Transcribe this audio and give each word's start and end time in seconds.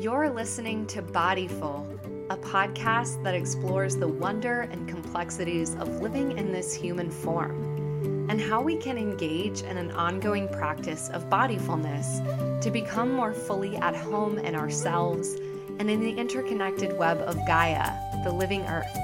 You're 0.00 0.30
listening 0.30 0.86
to 0.86 1.02
Bodyful, 1.02 1.84
a 2.30 2.36
podcast 2.38 3.22
that 3.22 3.34
explores 3.34 3.96
the 3.96 4.08
wonder 4.08 4.62
and 4.62 4.88
complexities 4.88 5.74
of 5.74 6.00
living 6.00 6.38
in 6.38 6.52
this 6.52 6.72
human 6.72 7.10
form 7.10 8.26
and 8.30 8.40
how 8.40 8.62
we 8.62 8.78
can 8.78 8.96
engage 8.96 9.60
in 9.60 9.76
an 9.76 9.90
ongoing 9.90 10.48
practice 10.48 11.10
of 11.10 11.28
bodyfulness 11.28 12.62
to 12.62 12.70
become 12.70 13.12
more 13.12 13.34
fully 13.34 13.76
at 13.76 13.94
home 13.94 14.38
in 14.38 14.54
ourselves 14.54 15.34
and 15.78 15.90
in 15.90 16.00
the 16.00 16.18
interconnected 16.18 16.96
web 16.96 17.18
of 17.18 17.36
Gaia, 17.46 17.92
the 18.24 18.32
living 18.32 18.62
earth. 18.62 18.96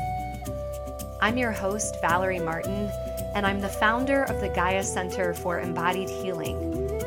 I'm 1.20 1.36
your 1.36 1.52
host, 1.52 2.00
Valerie 2.00 2.40
Martin, 2.40 2.90
and 3.34 3.44
I'm 3.44 3.60
the 3.60 3.68
founder 3.68 4.22
of 4.22 4.40
the 4.40 4.48
Gaia 4.48 4.82
Center 4.82 5.34
for 5.34 5.60
Embodied 5.60 6.08
Healing, 6.08 6.56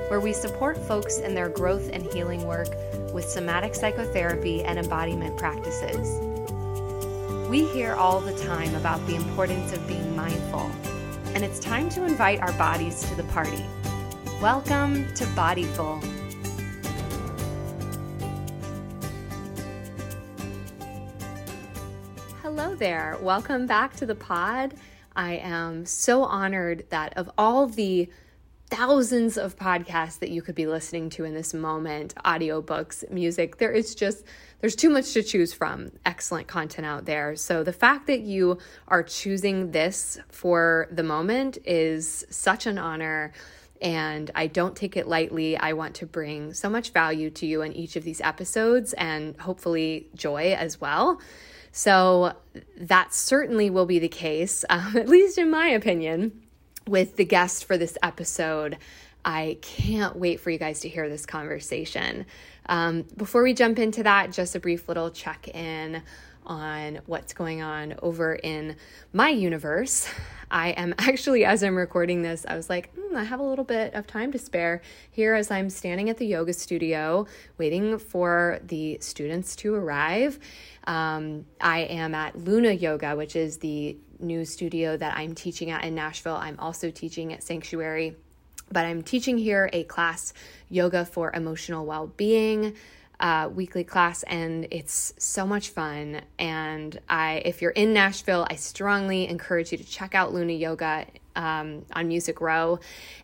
where 0.10 0.20
we 0.20 0.32
support 0.32 0.78
folks 0.78 1.18
in 1.18 1.34
their 1.34 1.50
growth 1.50 1.90
and 1.92 2.04
healing 2.14 2.46
work 2.46 2.68
with 3.14 3.28
somatic 3.28 3.74
psychotherapy 3.76 4.64
and 4.64 4.78
embodiment 4.78 5.38
practices. 5.38 6.20
We 7.50 7.66
hear 7.68 7.96
all 7.96 8.20
the 8.20 8.38
time 8.40 8.76
about 8.76 9.06
the 9.08 9.16
importance 9.16 9.74
of 9.74 9.88
being 9.88 10.16
mindful, 10.16 10.72
and 11.34 11.44
it's 11.44 11.60
time 11.60 11.90
to 11.90 12.06
invite 12.06 12.40
our 12.42 12.54
bodies 12.54 13.02
to 13.10 13.16
the 13.16 13.24
party. 13.24 13.66
Welcome 14.42 15.14
to 15.16 15.26
Bodyful. 15.26 16.04
Hello 22.42 22.76
there. 22.76 23.18
Welcome 23.22 23.66
back 23.66 23.96
to 23.98 24.06
the 24.06 24.16
pod. 24.16 24.76
I 25.16 25.34
am 25.38 25.86
so 25.86 26.24
honored 26.24 26.86
that 26.90 27.18
of 27.18 27.30
all 27.38 27.68
the 27.68 28.10
thousands 28.70 29.38
of 29.38 29.58
podcasts 29.58 30.20
that 30.20 30.30
you 30.30 30.42
could 30.42 30.56
be 30.56 30.68
listening 30.68 31.10
to 31.10 31.24
in 31.24 31.34
this 31.34 31.54
moment, 31.54 32.14
audiobooks, 32.24 33.10
music. 33.10 33.58
There 33.58 33.72
is 33.72 33.96
just 33.96 34.24
there's 34.62 34.76
too 34.76 34.90
much 34.90 35.14
to 35.14 35.24
choose 35.24 35.54
from. 35.54 35.92
Excellent 36.06 36.48
content 36.48 36.86
out 36.86 37.06
there. 37.06 37.36
So 37.36 37.64
the 37.64 37.74
fact 37.74 38.08
that 38.08 38.22
you 38.22 38.60
are 38.88 39.04
choosing 39.04 39.72
this 39.72 40.20
for 40.30 40.88
the 40.92 41.04
moment 41.04 41.58
is 41.66 42.26
such 42.30 42.68
an 42.68 42.78
honor 42.78 43.32
and 43.82 44.30
I 44.36 44.48
don't 44.48 44.76
take 44.76 44.98
it 44.98 45.08
lightly. 45.08 45.58
I 45.58 45.72
want 45.72 45.96
to 45.96 46.06
bring 46.06 46.54
so 46.54 46.70
much 46.70 46.92
value 46.92 47.30
to 47.32 47.46
you 47.46 47.62
in 47.62 47.72
each 47.72 47.96
of 47.96 48.04
these 48.04 48.20
episodes 48.20 48.92
and 48.94 49.40
hopefully 49.40 50.10
joy 50.14 50.54
as 50.54 50.82
well. 50.82 51.22
So 51.72 52.34
that 52.78 53.14
certainly 53.14 53.70
will 53.70 53.86
be 53.86 54.00
the 54.00 54.10
case, 54.10 54.66
at 54.70 55.08
least 55.08 55.38
in 55.38 55.50
my 55.50 55.70
opinion 55.70 56.44
with 56.90 57.16
the 57.16 57.26
guest 57.26 57.66
for 57.66 57.78
this 57.78 57.98
episode. 58.02 58.78
I 59.24 59.58
can't 59.62 60.16
wait 60.16 60.40
for 60.40 60.50
you 60.50 60.58
guys 60.58 60.80
to 60.82 60.90
hear 60.90 61.08
this 61.08 61.26
conversation. 61.26 62.26
Um, 62.68 63.06
before 63.16 63.44
we 63.44 63.54
jump 63.54 63.78
into 63.80 64.04
that, 64.04 64.32
just 64.32 64.56
a 64.56 64.60
brief 64.60 64.88
little 64.88 65.12
check 65.12 65.48
in 65.50 66.02
on 66.46 67.00
what's 67.06 67.34
going 67.34 67.62
on 67.62 67.94
over 68.02 68.34
in 68.34 68.76
my 69.14 69.30
universe. 69.30 70.10
I 70.50 70.70
am 70.70 70.96
actually, 71.00 71.46
as 71.46 71.64
I'm 71.64 71.76
recording 71.76 72.24
this, 72.24 72.46
I 72.48 72.56
was 72.56 72.70
like, 72.70 72.96
mm, 72.96 73.16
I 73.16 73.24
have 73.24 73.40
a 73.40 73.44
little 73.44 73.66
bit 73.66 73.94
of 73.94 74.08
time 74.08 74.32
to 74.32 74.40
spare 74.40 74.82
here 75.12 75.36
as 75.36 75.52
I'm 75.52 75.70
standing 75.70 76.10
at 76.10 76.18
the 76.18 76.26
yoga 76.26 76.54
studio 76.54 77.28
waiting 77.58 78.00
for 78.00 78.60
the 78.64 78.98
students 79.00 79.56
to 79.58 79.76
arrive. 79.76 80.40
Um, 80.88 81.46
I 81.62 81.82
am 81.82 82.16
at 82.16 82.36
Luna 82.36 82.72
Yoga, 82.72 83.16
which 83.16 83.36
is 83.36 83.58
the 83.58 83.98
new 84.20 84.46
studio 84.46 84.98
that 84.98 85.18
I'm 85.18 85.36
teaching 85.36 85.72
at 85.72 85.84
in 85.84 85.96
Nashville. 85.96 86.36
I'm 86.36 86.60
also 86.60 86.92
teaching 86.92 87.34
at 87.34 87.44
Sanctuary, 87.44 88.16
but 88.72 88.86
I'm 88.86 89.02
teaching 89.02 89.38
here 89.38 89.70
a 89.74 89.84
class, 89.86 90.34
Yoga 90.70 91.06
for 91.06 91.32
Emotional 91.34 91.86
Well 91.86 92.08
Being. 92.08 92.76
Uh, 93.22 93.50
weekly 93.54 93.84
class 93.84 94.24
and 94.24 94.66
it's 94.72 95.14
so 95.18 95.46
much 95.46 95.72
fun 95.72 96.22
and 96.38 97.02
i 97.10 97.42
if 97.44 97.62
you're 97.62 97.72
in 97.72 97.92
nashville 97.92 98.48
i 98.50 98.56
strongly 98.56 99.28
encourage 99.28 99.74
you 99.74 99.78
to 99.78 99.84
check 99.84 100.16
out 100.16 100.34
luna 100.34 100.54
yoga 100.54 101.06
um, 101.36 101.86
on 101.92 102.08
music 102.08 102.40
row 102.40 102.80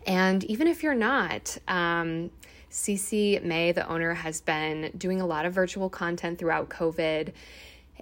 and 0.05 0.43
even 0.43 0.67
if 0.67 0.83
you're 0.83 0.93
not 0.93 1.57
um, 1.69 2.29
cc 2.69 3.41
may 3.41 3.71
the 3.71 3.87
owner 3.87 4.13
has 4.13 4.41
been 4.41 4.91
doing 4.97 5.21
a 5.21 5.25
lot 5.25 5.45
of 5.45 5.53
virtual 5.53 5.89
content 5.89 6.37
throughout 6.37 6.67
covid 6.67 7.31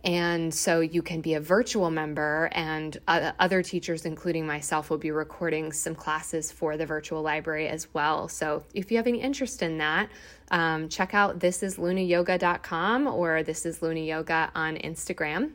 and 0.03 0.53
so 0.53 0.81
you 0.81 1.01
can 1.01 1.21
be 1.21 1.35
a 1.35 1.39
virtual 1.39 1.89
member, 1.89 2.49
and 2.51 2.97
uh, 3.07 3.31
other 3.39 3.63
teachers, 3.63 4.05
including 4.05 4.45
myself, 4.45 4.89
will 4.89 4.97
be 4.97 5.11
recording 5.11 5.71
some 5.71 5.95
classes 5.95 6.51
for 6.51 6.75
the 6.75 6.85
virtual 6.85 7.21
library 7.21 7.69
as 7.69 7.87
well. 7.93 8.27
So 8.27 8.65
if 8.73 8.91
you 8.91 8.97
have 8.97 9.07
any 9.07 9.21
interest 9.21 9.61
in 9.61 9.77
that, 9.77 10.09
um, 10.51 10.89
check 10.89 11.13
out 11.13 11.39
thisislunayoga.com 11.39 13.07
or 13.07 13.43
this 13.43 13.65
is 13.65 13.81
Luna 13.81 14.01
Yoga 14.01 14.51
on 14.53 14.75
Instagram. 14.75 15.51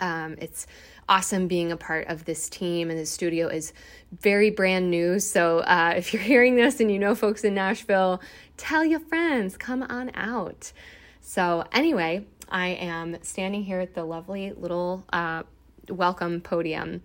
Um, 0.00 0.36
it's 0.38 0.66
awesome 1.08 1.48
being 1.48 1.72
a 1.72 1.76
part 1.76 2.08
of 2.08 2.26
this 2.26 2.50
team, 2.50 2.90
and 2.90 2.98
the 2.98 3.06
studio 3.06 3.48
is 3.48 3.72
very 4.20 4.50
brand 4.50 4.90
new. 4.90 5.18
So 5.18 5.60
uh, 5.60 5.94
if 5.96 6.12
you're 6.12 6.22
hearing 6.34 6.56
this 6.56 6.80
and 6.80 6.90
you 6.90 6.98
know 6.98 7.14
folks 7.14 7.42
in 7.42 7.54
Nashville, 7.54 8.20
tell 8.58 8.84
your 8.84 9.00
friends, 9.00 9.56
come 9.56 9.82
on 9.82 10.10
out. 10.14 10.72
So, 11.20 11.64
anyway, 11.72 12.26
I 12.50 12.68
am 12.68 13.22
standing 13.22 13.62
here 13.62 13.80
at 13.80 13.94
the 13.94 14.04
lovely 14.04 14.52
little 14.52 15.04
uh, 15.12 15.42
welcome 15.88 16.40
podium. 16.40 17.02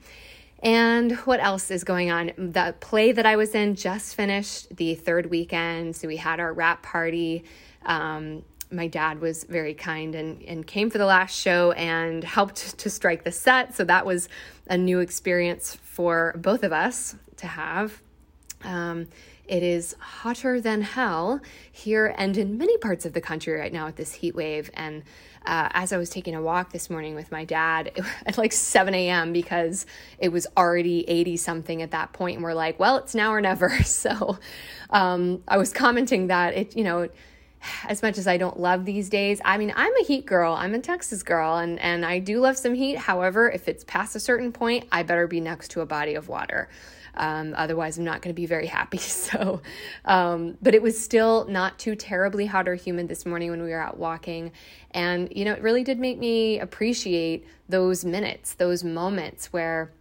And 0.61 1.11
what 1.19 1.41
else 1.41 1.69
is 1.71 1.83
going 1.83 2.09
on? 2.09 2.31
The 2.37 2.73
play 2.79 3.11
that 3.11 3.25
I 3.25 3.35
was 3.35 3.53
in 3.53 3.75
just 3.75 4.15
finished 4.15 4.75
the 4.75 4.95
third 4.95 5.29
weekend. 5.29 5.95
So 5.95 6.07
we 6.07 6.17
had 6.17 6.39
our 6.39 6.53
wrap 6.53 6.83
party. 6.83 7.43
Um, 7.85 8.43
my 8.71 8.87
dad 8.87 9.19
was 9.19 9.43
very 9.43 9.73
kind 9.73 10.15
and, 10.15 10.41
and 10.43 10.65
came 10.65 10.89
for 10.89 10.97
the 10.97 11.05
last 11.05 11.37
show 11.37 11.73
and 11.73 12.23
helped 12.23 12.77
to 12.79 12.89
strike 12.89 13.23
the 13.23 13.31
set. 13.31 13.75
So 13.75 13.83
that 13.83 14.05
was 14.05 14.29
a 14.67 14.77
new 14.77 14.99
experience 14.99 15.75
for 15.75 16.33
both 16.37 16.63
of 16.63 16.71
us 16.71 17.15
to 17.37 17.47
have. 17.47 18.01
Um, 18.63 19.07
it 19.45 19.61
is 19.61 19.93
hotter 19.99 20.61
than 20.61 20.81
hell 20.81 21.41
here 21.69 22.15
and 22.17 22.37
in 22.37 22.57
many 22.57 22.77
parts 22.77 23.05
of 23.05 23.11
the 23.11 23.19
country 23.19 23.53
right 23.53 23.73
now 23.73 23.87
with 23.87 23.97
this 23.97 24.13
heat 24.13 24.35
wave. 24.35 24.71
And 24.73 25.03
uh, 25.45 25.69
as 25.71 25.93
I 25.93 25.97
was 25.97 26.09
taking 26.09 26.35
a 26.35 26.41
walk 26.41 26.71
this 26.71 26.89
morning 26.89 27.15
with 27.15 27.31
my 27.31 27.45
dad 27.45 27.91
at 28.25 28.37
like 28.37 28.51
7 28.51 28.93
a.m. 28.93 29.33
because 29.33 29.85
it 30.17 30.29
was 30.29 30.47
already 30.57 31.07
80 31.09 31.37
something 31.37 31.81
at 31.81 31.91
that 31.91 32.13
point, 32.13 32.37
and 32.37 32.43
we're 32.43 32.53
like, 32.53 32.79
well, 32.79 32.97
it's 32.97 33.15
now 33.15 33.31
or 33.31 33.41
never. 33.41 33.77
So 33.83 34.37
um, 34.89 35.43
I 35.47 35.57
was 35.57 35.71
commenting 35.71 36.27
that 36.27 36.55
it, 36.55 36.75
you 36.75 36.83
know, 36.83 37.09
as 37.87 38.01
much 38.01 38.17
as 38.17 38.27
I 38.27 38.37
don't 38.37 38.59
love 38.59 38.85
these 38.85 39.09
days, 39.09 39.39
I 39.45 39.57
mean, 39.57 39.71
I'm 39.75 39.93
a 39.95 40.03
heat 40.03 40.25
girl. 40.25 40.53
I'm 40.53 40.73
a 40.73 40.79
Texas 40.79 41.23
girl, 41.23 41.57
and 41.57 41.79
and 41.79 42.05
I 42.05 42.19
do 42.19 42.39
love 42.39 42.57
some 42.57 42.73
heat. 42.73 42.97
However, 42.97 43.49
if 43.49 43.67
it's 43.67 43.83
past 43.83 44.15
a 44.15 44.19
certain 44.19 44.51
point, 44.51 44.87
I 44.91 45.03
better 45.03 45.27
be 45.27 45.39
next 45.39 45.71
to 45.71 45.81
a 45.81 45.85
body 45.85 46.15
of 46.15 46.27
water. 46.27 46.69
Um, 47.15 47.53
otherwise, 47.55 47.97
I'm 47.97 48.03
not 48.03 48.21
going 48.21 48.33
to 48.33 48.39
be 48.39 48.45
very 48.45 48.67
happy. 48.67 48.99
So, 49.23 49.61
um, 50.05 50.57
but 50.61 50.75
it 50.75 50.81
was 50.81 51.01
still 51.01 51.45
not 51.45 51.79
too 51.79 51.95
terribly 51.95 52.45
hot 52.45 52.67
or 52.67 52.75
humid 52.75 53.07
this 53.07 53.25
morning 53.25 53.51
when 53.51 53.63
we 53.63 53.69
were 53.69 53.79
out 53.79 53.97
walking. 53.97 54.51
And, 54.91 55.31
you 55.35 55.45
know, 55.45 55.53
it 55.53 55.61
really 55.61 55.83
did 55.83 55.97
make 55.97 56.19
me 56.19 56.59
appreciate 56.59 57.47
those 57.69 58.03
minutes, 58.03 58.55
those 58.55 58.83
moments 58.83 59.53
where, 59.53 59.91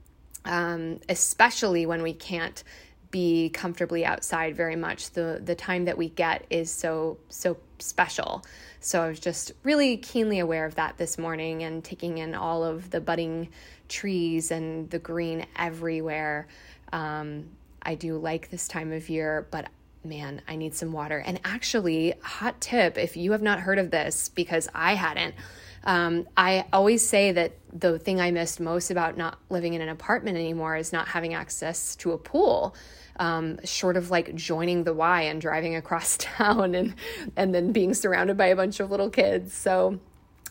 um, 0.44 0.98
especially 1.08 1.86
when 1.86 2.02
we 2.02 2.12
can't 2.12 2.64
be 3.12 3.50
comfortably 3.50 4.04
outside 4.04 4.56
very 4.56 4.74
much 4.74 5.10
the 5.10 5.40
the 5.44 5.54
time 5.54 5.84
that 5.84 5.96
we 5.96 6.08
get 6.08 6.44
is 6.48 6.70
so 6.70 7.18
so 7.28 7.56
special 7.78 8.42
so 8.80 9.02
i 9.02 9.08
was 9.08 9.20
just 9.20 9.52
really 9.62 9.98
keenly 9.98 10.38
aware 10.38 10.64
of 10.64 10.74
that 10.76 10.96
this 10.96 11.18
morning 11.18 11.62
and 11.62 11.84
taking 11.84 12.18
in 12.18 12.34
all 12.34 12.64
of 12.64 12.90
the 12.90 13.00
budding 13.00 13.48
trees 13.88 14.50
and 14.50 14.88
the 14.90 14.98
green 14.98 15.44
everywhere 15.56 16.48
um, 16.92 17.48
I 17.82 17.94
do 17.94 18.18
like 18.18 18.50
this 18.50 18.68
time 18.68 18.92
of 18.92 19.08
year, 19.08 19.46
but 19.50 19.68
man, 20.04 20.42
I 20.48 20.56
need 20.56 20.74
some 20.74 20.92
water. 20.92 21.18
And 21.18 21.40
actually, 21.44 22.14
hot 22.22 22.60
tip 22.60 22.98
if 22.98 23.16
you 23.16 23.32
have 23.32 23.42
not 23.42 23.60
heard 23.60 23.78
of 23.78 23.90
this, 23.90 24.28
because 24.28 24.68
I 24.74 24.94
hadn't, 24.94 25.34
um, 25.84 26.28
I 26.36 26.66
always 26.72 27.06
say 27.06 27.32
that 27.32 27.52
the 27.72 27.98
thing 27.98 28.20
I 28.20 28.30
missed 28.30 28.60
most 28.60 28.90
about 28.90 29.16
not 29.16 29.38
living 29.50 29.74
in 29.74 29.80
an 29.80 29.88
apartment 29.88 30.36
anymore 30.36 30.76
is 30.76 30.92
not 30.92 31.08
having 31.08 31.34
access 31.34 31.96
to 31.96 32.12
a 32.12 32.18
pool. 32.18 32.74
Um, 33.16 33.58
short 33.64 33.96
of 33.96 34.10
like 34.10 34.34
joining 34.34 34.84
the 34.84 34.94
Y 34.94 35.22
and 35.22 35.40
driving 35.40 35.76
across 35.82 36.16
town 36.18 36.74
and 36.74 36.94
and 37.36 37.54
then 37.54 37.72
being 37.72 37.94
surrounded 37.94 38.36
by 38.36 38.46
a 38.46 38.56
bunch 38.56 38.80
of 38.80 38.90
little 38.90 39.10
kids. 39.10 39.52
So 39.52 39.98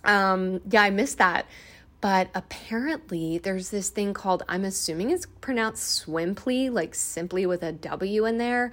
um, 0.04 0.62
yeah, 0.70 0.84
I 0.84 0.90
missed 0.90 1.18
that. 1.20 1.46
But 2.02 2.30
apparently, 2.34 3.38
there's 3.38 3.70
this 3.70 3.90
thing 3.90 4.16
called, 4.16 4.42
I'm 4.50 4.66
assuming 4.66 5.12
it's 5.12 5.28
pronounced 5.40 6.06
Swimply, 6.06 6.72
like 6.72 6.96
simply 6.96 7.46
with 7.46 7.62
a 7.62 7.72
W 7.72 8.26
in 8.26 8.40
there, 8.40 8.72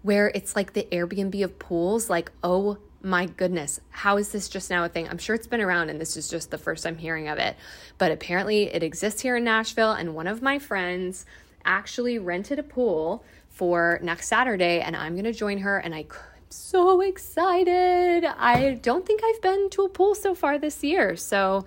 where 0.00 0.28
it's 0.34 0.56
like 0.56 0.72
the 0.72 0.88
Airbnb 0.90 1.44
of 1.44 1.58
pools. 1.58 2.08
Like, 2.08 2.32
oh 2.42 2.78
my 3.02 3.26
goodness, 3.26 3.80
how 3.90 4.16
is 4.16 4.32
this 4.32 4.48
just 4.48 4.70
now 4.70 4.84
a 4.84 4.88
thing? 4.88 5.08
I'm 5.08 5.18
sure 5.18 5.34
it's 5.34 5.46
been 5.46 5.60
around 5.60 5.90
and 5.90 6.00
this 6.00 6.16
is 6.16 6.28
just 6.28 6.50
the 6.50 6.58
first 6.58 6.86
I'm 6.86 6.96
hearing 6.96 7.28
of 7.28 7.38
it. 7.38 7.56
But 7.98 8.12
apparently, 8.12 8.64
it 8.64 8.82
exists 8.82 9.20
here 9.20 9.36
in 9.36 9.44
Nashville. 9.44 9.92
And 9.92 10.14
one 10.14 10.26
of 10.26 10.40
my 10.40 10.58
friends 10.58 11.26
actually 11.66 12.18
rented 12.18 12.58
a 12.58 12.62
pool 12.62 13.22
for 13.48 14.00
next 14.02 14.28
Saturday, 14.28 14.80
and 14.80 14.96
I'm 14.96 15.12
going 15.12 15.24
to 15.24 15.34
join 15.34 15.58
her. 15.58 15.76
And 15.76 15.94
I 15.94 16.06
so 16.48 17.00
excited. 17.00 18.24
I 18.24 18.78
don't 18.82 19.06
think 19.06 19.20
I've 19.22 19.42
been 19.42 19.70
to 19.70 19.82
a 19.82 19.88
pool 19.88 20.14
so 20.14 20.34
far 20.34 20.58
this 20.58 20.82
year. 20.82 21.14
So, 21.16 21.66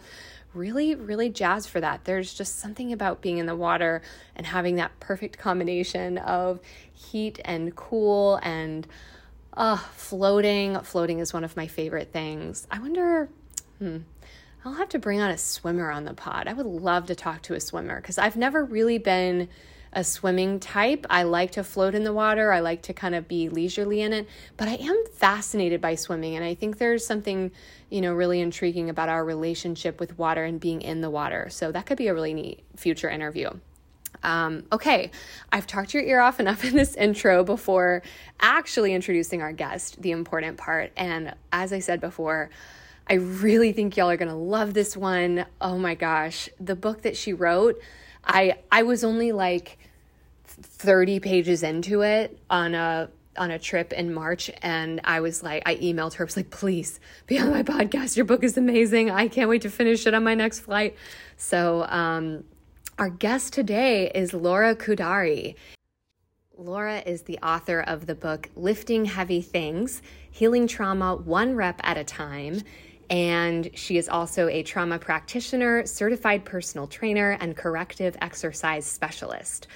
really, 0.54 0.96
really 0.96 1.30
jazzed 1.30 1.70
for 1.70 1.82
that. 1.82 2.06
There's 2.06 2.34
just 2.34 2.60
something 2.60 2.94
about 2.94 3.22
being 3.22 3.38
in 3.38 3.46
the 3.46 3.56
water 3.56 4.02
and 4.36 4.46
having 4.46 4.76
that 4.76 5.00
perfect 5.00 5.38
combination 5.38 6.18
of 6.18 6.60
heat 6.94 7.40
and 7.44 7.76
cool 7.76 8.40
and 8.44 8.88
uh, 9.56 9.78
floating. 9.78 10.80
Floating 10.80 11.20
is 11.20 11.34
one 11.34 11.44
of 11.44 11.58
my 11.58 11.68
favorite 11.68 12.12
things. 12.12 12.68
I 12.72 12.80
wonder, 12.80 13.30
hmm, 13.80 14.00
I'll 14.66 14.74
have 14.74 14.90
to 14.90 15.00
bring 15.00 15.20
on 15.20 15.30
a 15.30 15.38
swimmer 15.38 15.92
on 15.92 16.06
the 16.06 16.14
pod. 16.14 16.48
I 16.48 16.54
would 16.54 16.66
love 16.66 17.08
to 17.08 17.16
talk 17.16 17.42
to 17.44 17.54
a 17.54 17.60
swimmer 17.60 18.00
because 18.00 18.18
I've 18.18 18.36
never 18.36 18.64
really 18.64 18.98
been 18.98 19.50
a 19.94 20.04
swimming 20.04 20.60
type. 20.60 21.06
I 21.10 21.24
like 21.24 21.52
to 21.52 21.64
float 21.64 21.96
in 21.96 22.04
the 22.04 22.14
water. 22.14 22.52
I 22.52 22.60
like 22.60 22.82
to 22.84 22.94
kind 22.94 23.16
of 23.16 23.28
be 23.28 23.50
leisurely 23.50 24.02
in 24.02 24.14
it, 24.14 24.28
but 24.58 24.68
I 24.68 24.76
am 24.76 25.04
fascinated 25.14 25.80
by 25.80 25.96
swimming 25.96 26.36
and 26.36 26.44
I 26.44 26.56
think 26.56 26.78
there's 26.78 27.06
something, 27.06 27.52
you 27.90 28.02
know, 28.02 28.14
really 28.14 28.42
intriguing 28.42 28.90
about 28.90 29.10
our 29.10 29.24
relationship 29.24 30.00
with 30.00 30.18
water 30.18 30.44
and 30.44 30.60
being 30.60 30.82
in 30.82 31.02
the 31.02 31.10
water. 31.10 31.48
So 31.50 31.72
that 31.72 31.86
could 31.86 31.98
be 31.98 32.08
a 32.08 32.14
really 32.14 32.34
neat 32.34 32.64
future 32.76 33.10
interview. 33.10 33.50
Um, 34.24 34.64
okay, 34.72 35.12
I've 35.52 35.68
talked 35.68 35.94
your 35.94 36.04
ear 36.04 36.20
off 36.20 36.40
enough 36.40 36.64
in 36.66 36.76
this 36.76 36.96
intro 36.96 37.44
before 37.44 38.02
actually 38.40 38.94
introducing 38.94 39.42
our 39.42 39.52
guest, 39.52 40.02
the 40.02 40.12
important 40.12 40.58
part. 40.58 40.92
And 40.96 41.36
as 41.52 41.74
I 41.74 41.80
said 41.80 42.00
before, 42.00 42.50
I 43.08 43.16
really 43.16 43.74
think 43.74 43.98
y'all 43.98 44.10
are 44.10 44.18
to 44.30 44.36
love 44.36 44.74
this 44.74 44.96
one. 44.96 45.46
Oh 45.60 45.78
my 45.78 45.94
gosh, 45.94 46.48
the 46.60 46.76
book 46.76 47.02
that 47.02 47.18
she 47.18 47.34
wrote, 47.34 47.82
I 48.26 48.58
I 48.72 48.84
was 48.84 49.04
only 49.04 49.32
like 49.32 49.78
30 50.46 51.20
pages 51.20 51.64
into 51.64 52.02
it 52.02 52.38
on 52.50 52.76
a 52.76 53.10
on 53.36 53.50
a 53.50 53.58
trip 53.58 53.94
in 53.94 54.14
March 54.14 54.52
and 54.62 55.02
I 55.04 55.22
was 55.22 55.42
like 55.42 55.64
I 55.66 55.76
emailed 55.76 56.14
her 56.16 56.24
I 56.24 56.26
was 56.26 56.38
like 56.38 56.52
please 56.52 57.00
be 57.28 57.40
on 57.40 57.50
my 57.50 57.64
podcast. 57.64 58.16
Your 58.16 58.26
book 58.26 58.44
is 58.44 58.58
amazing. 58.58 59.10
I 59.12 59.28
can't 59.28 59.50
wait 59.50 59.64
to 59.64 59.70
finish 59.70 60.06
it 60.06 60.14
on 60.14 60.24
my 60.24 60.36
next 60.36 60.60
flight. 60.60 60.96
So 61.38 61.86
um 61.90 62.44
our 63.00 63.10
guest 63.10 63.54
today 63.54 64.12
is 64.14 64.34
Laura 64.34 64.76
Khoudari. 64.76 65.56
Laura 66.56 67.00
is 67.00 67.24
the 67.24 67.40
author 67.40 67.80
of 67.80 68.06
the 68.06 68.14
book 68.14 68.50
Lifting 68.56 69.06
Heavy 69.06 69.42
Things 69.42 70.04
Healing 70.30 70.68
Trauma 70.68 71.16
One 71.16 71.56
Rep 71.56 71.82
at 71.84 71.98
a 71.98 72.04
Time 72.04 72.62
and 73.10 73.70
she 73.74 73.98
is 73.98 74.10
also 74.10 74.48
a 74.48 74.64
trauma 74.64 75.00
practitioner, 75.00 75.86
certified 75.86 76.46
personal 76.46 76.88
trainer, 76.88 77.38
and 77.40 77.56
corrective 77.56 78.18
exercise 78.22 78.86
specialist. 78.86 79.68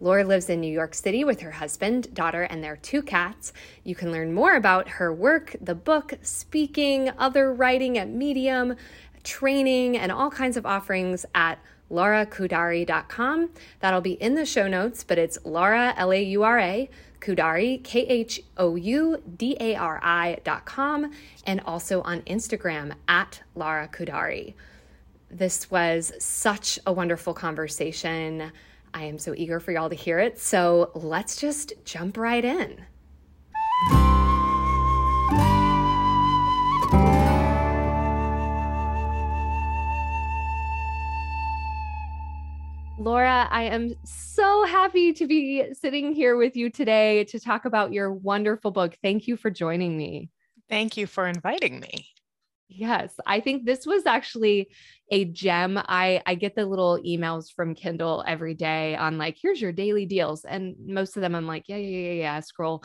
Laura 0.00 0.24
lives 0.24 0.50
in 0.50 0.60
New 0.60 0.72
York 0.72 0.94
City 0.94 1.24
with 1.24 1.40
her 1.40 1.52
husband, 1.52 2.12
daughter, 2.14 2.42
and 2.42 2.62
their 2.62 2.76
two 2.76 3.00
cats. 3.00 3.52
You 3.84 3.94
can 3.94 4.12
learn 4.12 4.32
more 4.32 4.56
about 4.56 4.88
her 4.88 5.12
work, 5.12 5.56
the 5.60 5.74
book, 5.74 6.14
speaking, 6.22 7.10
other 7.16 7.52
writing 7.52 7.96
at 7.96 8.08
Medium, 8.08 8.76
training, 9.22 9.96
and 9.96 10.12
all 10.12 10.30
kinds 10.30 10.56
of 10.56 10.66
offerings 10.66 11.24
at 11.34 11.58
laurakhoudari.com. 11.90 13.50
That'll 13.80 14.00
be 14.00 14.12
in 14.12 14.34
the 14.34 14.46
show 14.46 14.68
notes, 14.68 15.04
but 15.04 15.18
it's 15.18 15.38
Laura, 15.44 15.94
L 15.96 16.12
A 16.12 16.22
U 16.22 16.42
R 16.42 16.58
A, 16.58 16.90
Khoudari, 17.24 17.82
dot 20.44 20.64
com, 20.66 21.10
and 21.46 21.60
also 21.64 22.02
on 22.02 22.20
Instagram 22.22 22.92
at 23.08 23.40
Laura 23.54 23.88
Khoudari. 23.88 24.54
This 25.30 25.70
was 25.70 26.12
such 26.18 26.78
a 26.86 26.92
wonderful 26.92 27.32
conversation. 27.32 28.52
I 28.92 29.04
am 29.04 29.18
so 29.18 29.34
eager 29.34 29.58
for 29.58 29.72
y'all 29.72 29.88
to 29.88 29.96
hear 29.96 30.20
it. 30.20 30.38
So 30.38 30.92
let's 30.94 31.36
just 31.40 31.72
jump 31.84 32.16
right 32.16 32.44
in. 32.44 32.84
Laura, 42.98 43.48
I 43.50 43.64
am 43.64 43.94
so 44.04 44.64
happy 44.64 45.12
to 45.14 45.26
be 45.26 45.74
sitting 45.74 46.12
here 46.12 46.36
with 46.36 46.56
you 46.56 46.70
today 46.70 47.24
to 47.24 47.40
talk 47.40 47.64
about 47.64 47.92
your 47.92 48.12
wonderful 48.12 48.70
book. 48.70 48.96
Thank 49.02 49.26
you 49.26 49.36
for 49.36 49.50
joining 49.50 49.96
me. 49.96 50.30
Thank 50.68 50.96
you 50.96 51.06
for 51.06 51.26
inviting 51.26 51.80
me. 51.80 52.08
Yes, 52.68 53.14
I 53.26 53.40
think 53.40 53.64
this 53.64 53.84
was 53.84 54.06
actually 54.06 54.68
a 55.10 55.24
gem. 55.24 55.76
I 55.76 56.22
I 56.24 56.34
get 56.34 56.54
the 56.54 56.64
little 56.64 56.98
emails 57.04 57.52
from 57.54 57.74
Kindle 57.74 58.24
every 58.26 58.54
day 58.54 58.96
on 58.96 59.18
like 59.18 59.36
here's 59.40 59.60
your 59.60 59.72
daily 59.72 60.06
deals 60.06 60.44
and 60.44 60.74
most 60.86 61.16
of 61.16 61.20
them 61.20 61.34
I'm 61.34 61.46
like 61.46 61.64
yeah 61.68 61.76
yeah 61.76 61.98
yeah 61.98 62.12
yeah 62.12 62.40
scroll. 62.40 62.84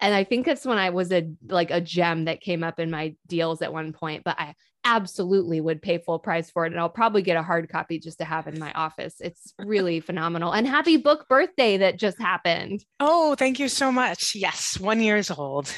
And 0.00 0.14
I 0.14 0.24
think 0.24 0.46
that's 0.46 0.64
when 0.64 0.78
I 0.78 0.90
was 0.90 1.12
a 1.12 1.30
like 1.48 1.70
a 1.70 1.80
gem 1.80 2.24
that 2.24 2.40
came 2.40 2.64
up 2.64 2.80
in 2.80 2.90
my 2.90 3.14
deals 3.26 3.62
at 3.62 3.72
one 3.72 3.92
point, 3.92 4.24
but 4.24 4.40
I 4.40 4.54
absolutely 4.84 5.60
would 5.60 5.82
pay 5.82 5.98
full 5.98 6.18
price 6.18 6.50
for 6.50 6.64
it 6.64 6.72
and 6.72 6.80
I'll 6.80 6.88
probably 6.88 7.22
get 7.22 7.36
a 7.36 7.42
hard 7.42 7.68
copy 7.68 7.98
just 7.98 8.18
to 8.18 8.24
have 8.24 8.46
in 8.46 8.58
my 8.58 8.72
office. 8.72 9.16
It's 9.20 9.52
really 9.58 10.00
phenomenal. 10.00 10.52
And 10.52 10.66
happy 10.66 10.96
book 10.96 11.28
birthday 11.28 11.78
that 11.78 11.98
just 11.98 12.20
happened. 12.20 12.84
Oh, 12.98 13.34
thank 13.34 13.58
you 13.58 13.68
so 13.68 13.92
much. 13.92 14.34
Yes, 14.34 14.78
1 14.78 15.00
years 15.00 15.30
old. 15.30 15.72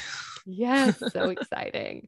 Yes, 0.45 1.01
so 1.11 1.29
exciting. 1.29 2.07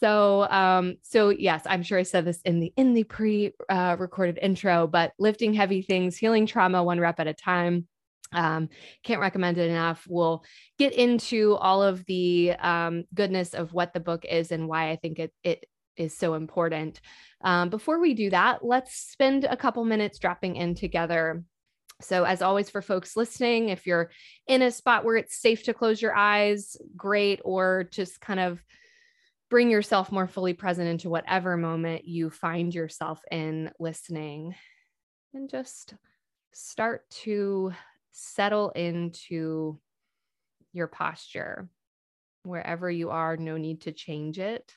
So, 0.00 0.46
um, 0.50 0.96
so 1.02 1.30
yes, 1.30 1.62
I'm 1.66 1.82
sure 1.82 1.98
I 1.98 2.02
said 2.02 2.24
this 2.24 2.40
in 2.42 2.60
the 2.60 2.72
in 2.76 2.94
the 2.94 3.04
pre 3.04 3.52
uh, 3.68 3.96
recorded 3.98 4.38
intro, 4.40 4.86
but 4.86 5.12
lifting 5.18 5.54
heavy 5.54 5.82
things, 5.82 6.16
healing 6.16 6.46
trauma 6.46 6.84
one 6.84 7.00
rep 7.00 7.20
at 7.20 7.26
a 7.26 7.34
time. 7.34 7.86
Um, 8.30 8.68
can't 9.02 9.20
recommend 9.20 9.56
it 9.56 9.70
enough. 9.70 10.04
We'll 10.08 10.44
get 10.78 10.92
into 10.92 11.54
all 11.54 11.82
of 11.82 12.04
the 12.04 12.52
um, 12.58 13.04
goodness 13.14 13.54
of 13.54 13.72
what 13.72 13.94
the 13.94 14.00
book 14.00 14.24
is 14.26 14.52
and 14.52 14.68
why 14.68 14.90
I 14.90 14.96
think 14.96 15.18
it 15.18 15.32
it 15.42 15.64
is 15.98 16.16
so 16.16 16.34
important. 16.34 17.00
Um, 17.42 17.68
before 17.68 18.00
we 18.00 18.14
do 18.14 18.30
that, 18.30 18.64
let's 18.64 18.94
spend 18.94 19.44
a 19.44 19.56
couple 19.56 19.84
minutes 19.84 20.18
dropping 20.18 20.56
in 20.56 20.74
together. 20.74 21.44
So, 22.00 22.24
as 22.24 22.42
always, 22.42 22.70
for 22.70 22.80
folks 22.80 23.16
listening, 23.16 23.70
if 23.70 23.86
you're 23.86 24.10
in 24.46 24.62
a 24.62 24.70
spot 24.70 25.04
where 25.04 25.16
it's 25.16 25.40
safe 25.40 25.64
to 25.64 25.74
close 25.74 26.00
your 26.00 26.14
eyes, 26.14 26.76
great, 26.96 27.40
or 27.44 27.88
just 27.90 28.20
kind 28.20 28.38
of 28.38 28.62
bring 29.50 29.70
yourself 29.70 30.12
more 30.12 30.28
fully 30.28 30.52
present 30.52 30.88
into 30.88 31.08
whatever 31.08 31.56
moment 31.56 32.04
you 32.04 32.30
find 32.30 32.74
yourself 32.74 33.20
in 33.30 33.70
listening. 33.80 34.54
And 35.34 35.50
just 35.50 35.94
start 36.52 37.08
to 37.22 37.72
settle 38.12 38.70
into 38.70 39.78
your 40.72 40.86
posture. 40.86 41.68
Wherever 42.44 42.90
you 42.90 43.10
are 43.10 43.36
no 43.36 43.56
need 43.56 43.82
to 43.82 43.92
change 43.92 44.38
it 44.38 44.72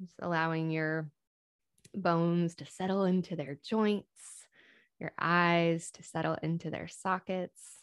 just 0.00 0.14
allowing 0.20 0.70
your 0.70 1.10
bones 1.94 2.54
to 2.56 2.66
settle 2.66 3.04
into 3.04 3.34
their 3.34 3.58
joints 3.64 4.46
your 5.00 5.12
eyes 5.18 5.90
to 5.92 6.02
settle 6.02 6.36
into 6.42 6.70
their 6.70 6.88
sockets 6.88 7.78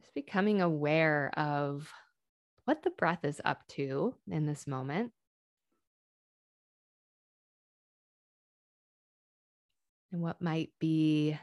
just 0.00 0.14
becoming 0.14 0.60
aware 0.60 1.30
of 1.36 1.90
what 2.64 2.82
the 2.82 2.90
breath 2.90 3.24
is 3.24 3.40
up 3.44 3.66
to 3.68 4.14
in 4.30 4.46
this 4.46 4.66
moment. 4.66 5.12
And 10.12 10.20
what 10.20 10.40
might 10.40 10.70
be 10.78 11.38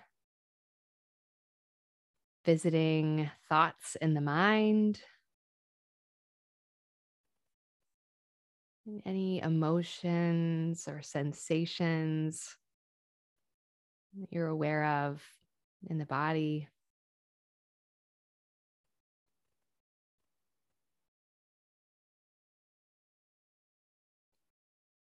visiting 2.46 3.30
thoughts 3.48 3.96
in 4.02 4.14
the 4.14 4.22
mind. 4.22 5.02
Any 9.06 9.42
emotions 9.42 10.88
or 10.88 11.02
sensations 11.02 12.56
that 14.20 14.28
you're 14.32 14.48
aware 14.48 14.86
of 14.86 15.24
in 15.90 15.98
the 15.98 16.06
body. 16.06 16.68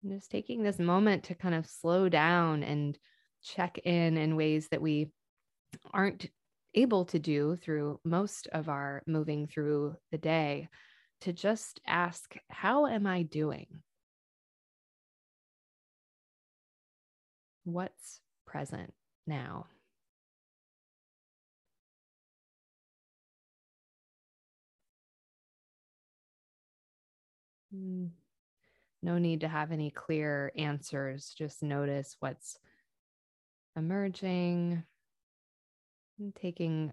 And 0.02 0.12
just 0.12 0.30
taking 0.30 0.62
this 0.62 0.78
moment 0.78 1.24
to 1.24 1.34
kind 1.34 1.54
of 1.54 1.66
slow 1.66 2.08
down 2.08 2.62
and 2.62 2.98
check 3.42 3.78
in 3.78 4.16
in 4.16 4.36
ways 4.36 4.68
that 4.70 4.82
we 4.82 5.10
aren't 5.92 6.26
able 6.74 7.04
to 7.06 7.18
do 7.18 7.56
through 7.56 8.00
most 8.04 8.48
of 8.52 8.68
our 8.68 9.02
moving 9.06 9.46
through 9.46 9.96
the 10.10 10.18
day 10.18 10.68
to 11.22 11.32
just 11.32 11.80
ask, 11.86 12.34
How 12.48 12.86
am 12.86 13.06
I 13.06 13.22
doing? 13.22 13.82
What's 17.64 18.20
present 18.46 18.92
now? 19.26 19.66
Mm 27.74 28.10
no 29.02 29.18
need 29.18 29.40
to 29.40 29.48
have 29.48 29.72
any 29.72 29.90
clear 29.90 30.52
answers. 30.56 31.32
Just 31.36 31.62
notice 31.62 32.16
what's 32.20 32.58
emerging 33.76 34.82
taking 36.34 36.92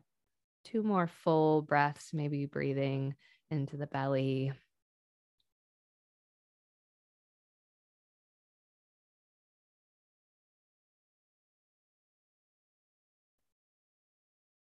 two 0.64 0.84
more 0.84 1.08
full 1.08 1.62
breaths, 1.62 2.14
maybe 2.14 2.46
breathing 2.46 3.16
into 3.52 3.78
the 3.78 3.88
belly. 3.88 4.52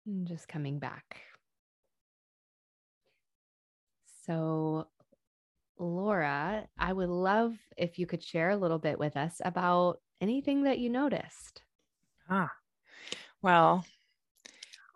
And 0.07 0.27
just 0.27 0.49
coming 0.49 0.79
back. 0.79 1.21
So, 4.25 4.89
Laura, 5.79 6.67
I 6.79 6.93
would 6.93 7.09
love 7.09 7.55
if 7.77 7.99
you 7.99 8.07
could 8.07 8.23
share 8.23 8.51
a 8.51 8.57
little 8.57 8.79
bit 8.79 8.99
with 8.99 9.17
us 9.17 9.41
about 9.45 10.01
anything 10.21 10.65
that 10.65 10.79
you 10.79 10.91
noticed. 10.91 11.63
Ah, 12.31 12.51
well, 13.43 13.85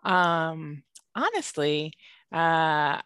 um, 0.03 0.83
honestly, 1.15 1.93
uh, 2.31 3.01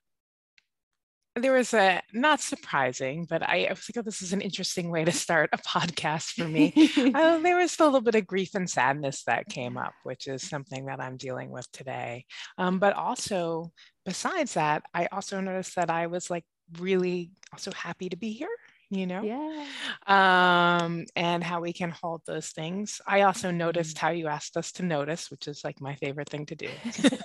there 1.36 1.54
was 1.54 1.74
a 1.74 2.02
not 2.14 2.42
surprising, 2.42 3.26
but 3.30 3.42
I, 3.42 3.66
I, 3.66 3.70
was 3.70 3.90
like, 3.90 3.98
oh, 3.98 4.02
this 4.02 4.22
is 4.22 4.34
an 4.34 4.42
interesting 4.42 4.90
way 4.90 5.06
to 5.06 5.12
start 5.12 5.50
a 5.54 5.58
podcast 5.58 6.34
for 6.34 6.48
me. 6.48 6.74
uh, 7.16 7.40
there 7.40 7.58
was 7.58 7.80
a 7.80 7.84
little 7.86 8.02
bit 8.02 8.16
of 8.16 8.28
grief 8.28 8.54
and 8.54 8.70
sadness 8.70 9.24
that 9.24 9.48
came 9.48 9.78
up, 9.78 9.94
which 10.04 10.28
is 10.28 10.48
something 10.48 10.86
that 10.88 11.00
I'm 11.00 11.18
dealing 11.18 11.50
with 11.50 11.72
today. 11.72 12.26
Um, 12.58 12.80
but 12.80 12.96
also, 12.96 13.72
besides 14.06 14.56
that, 14.56 14.84
I 14.94 15.08
also 15.12 15.40
noticed 15.40 15.76
that 15.76 15.90
I 15.90 16.08
was 16.08 16.30
like 16.30 16.44
really 16.80 17.32
also 17.52 17.72
happy 17.72 18.10
to 18.10 18.16
be 18.16 18.32
here 18.32 18.48
you 18.90 19.08
know 19.08 19.22
yeah 19.24 19.66
um 20.08 21.06
and 21.16 21.44
how 21.44 21.62
we 21.62 21.74
can 21.74 21.90
hold 21.90 22.22
those 22.26 22.50
things 22.50 23.02
i 23.08 23.22
also 23.22 23.50
noticed 23.50 23.98
mm-hmm. 23.98 24.06
how 24.06 24.12
you 24.12 24.28
asked 24.28 24.58
us 24.58 24.72
to 24.72 24.84
notice 24.84 25.32
which 25.32 25.48
is 25.48 25.64
like 25.64 25.82
my 25.82 25.96
favorite 25.96 26.30
thing 26.30 26.46
to 26.46 26.56
do 26.56 26.70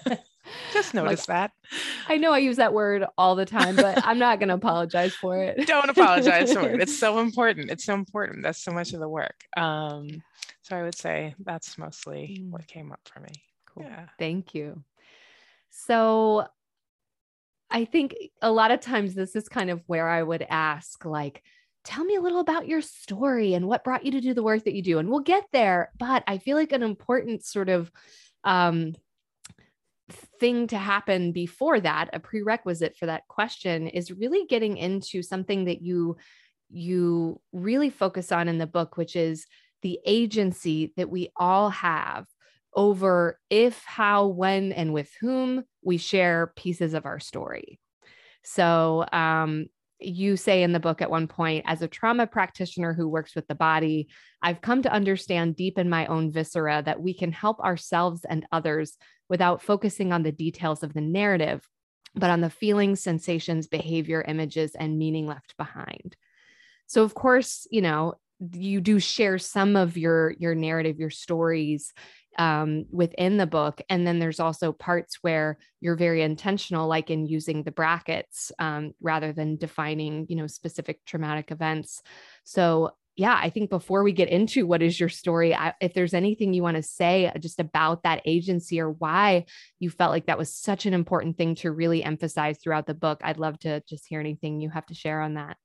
just 0.72 0.94
notice 0.94 1.28
like, 1.28 1.50
that 1.50 1.50
i 2.08 2.16
know 2.16 2.32
i 2.32 2.38
use 2.38 2.56
that 2.56 2.72
word 2.72 3.04
all 3.18 3.34
the 3.34 3.46
time 3.46 3.76
but 3.76 4.04
i'm 4.06 4.18
not 4.18 4.38
going 4.38 4.48
to 4.48 4.54
apologize 4.54 5.14
for 5.14 5.36
it 5.42 5.66
don't 5.66 5.90
apologize 5.90 6.52
for 6.52 6.68
it 6.68 6.80
it's 6.80 6.98
so 6.98 7.18
important 7.18 7.70
it's 7.70 7.84
so 7.84 7.94
important 7.94 8.42
that's 8.42 8.62
so 8.62 8.72
much 8.72 8.92
of 8.92 9.00
the 9.00 9.08
work 9.08 9.44
um 9.56 10.08
so 10.62 10.76
i 10.76 10.82
would 10.82 10.96
say 10.96 11.34
that's 11.40 11.78
mostly 11.78 12.38
mm. 12.40 12.50
what 12.50 12.66
came 12.66 12.92
up 12.92 13.00
for 13.12 13.20
me 13.20 13.32
cool 13.66 13.84
yeah. 13.84 14.06
thank 14.18 14.54
you 14.54 14.82
so 15.70 16.46
I 17.70 17.84
think 17.84 18.14
a 18.40 18.50
lot 18.50 18.70
of 18.70 18.80
times 18.80 19.14
this 19.14 19.34
is 19.34 19.48
kind 19.48 19.70
of 19.70 19.82
where 19.86 20.08
I 20.08 20.22
would 20.22 20.46
ask, 20.48 21.04
like, 21.04 21.42
tell 21.84 22.04
me 22.04 22.16
a 22.16 22.20
little 22.20 22.40
about 22.40 22.66
your 22.66 22.80
story 22.80 23.54
and 23.54 23.66
what 23.66 23.84
brought 23.84 24.04
you 24.04 24.12
to 24.12 24.20
do 24.20 24.34
the 24.34 24.42
work 24.42 24.64
that 24.64 24.74
you 24.74 24.82
do. 24.82 24.98
And 24.98 25.08
we'll 25.08 25.20
get 25.20 25.44
there. 25.52 25.92
But 25.98 26.24
I 26.26 26.38
feel 26.38 26.56
like 26.56 26.72
an 26.72 26.82
important 26.82 27.44
sort 27.44 27.68
of 27.68 27.90
um, 28.44 28.94
thing 30.40 30.66
to 30.68 30.78
happen 30.78 31.32
before 31.32 31.80
that, 31.80 32.10
a 32.12 32.20
prerequisite 32.20 32.96
for 32.96 33.06
that 33.06 33.26
question, 33.28 33.88
is 33.88 34.12
really 34.12 34.46
getting 34.46 34.76
into 34.76 35.22
something 35.22 35.64
that 35.64 35.82
you 35.82 36.16
you 36.68 37.40
really 37.52 37.90
focus 37.90 38.32
on 38.32 38.48
in 38.48 38.58
the 38.58 38.66
book, 38.66 38.96
which 38.96 39.14
is 39.14 39.46
the 39.82 40.00
agency 40.04 40.92
that 40.96 41.08
we 41.08 41.30
all 41.36 41.70
have 41.70 42.26
over 42.74 43.38
if, 43.50 43.82
how, 43.86 44.26
when, 44.26 44.72
and 44.72 44.92
with 44.92 45.10
whom 45.20 45.64
we 45.82 45.96
share 45.96 46.52
pieces 46.56 46.92
of 46.92 47.06
our 47.06 47.20
story. 47.20 47.80
So, 48.42 49.06
um, 49.12 49.66
you 49.98 50.36
say 50.36 50.62
in 50.62 50.72
the 50.72 50.80
book 50.80 51.00
at 51.00 51.10
one 51.10 51.26
point, 51.26 51.64
as 51.66 51.80
a 51.80 51.88
trauma 51.88 52.26
practitioner 52.26 52.92
who 52.92 53.08
works 53.08 53.34
with 53.34 53.46
the 53.46 53.54
body, 53.54 54.08
I've 54.42 54.60
come 54.60 54.82
to 54.82 54.92
understand 54.92 55.56
deep 55.56 55.78
in 55.78 55.88
my 55.88 56.04
own 56.06 56.30
viscera 56.30 56.82
that 56.84 57.00
we 57.00 57.14
can 57.14 57.32
help 57.32 57.60
ourselves 57.60 58.26
and 58.28 58.46
others 58.52 58.98
without 59.28 59.62
focusing 59.62 60.12
on 60.12 60.22
the 60.22 60.32
details 60.32 60.82
of 60.82 60.94
the 60.94 61.00
narrative, 61.00 61.68
but 62.14 62.30
on 62.30 62.40
the 62.40 62.50
feelings, 62.50 63.02
sensations, 63.02 63.66
behavior, 63.66 64.24
images, 64.26 64.74
and 64.74 64.98
meaning 64.98 65.26
left 65.26 65.56
behind. 65.56 66.16
So, 66.86 67.02
of 67.02 67.14
course, 67.14 67.66
you 67.70 67.82
know, 67.82 68.14
you 68.52 68.80
do 68.80 69.00
share 69.00 69.38
some 69.38 69.76
of 69.76 69.96
your 69.96 70.32
your 70.38 70.54
narrative 70.54 70.98
your 70.98 71.10
stories 71.10 71.92
um, 72.38 72.84
within 72.90 73.36
the 73.36 73.46
book. 73.46 73.80
And 73.88 74.06
then 74.06 74.18
there's 74.18 74.40
also 74.40 74.72
parts 74.72 75.18
where 75.22 75.58
you're 75.80 75.96
very 75.96 76.22
intentional, 76.22 76.86
like 76.86 77.10
in 77.10 77.26
using 77.26 77.62
the 77.62 77.72
brackets 77.72 78.52
um, 78.58 78.92
rather 79.00 79.32
than 79.32 79.56
defining, 79.56 80.26
you 80.28 80.36
know, 80.36 80.46
specific 80.46 81.04
traumatic 81.06 81.50
events. 81.50 82.02
So 82.44 82.90
yeah, 83.16 83.38
I 83.42 83.48
think 83.48 83.70
before 83.70 84.02
we 84.02 84.12
get 84.12 84.28
into 84.28 84.66
what 84.66 84.82
is 84.82 85.00
your 85.00 85.08
story, 85.08 85.54
I, 85.54 85.72
if 85.80 85.94
there's 85.94 86.12
anything 86.12 86.52
you 86.52 86.62
want 86.62 86.76
to 86.76 86.82
say 86.82 87.32
just 87.40 87.58
about 87.58 88.02
that 88.02 88.20
agency 88.26 88.78
or 88.78 88.90
why 88.90 89.46
you 89.78 89.88
felt 89.88 90.12
like 90.12 90.26
that 90.26 90.36
was 90.36 90.52
such 90.52 90.84
an 90.84 90.92
important 90.92 91.38
thing 91.38 91.54
to 91.56 91.72
really 91.72 92.04
emphasize 92.04 92.58
throughout 92.58 92.86
the 92.86 92.94
book, 92.94 93.20
I'd 93.24 93.38
love 93.38 93.58
to 93.60 93.82
just 93.88 94.06
hear 94.06 94.20
anything 94.20 94.60
you 94.60 94.68
have 94.68 94.84
to 94.86 94.94
share 94.94 95.22
on 95.22 95.34
that. 95.34 95.56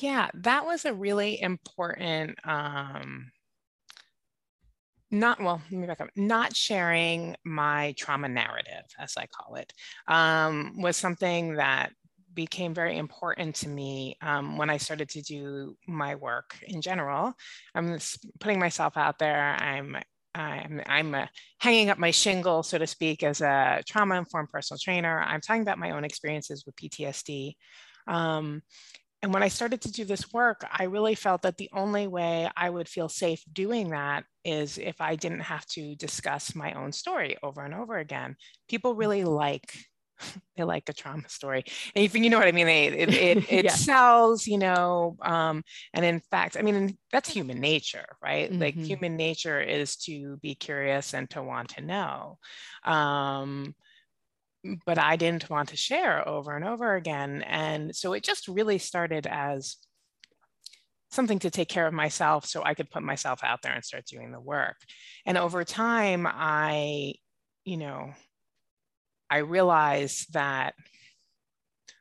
Yeah, 0.00 0.28
that 0.34 0.66
was 0.66 0.84
a 0.84 0.92
really 0.92 1.40
important 1.40 2.36
um, 2.44 3.30
not 5.08 5.40
well 5.40 5.62
let 5.70 5.80
me 5.80 5.86
back 5.86 6.00
up 6.00 6.08
not 6.16 6.56
sharing 6.56 7.36
my 7.44 7.94
trauma 7.96 8.28
narrative 8.28 8.82
as 8.98 9.14
i 9.16 9.24
call 9.26 9.54
it 9.54 9.72
um, 10.08 10.80
was 10.82 10.96
something 10.96 11.54
that 11.54 11.92
became 12.36 12.72
very 12.72 12.96
important 12.96 13.56
to 13.56 13.68
me 13.68 14.16
um, 14.22 14.56
when 14.56 14.70
i 14.70 14.76
started 14.76 15.08
to 15.08 15.22
do 15.22 15.76
my 15.88 16.14
work 16.14 16.56
in 16.68 16.80
general. 16.80 17.34
I'm 17.74 17.98
putting 18.38 18.60
myself 18.60 18.96
out 18.96 19.18
there. 19.18 19.56
I'm 19.58 19.96
i'm, 20.34 20.82
I'm 20.86 21.14
uh, 21.14 21.26
hanging 21.58 21.90
up 21.90 21.98
my 21.98 22.10
shingle 22.10 22.62
so 22.62 22.78
to 22.78 22.86
speak 22.86 23.22
as 23.22 23.40
a 23.40 23.82
trauma 23.88 24.16
informed 24.16 24.50
personal 24.50 24.78
trainer. 24.78 25.20
I'm 25.20 25.40
talking 25.40 25.62
about 25.62 25.78
my 25.78 25.90
own 25.90 26.04
experiences 26.04 26.64
with 26.64 26.76
ptsd 26.76 27.54
um, 28.06 28.62
and 29.22 29.32
when 29.32 29.42
I 29.42 29.48
started 29.48 29.80
to 29.82 29.90
do 29.90 30.04
this 30.04 30.32
work, 30.32 30.64
I 30.70 30.84
really 30.84 31.14
felt 31.14 31.42
that 31.42 31.56
the 31.56 31.70
only 31.72 32.06
way 32.06 32.48
I 32.56 32.68
would 32.70 32.88
feel 32.88 33.08
safe 33.08 33.42
doing 33.52 33.90
that 33.90 34.24
is 34.44 34.78
if 34.78 35.00
I 35.00 35.16
didn't 35.16 35.40
have 35.40 35.66
to 35.70 35.96
discuss 35.96 36.54
my 36.54 36.74
own 36.74 36.92
story 36.92 37.36
over 37.42 37.64
and 37.64 37.74
over 37.74 37.98
again. 37.98 38.36
People 38.68 38.94
really 38.94 39.24
like 39.24 39.74
they 40.56 40.64
like 40.64 40.88
a 40.88 40.92
trauma 40.92 41.28
story 41.28 41.64
and 41.94 42.04
if 42.04 42.14
you 42.14 42.30
know 42.30 42.38
what 42.38 42.48
i 42.48 42.52
mean 42.52 42.66
they, 42.66 42.86
it 42.86 43.14
it, 43.14 43.36
it 43.50 43.64
yeah. 43.66 43.72
sells 43.72 44.46
you 44.46 44.58
know 44.58 45.16
um, 45.22 45.62
and 45.92 46.04
in 46.04 46.20
fact 46.30 46.56
i 46.58 46.62
mean 46.62 46.96
that's 47.12 47.28
human 47.28 47.60
nature 47.60 48.06
right 48.22 48.50
mm-hmm. 48.50 48.60
like 48.60 48.74
human 48.74 49.16
nature 49.16 49.60
is 49.60 49.96
to 49.96 50.36
be 50.38 50.54
curious 50.54 51.14
and 51.14 51.28
to 51.30 51.42
want 51.42 51.68
to 51.70 51.82
know 51.82 52.38
um, 52.84 53.74
but 54.84 54.98
I 54.98 55.16
didn't 55.16 55.48
want 55.50 55.68
to 55.70 55.76
share 55.76 56.26
over 56.28 56.56
and 56.56 56.64
over 56.64 56.94
again. 56.94 57.42
And 57.42 57.94
so 57.94 58.12
it 58.12 58.24
just 58.24 58.48
really 58.48 58.78
started 58.78 59.26
as 59.26 59.76
something 61.10 61.38
to 61.40 61.50
take 61.50 61.68
care 61.68 61.86
of 61.86 61.94
myself 61.94 62.46
so 62.46 62.62
I 62.64 62.74
could 62.74 62.90
put 62.90 63.02
myself 63.02 63.40
out 63.42 63.62
there 63.62 63.72
and 63.72 63.84
start 63.84 64.06
doing 64.06 64.32
the 64.32 64.40
work. 64.40 64.76
And 65.24 65.38
over 65.38 65.64
time, 65.64 66.26
I, 66.28 67.14
you 67.64 67.76
know, 67.76 68.10
I 69.30 69.38
realize 69.38 70.26
that, 70.32 70.74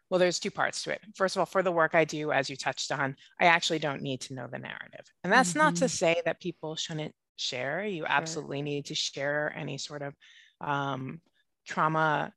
well, 0.10 0.20
there's 0.20 0.40
two 0.40 0.52
parts 0.52 0.84
to 0.84 0.92
it. 0.92 1.02
First 1.16 1.36
of 1.36 1.40
all, 1.40 1.46
for 1.46 1.64
the 1.64 1.72
work 1.72 1.96
I 1.96 2.06
do, 2.06 2.32
as 2.32 2.50
you 2.50 2.56
touched 2.56 2.92
on, 2.92 3.16
I 3.40 3.46
actually 3.46 3.80
don't 3.80 4.02
need 4.02 4.22
to 4.22 4.34
know 4.34 4.48
the 4.52 4.60
narrative. 4.60 5.06
And 5.24 5.34
that's 5.34 5.50
mm-hmm. 5.50 5.60
not 5.60 5.76
to 5.78 5.86
mm-hmm. 5.86 5.90
say 5.90 6.22
that 6.26 6.40
people 6.40 6.76
shouldn't 6.76 7.14
share. 7.36 7.84
You 7.84 8.04
sure. 8.04 8.12
absolutely 8.12 8.62
need 8.62 8.86
to 8.86 8.96
share 8.96 9.54
any 9.56 9.78
sort 9.78 10.02
of 10.02 10.14
um, 10.62 11.22
trauma 11.68 12.32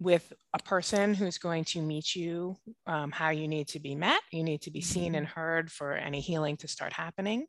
with 0.00 0.32
a 0.52 0.58
person 0.58 1.14
who's 1.14 1.38
going 1.38 1.64
to 1.64 1.80
meet 1.80 2.16
you 2.16 2.56
um, 2.86 3.12
how 3.12 3.30
you 3.30 3.46
need 3.46 3.68
to 3.68 3.78
be 3.78 3.94
met. 3.94 4.20
You 4.32 4.42
need 4.42 4.62
to 4.62 4.70
be 4.70 4.80
seen 4.80 5.14
and 5.14 5.26
mm-hmm. 5.26 5.40
heard 5.40 5.70
for 5.70 5.92
any 5.92 6.20
healing 6.20 6.56
to 6.58 6.68
start 6.68 6.92
happening. 6.92 7.46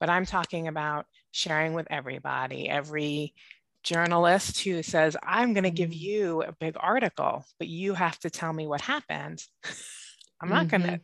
But 0.00 0.10
I'm 0.10 0.26
talking 0.26 0.66
about 0.66 1.06
sharing 1.30 1.74
with 1.74 1.86
everybody, 1.90 2.68
every 2.68 3.34
journalist 3.82 4.60
who 4.62 4.82
says, 4.82 5.16
I'm 5.22 5.52
going 5.54 5.64
to 5.64 5.70
give 5.70 5.90
mm-hmm. 5.90 5.98
you 5.98 6.42
a 6.42 6.52
big 6.52 6.76
article, 6.78 7.44
but 7.58 7.68
you 7.68 7.94
have 7.94 8.18
to 8.20 8.30
tell 8.30 8.52
me 8.52 8.66
what 8.66 8.80
happened. 8.80 9.42
I'm 10.40 10.48
not 10.48 10.66
mm-hmm. 10.66 10.82
going 10.84 10.98
to, 10.98 11.00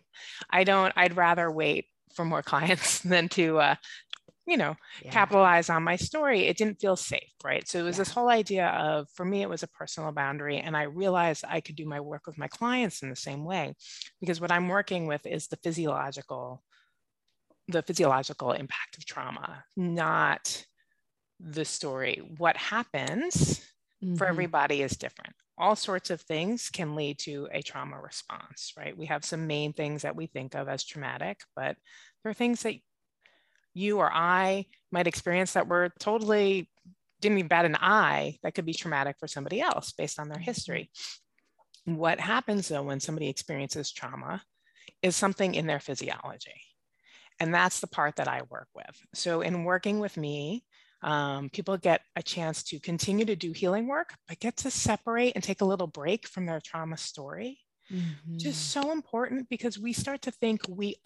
I 0.50 0.64
don't, 0.64 0.92
I'd 0.96 1.16
rather 1.16 1.50
wait 1.50 1.86
for 2.14 2.24
more 2.24 2.42
clients 2.42 3.00
than 3.00 3.28
to 3.30 3.58
uh, 3.58 3.74
you 4.48 4.56
know, 4.56 4.74
yeah. 5.04 5.10
capitalize 5.10 5.68
on 5.68 5.82
my 5.82 5.96
story, 5.96 6.46
it 6.46 6.56
didn't 6.56 6.80
feel 6.80 6.96
safe, 6.96 7.30
right? 7.44 7.68
So 7.68 7.80
it 7.80 7.82
was 7.82 7.96
yeah. 7.96 8.00
this 8.00 8.10
whole 8.10 8.30
idea 8.30 8.68
of, 8.68 9.06
for 9.14 9.22
me, 9.22 9.42
it 9.42 9.48
was 9.48 9.62
a 9.62 9.68
personal 9.68 10.10
boundary. 10.10 10.58
And 10.58 10.74
I 10.74 10.84
realized 10.84 11.44
I 11.46 11.60
could 11.60 11.76
do 11.76 11.84
my 11.84 12.00
work 12.00 12.26
with 12.26 12.38
my 12.38 12.48
clients 12.48 13.02
in 13.02 13.10
the 13.10 13.16
same 13.16 13.44
way, 13.44 13.74
because 14.20 14.40
what 14.40 14.50
I'm 14.50 14.68
working 14.68 15.06
with 15.06 15.26
is 15.26 15.48
the 15.48 15.58
physiological, 15.62 16.62
the 17.68 17.82
physiological 17.82 18.52
impact 18.52 18.96
of 18.96 19.04
trauma, 19.04 19.64
not 19.76 20.64
the 21.40 21.64
story. 21.64 22.22
What 22.36 22.56
happens 22.56 23.60
mm-hmm. 24.02 24.16
for 24.16 24.26
everybody 24.26 24.82
is 24.82 24.96
different. 24.96 25.34
All 25.56 25.76
sorts 25.76 26.10
of 26.10 26.20
things 26.20 26.70
can 26.70 26.94
lead 26.94 27.18
to 27.20 27.48
a 27.52 27.62
trauma 27.62 28.00
response, 28.00 28.72
right? 28.76 28.96
We 28.96 29.06
have 29.06 29.24
some 29.24 29.46
main 29.46 29.72
things 29.72 30.02
that 30.02 30.16
we 30.16 30.26
think 30.26 30.54
of 30.54 30.68
as 30.68 30.84
traumatic, 30.84 31.40
but 31.56 31.76
there 32.22 32.30
are 32.30 32.34
things 32.34 32.62
that 32.62 32.74
you 33.74 33.98
or 33.98 34.10
I 34.12 34.66
might 34.92 35.06
experience 35.06 35.52
that 35.52 35.68
were 35.68 35.90
totally 35.98 36.68
didn't 37.20 37.38
even 37.38 37.48
bat 37.48 37.64
an 37.64 37.76
eye 37.76 38.38
that 38.42 38.54
could 38.54 38.64
be 38.64 38.74
traumatic 38.74 39.16
for 39.18 39.26
somebody 39.26 39.60
else 39.60 39.92
based 39.92 40.20
on 40.20 40.28
their 40.28 40.38
history. 40.38 40.90
What 41.84 42.20
happens 42.20 42.68
though 42.68 42.82
when 42.82 43.00
somebody 43.00 43.28
experiences 43.28 43.90
trauma 43.90 44.42
is 45.02 45.16
something 45.16 45.54
in 45.54 45.66
their 45.66 45.80
physiology. 45.80 46.60
And 47.40 47.54
that's 47.54 47.80
the 47.80 47.86
part 47.86 48.16
that 48.16 48.28
I 48.28 48.42
work 48.50 48.68
with. 48.74 49.00
So, 49.14 49.42
in 49.42 49.64
working 49.64 50.00
with 50.00 50.16
me, 50.16 50.64
um, 51.02 51.48
people 51.50 51.76
get 51.76 52.02
a 52.16 52.22
chance 52.22 52.62
to 52.64 52.80
continue 52.80 53.24
to 53.24 53.36
do 53.36 53.52
healing 53.52 53.86
work, 53.86 54.14
but 54.26 54.40
get 54.40 54.56
to 54.58 54.70
separate 54.70 55.32
and 55.34 55.44
take 55.44 55.60
a 55.60 55.66
little 55.66 55.86
break 55.86 56.26
from 56.26 56.46
their 56.46 56.60
trauma 56.60 56.96
story. 56.96 57.58
Mm-hmm. 57.92 58.38
Just 58.38 58.70
so 58.70 58.90
important 58.90 59.48
because 59.48 59.78
we 59.78 59.92
start 59.92 60.22
to 60.22 60.30
think 60.30 60.62
we 60.68 60.96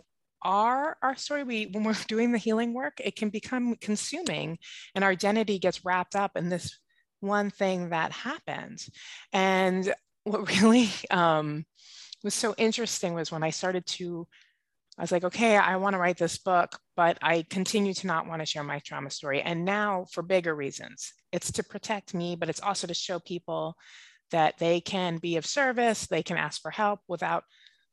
are 0.42 0.96
our 1.02 1.16
story. 1.16 1.44
We, 1.44 1.66
when 1.66 1.84
we're 1.84 1.94
doing 2.08 2.32
the 2.32 2.38
healing 2.38 2.75
work, 2.75 3.00
it 3.04 3.16
can 3.16 3.30
become 3.30 3.76
consuming, 3.76 4.58
and 4.94 5.04
our 5.04 5.11
identity 5.11 5.58
gets 5.58 5.84
wrapped 5.84 6.16
up 6.16 6.32
in 6.37 6.49
this 6.49 6.78
one 7.20 7.50
thing 7.50 7.90
that 7.90 8.12
happened. 8.12 8.84
And 9.32 9.94
what 10.25 10.50
really 10.62 10.90
um, 11.11 11.64
was 12.25 12.34
so 12.34 12.54
interesting 12.58 13.14
was 13.14 13.32
when 13.32 13.42
I 13.42 13.50
started 13.50 13.87
to 13.87 14.26
I 14.99 15.02
was 15.02 15.12
like, 15.12 15.25
okay, 15.25 15.56
I 15.56 15.76
want 15.76 15.94
to 15.94 15.99
write 15.99 16.18
this 16.18 16.38
book, 16.38 16.78
but 16.96 17.18
I 17.22 17.46
continue 17.49 17.94
to 17.94 18.06
not 18.06 18.26
want 18.26 18.42
to 18.42 18.46
share 18.46 18.62
my 18.62 18.78
trauma 18.80 19.11
story. 19.11 19.40
And 19.40 19.64
now 19.64 20.04
for 20.12 20.22
bigger 20.22 20.54
reasons. 20.54 21.12
It's 21.32 21.52
to 21.52 21.62
protect 21.62 22.12
me, 22.12 22.37
but 22.37 22.50
it's 22.50 22.61
also 22.61 22.87
to 22.87 22.94
show 22.94 23.18
people 23.18 23.76
that 24.32 24.58
they 24.58 24.80
can 24.80 25.18
be 25.18 25.37
of 25.37 25.46
service, 25.46 26.06
they 26.06 26.22
can 26.22 26.37
ask 26.37 26.61
for 26.61 26.70
help 26.70 27.00
without 27.08 27.44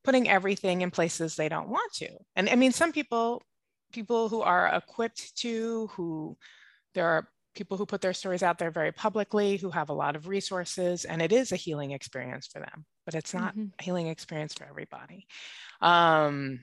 putting 0.03 0.29
everything 0.29 0.81
in 0.81 0.91
places 0.91 1.35
they 1.35 1.49
don't 1.49 1.69
want 1.69 1.91
to. 1.93 2.09
And 2.35 2.49
I 2.49 2.55
mean, 2.55 2.71
some 2.71 2.91
people, 2.91 3.43
people 3.93 4.29
who 4.29 4.41
are 4.41 4.67
equipped 4.67 5.37
to, 5.37 5.87
who 5.93 6.37
there 6.95 7.07
are 7.07 7.29
people 7.55 7.77
who 7.77 7.85
put 7.85 8.01
their 8.01 8.13
stories 8.13 8.43
out 8.43 8.57
there 8.57 8.71
very 8.71 8.91
publicly, 8.91 9.57
who 9.57 9.69
have 9.69 9.89
a 9.89 9.93
lot 9.93 10.15
of 10.15 10.27
resources, 10.27 11.05
and 11.05 11.21
it 11.21 11.31
is 11.31 11.51
a 11.51 11.57
healing 11.57 11.91
experience 11.91 12.47
for 12.47 12.59
them, 12.59 12.85
but 13.05 13.15
it's 13.15 13.33
not 13.33 13.53
mm-hmm. 13.53 13.67
a 13.77 13.83
healing 13.83 14.07
experience 14.07 14.53
for 14.53 14.65
everybody. 14.65 15.27
Um, 15.81 16.59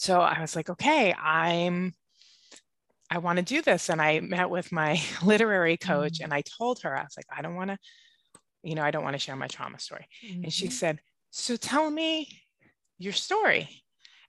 so 0.00 0.22
I 0.22 0.40
was 0.40 0.56
like, 0.56 0.70
okay, 0.70 1.12
I'm 1.12 1.94
I 3.10 3.18
want 3.18 3.36
to 3.36 3.44
do 3.44 3.60
this. 3.60 3.90
And 3.90 4.00
I 4.00 4.20
met 4.20 4.48
with 4.48 4.72
my 4.72 4.98
literary 5.22 5.76
coach 5.76 6.14
mm-hmm. 6.14 6.24
and 6.24 6.32
I 6.32 6.42
told 6.42 6.80
her, 6.82 6.96
I 6.96 7.02
was 7.02 7.14
like, 7.18 7.26
I 7.36 7.42
don't 7.42 7.54
want 7.54 7.70
to, 7.70 7.78
you 8.62 8.74
know, 8.74 8.82
I 8.82 8.90
don't 8.90 9.04
want 9.04 9.12
to 9.12 9.18
share 9.18 9.36
my 9.36 9.46
trauma 9.46 9.78
story. 9.78 10.06
Mm-hmm. 10.24 10.44
And 10.44 10.52
she 10.52 10.66
mm-hmm. 10.66 10.72
said, 10.72 11.00
So 11.30 11.56
tell 11.56 11.90
me 11.90 12.28
your 12.98 13.12
story. 13.12 13.68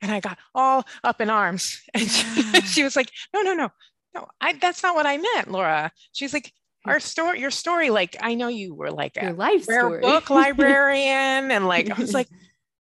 And 0.02 0.12
I 0.12 0.20
got 0.20 0.40
all 0.54 0.84
up 1.06 1.22
in 1.22 1.30
arms. 1.30 1.82
And 1.94 2.04
yeah. 2.04 2.44
she, 2.44 2.62
she, 2.66 2.84
was 2.84 2.98
like, 2.98 3.10
No, 3.34 3.42
no, 3.42 3.54
no, 3.54 3.70
no, 4.14 4.28
I, 4.42 4.52
that's 4.54 4.84
not 4.84 4.96
what 4.96 5.06
I 5.06 5.18
meant, 5.18 5.52
Laura. 5.52 5.90
She's 6.12 6.34
like, 6.34 6.52
our 6.84 7.00
story, 7.00 7.40
your 7.40 7.52
story, 7.52 7.92
like 7.92 8.18
I 8.20 8.34
know 8.34 8.50
you 8.50 8.74
were 8.74 8.92
like 8.92 9.16
your 9.16 9.30
a 9.30 9.34
life 9.34 9.70
rare 9.70 9.82
story. 9.82 10.02
book 10.02 10.30
librarian, 10.30 11.52
and 11.52 11.66
like 11.68 11.90
I 11.92 11.94
was 11.94 12.14
like, 12.14 12.28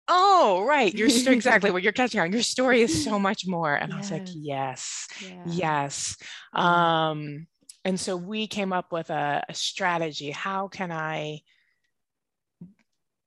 oh 0.08 0.64
right 0.66 0.94
you're 0.94 1.08
exactly 1.08 1.72
what 1.72 1.84
you're 1.84 1.92
catching 1.92 2.20
on 2.20 2.32
your 2.32 2.42
story 2.42 2.82
is 2.82 3.04
so 3.04 3.20
much 3.30 3.48
more 3.48 3.74
and 3.74 3.92
yes. 3.92 3.96
i 3.96 4.00
was 4.00 4.12
like 4.12 4.36
yes 4.36 5.08
yeah. 5.22 5.44
yes 5.48 6.18
um 6.54 7.48
and 7.84 8.00
so 8.00 8.16
we 8.16 8.46
came 8.46 8.72
up 8.72 8.92
with 8.92 9.10
a, 9.10 9.44
a 9.48 9.54
strategy 9.54 10.32
how 10.32 10.68
can 10.68 10.92
i 10.92 11.40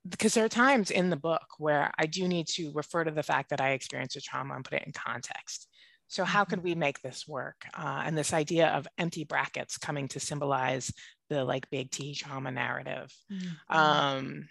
because 0.06 0.34
there 0.34 0.44
are 0.44 0.50
times 0.50 0.90
in 0.90 1.10
the 1.10 1.16
book 1.16 1.46
where 1.58 1.90
i 1.98 2.06
do 2.06 2.28
need 2.28 2.46
to 2.46 2.70
refer 2.74 3.04
to 3.04 3.10
the 3.10 3.22
fact 3.22 3.50
that 3.50 3.60
i 3.60 3.70
experienced 3.70 4.16
a 4.16 4.20
trauma 4.20 4.54
and 4.54 4.64
put 4.64 4.74
it 4.74 4.86
in 4.86 4.92
context 4.92 5.68
so 6.06 6.24
how 6.24 6.44
could 6.44 6.58
mm-hmm. 6.58 6.68
we 6.68 6.74
make 6.74 7.00
this 7.00 7.26
work 7.26 7.64
uh, 7.74 8.02
and 8.04 8.16
this 8.16 8.32
idea 8.32 8.68
of 8.68 8.86
empty 8.98 9.24
brackets 9.24 9.78
coming 9.78 10.06
to 10.08 10.20
symbolize 10.20 10.92
the 11.30 11.44
like 11.44 11.70
big 11.70 11.90
t 11.90 12.14
trauma 12.14 12.50
narrative 12.50 13.12
mm-hmm. 13.32 13.76
um, 13.76 14.48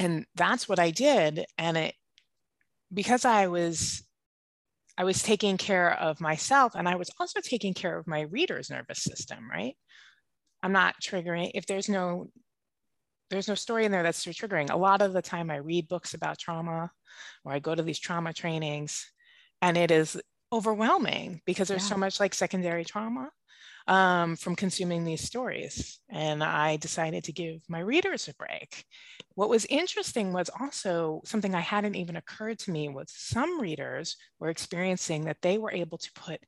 and 0.00 0.24
that's 0.34 0.66
what 0.66 0.78
I 0.78 0.90
did. 0.90 1.44
And 1.58 1.76
it, 1.76 1.94
because 2.92 3.26
I 3.26 3.48
was, 3.48 4.02
I 4.96 5.04
was 5.04 5.22
taking 5.22 5.58
care 5.58 5.92
of 5.92 6.22
myself 6.22 6.72
and 6.74 6.88
I 6.88 6.96
was 6.96 7.10
also 7.20 7.40
taking 7.40 7.74
care 7.74 7.98
of 7.98 8.06
my 8.06 8.22
reader's 8.22 8.70
nervous 8.70 9.02
system, 9.02 9.48
right? 9.48 9.76
I'm 10.62 10.72
not 10.72 10.94
triggering, 11.02 11.50
if 11.54 11.66
there's 11.66 11.88
no, 11.88 12.30
there's 13.28 13.46
no 13.46 13.54
story 13.54 13.84
in 13.84 13.92
there 13.92 14.02
that's 14.02 14.24
triggering. 14.24 14.70
A 14.70 14.76
lot 14.76 15.02
of 15.02 15.12
the 15.12 15.22
time 15.22 15.50
I 15.50 15.56
read 15.56 15.86
books 15.86 16.14
about 16.14 16.38
trauma 16.38 16.90
or 17.44 17.52
I 17.52 17.58
go 17.58 17.74
to 17.74 17.82
these 17.82 18.00
trauma 18.00 18.32
trainings 18.32 19.06
and 19.60 19.76
it 19.76 19.90
is 19.90 20.18
overwhelming 20.50 21.42
because 21.44 21.68
there's 21.68 21.84
yeah. 21.84 21.90
so 21.90 21.98
much 21.98 22.18
like 22.18 22.34
secondary 22.34 22.86
trauma 22.86 23.30
um, 23.90 24.36
from 24.36 24.54
consuming 24.54 25.04
these 25.04 25.20
stories. 25.20 25.98
And 26.08 26.44
I 26.44 26.76
decided 26.76 27.24
to 27.24 27.32
give 27.32 27.60
my 27.68 27.80
readers 27.80 28.28
a 28.28 28.34
break. 28.34 28.84
What 29.34 29.48
was 29.48 29.66
interesting 29.66 30.32
was 30.32 30.48
also 30.60 31.22
something 31.24 31.56
I 31.56 31.60
hadn't 31.60 31.96
even 31.96 32.14
occurred 32.14 32.60
to 32.60 32.70
me 32.70 32.88
was 32.88 33.12
some 33.12 33.60
readers 33.60 34.16
were 34.38 34.48
experiencing 34.48 35.24
that 35.24 35.42
they 35.42 35.58
were 35.58 35.72
able 35.72 35.98
to 35.98 36.12
put 36.14 36.40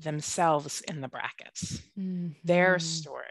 themselves 0.00 0.80
in 0.88 1.02
the 1.02 1.08
brackets, 1.08 1.82
mm-hmm. 1.98 2.28
their 2.42 2.78
story. 2.78 3.24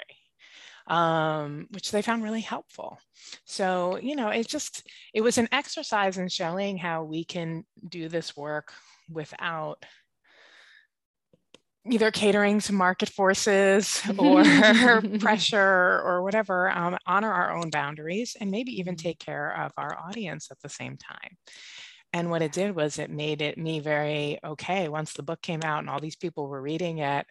Um, 0.87 1.67
which 1.71 1.91
they 1.91 2.01
found 2.01 2.23
really 2.23 2.39
helpful. 2.39 2.97
So, 3.43 3.97
you 4.01 4.15
know, 4.15 4.29
it 4.29 4.47
just, 4.47 4.87
it 5.13 5.19
was 5.19 5.37
an 5.37 5.49
exercise 5.51 6.17
in 6.17 6.29
showing 6.29 6.77
how 6.77 7.03
we 7.03 7.25
can 7.25 7.65
do 7.89 8.07
this 8.07 8.37
work 8.37 8.71
without 9.11 9.83
either 11.89 12.11
catering 12.11 12.59
to 12.61 12.73
market 12.73 13.09
forces 13.09 14.01
or 14.17 14.43
pressure 15.19 16.01
or 16.03 16.21
whatever, 16.23 16.69
um, 16.69 16.97
honor 17.05 17.31
our 17.31 17.55
own 17.55 17.69
boundaries 17.69 18.35
and 18.39 18.51
maybe 18.51 18.71
even 18.79 18.95
mm-hmm. 18.95 19.07
take 19.07 19.19
care 19.19 19.55
of 19.61 19.71
our 19.77 19.97
audience 19.97 20.49
at 20.51 20.59
the 20.61 20.69
same 20.69 20.97
time. 20.97 21.37
And 22.13 22.29
what 22.29 22.41
it 22.41 22.51
did 22.51 22.75
was 22.75 22.99
it 22.99 23.09
made 23.09 23.41
it 23.41 23.57
me 23.57 23.79
very 23.79 24.39
okay. 24.43 24.87
Once 24.87 25.13
the 25.13 25.23
book 25.23 25.41
came 25.41 25.61
out 25.63 25.79
and 25.79 25.89
all 25.89 25.99
these 25.99 26.15
people 26.15 26.47
were 26.47 26.61
reading 26.61 26.99
it, 26.99 27.25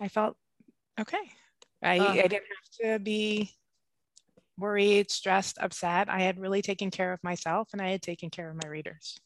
I 0.00 0.08
felt 0.08 0.36
okay. 0.98 1.30
I, 1.82 1.98
uh, 1.98 2.12
I 2.12 2.22
didn't 2.22 2.32
have 2.32 2.92
to 2.92 2.98
be 2.98 3.50
worried, 4.58 5.10
stressed, 5.10 5.58
upset. 5.60 6.08
I 6.08 6.20
had 6.20 6.38
really 6.38 6.62
taken 6.62 6.90
care 6.90 7.12
of 7.12 7.22
myself 7.22 7.68
and 7.72 7.82
I 7.82 7.90
had 7.90 8.02
taken 8.02 8.30
care 8.30 8.48
of 8.48 8.56
my 8.62 8.68
readers. 8.68 9.18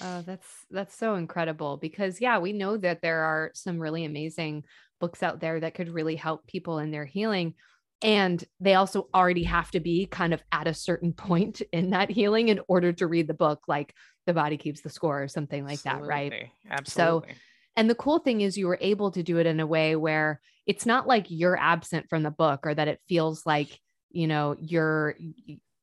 Oh, 0.00 0.22
that's 0.26 0.46
that's 0.70 0.96
so 0.96 1.16
incredible 1.16 1.76
because 1.76 2.20
yeah, 2.20 2.38
we 2.38 2.52
know 2.52 2.76
that 2.78 3.02
there 3.02 3.22
are 3.22 3.50
some 3.54 3.78
really 3.78 4.04
amazing 4.04 4.64
books 5.00 5.22
out 5.22 5.40
there 5.40 5.60
that 5.60 5.74
could 5.74 5.88
really 5.88 6.16
help 6.16 6.46
people 6.46 6.78
in 6.78 6.90
their 6.90 7.04
healing 7.04 7.54
and 8.02 8.42
they 8.60 8.74
also 8.74 9.08
already 9.14 9.44
have 9.44 9.70
to 9.70 9.80
be 9.80 10.06
kind 10.06 10.32
of 10.32 10.42
at 10.52 10.66
a 10.66 10.74
certain 10.74 11.12
point 11.16 11.62
in 11.72 11.90
that 11.90 12.10
healing 12.10 12.48
in 12.48 12.60
order 12.68 12.92
to 12.92 13.06
read 13.06 13.26
the 13.26 13.34
book 13.34 13.60
like 13.68 13.94
the 14.26 14.34
body 14.34 14.56
keeps 14.56 14.80
the 14.80 14.90
score 14.90 15.22
or 15.22 15.28
something 15.28 15.64
like 15.64 15.80
Absolutely. 15.84 16.00
that, 16.00 16.08
right? 16.08 16.32
Absolutely. 16.70 17.30
So 17.30 17.34
and 17.76 17.88
the 17.88 17.94
cool 17.94 18.18
thing 18.18 18.40
is 18.40 18.58
you 18.58 18.66
were 18.66 18.78
able 18.80 19.10
to 19.12 19.22
do 19.22 19.38
it 19.38 19.46
in 19.46 19.60
a 19.60 19.66
way 19.66 19.96
where 19.96 20.40
it's 20.66 20.86
not 20.86 21.06
like 21.06 21.26
you're 21.28 21.58
absent 21.58 22.06
from 22.10 22.22
the 22.22 22.30
book 22.30 22.66
or 22.66 22.74
that 22.74 22.88
it 22.88 23.00
feels 23.08 23.46
like, 23.46 23.78
you 24.10 24.26
know, 24.26 24.56
you're 24.60 25.16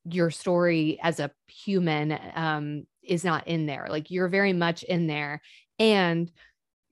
your 0.04 0.30
story 0.30 0.98
as 1.02 1.18
a 1.18 1.30
human 1.48 2.18
um, 2.34 2.86
is 3.08 3.24
not 3.24 3.48
in 3.48 3.66
there. 3.66 3.86
Like 3.88 4.10
you're 4.10 4.28
very 4.28 4.52
much 4.52 4.82
in 4.82 5.06
there. 5.06 5.40
And 5.78 6.30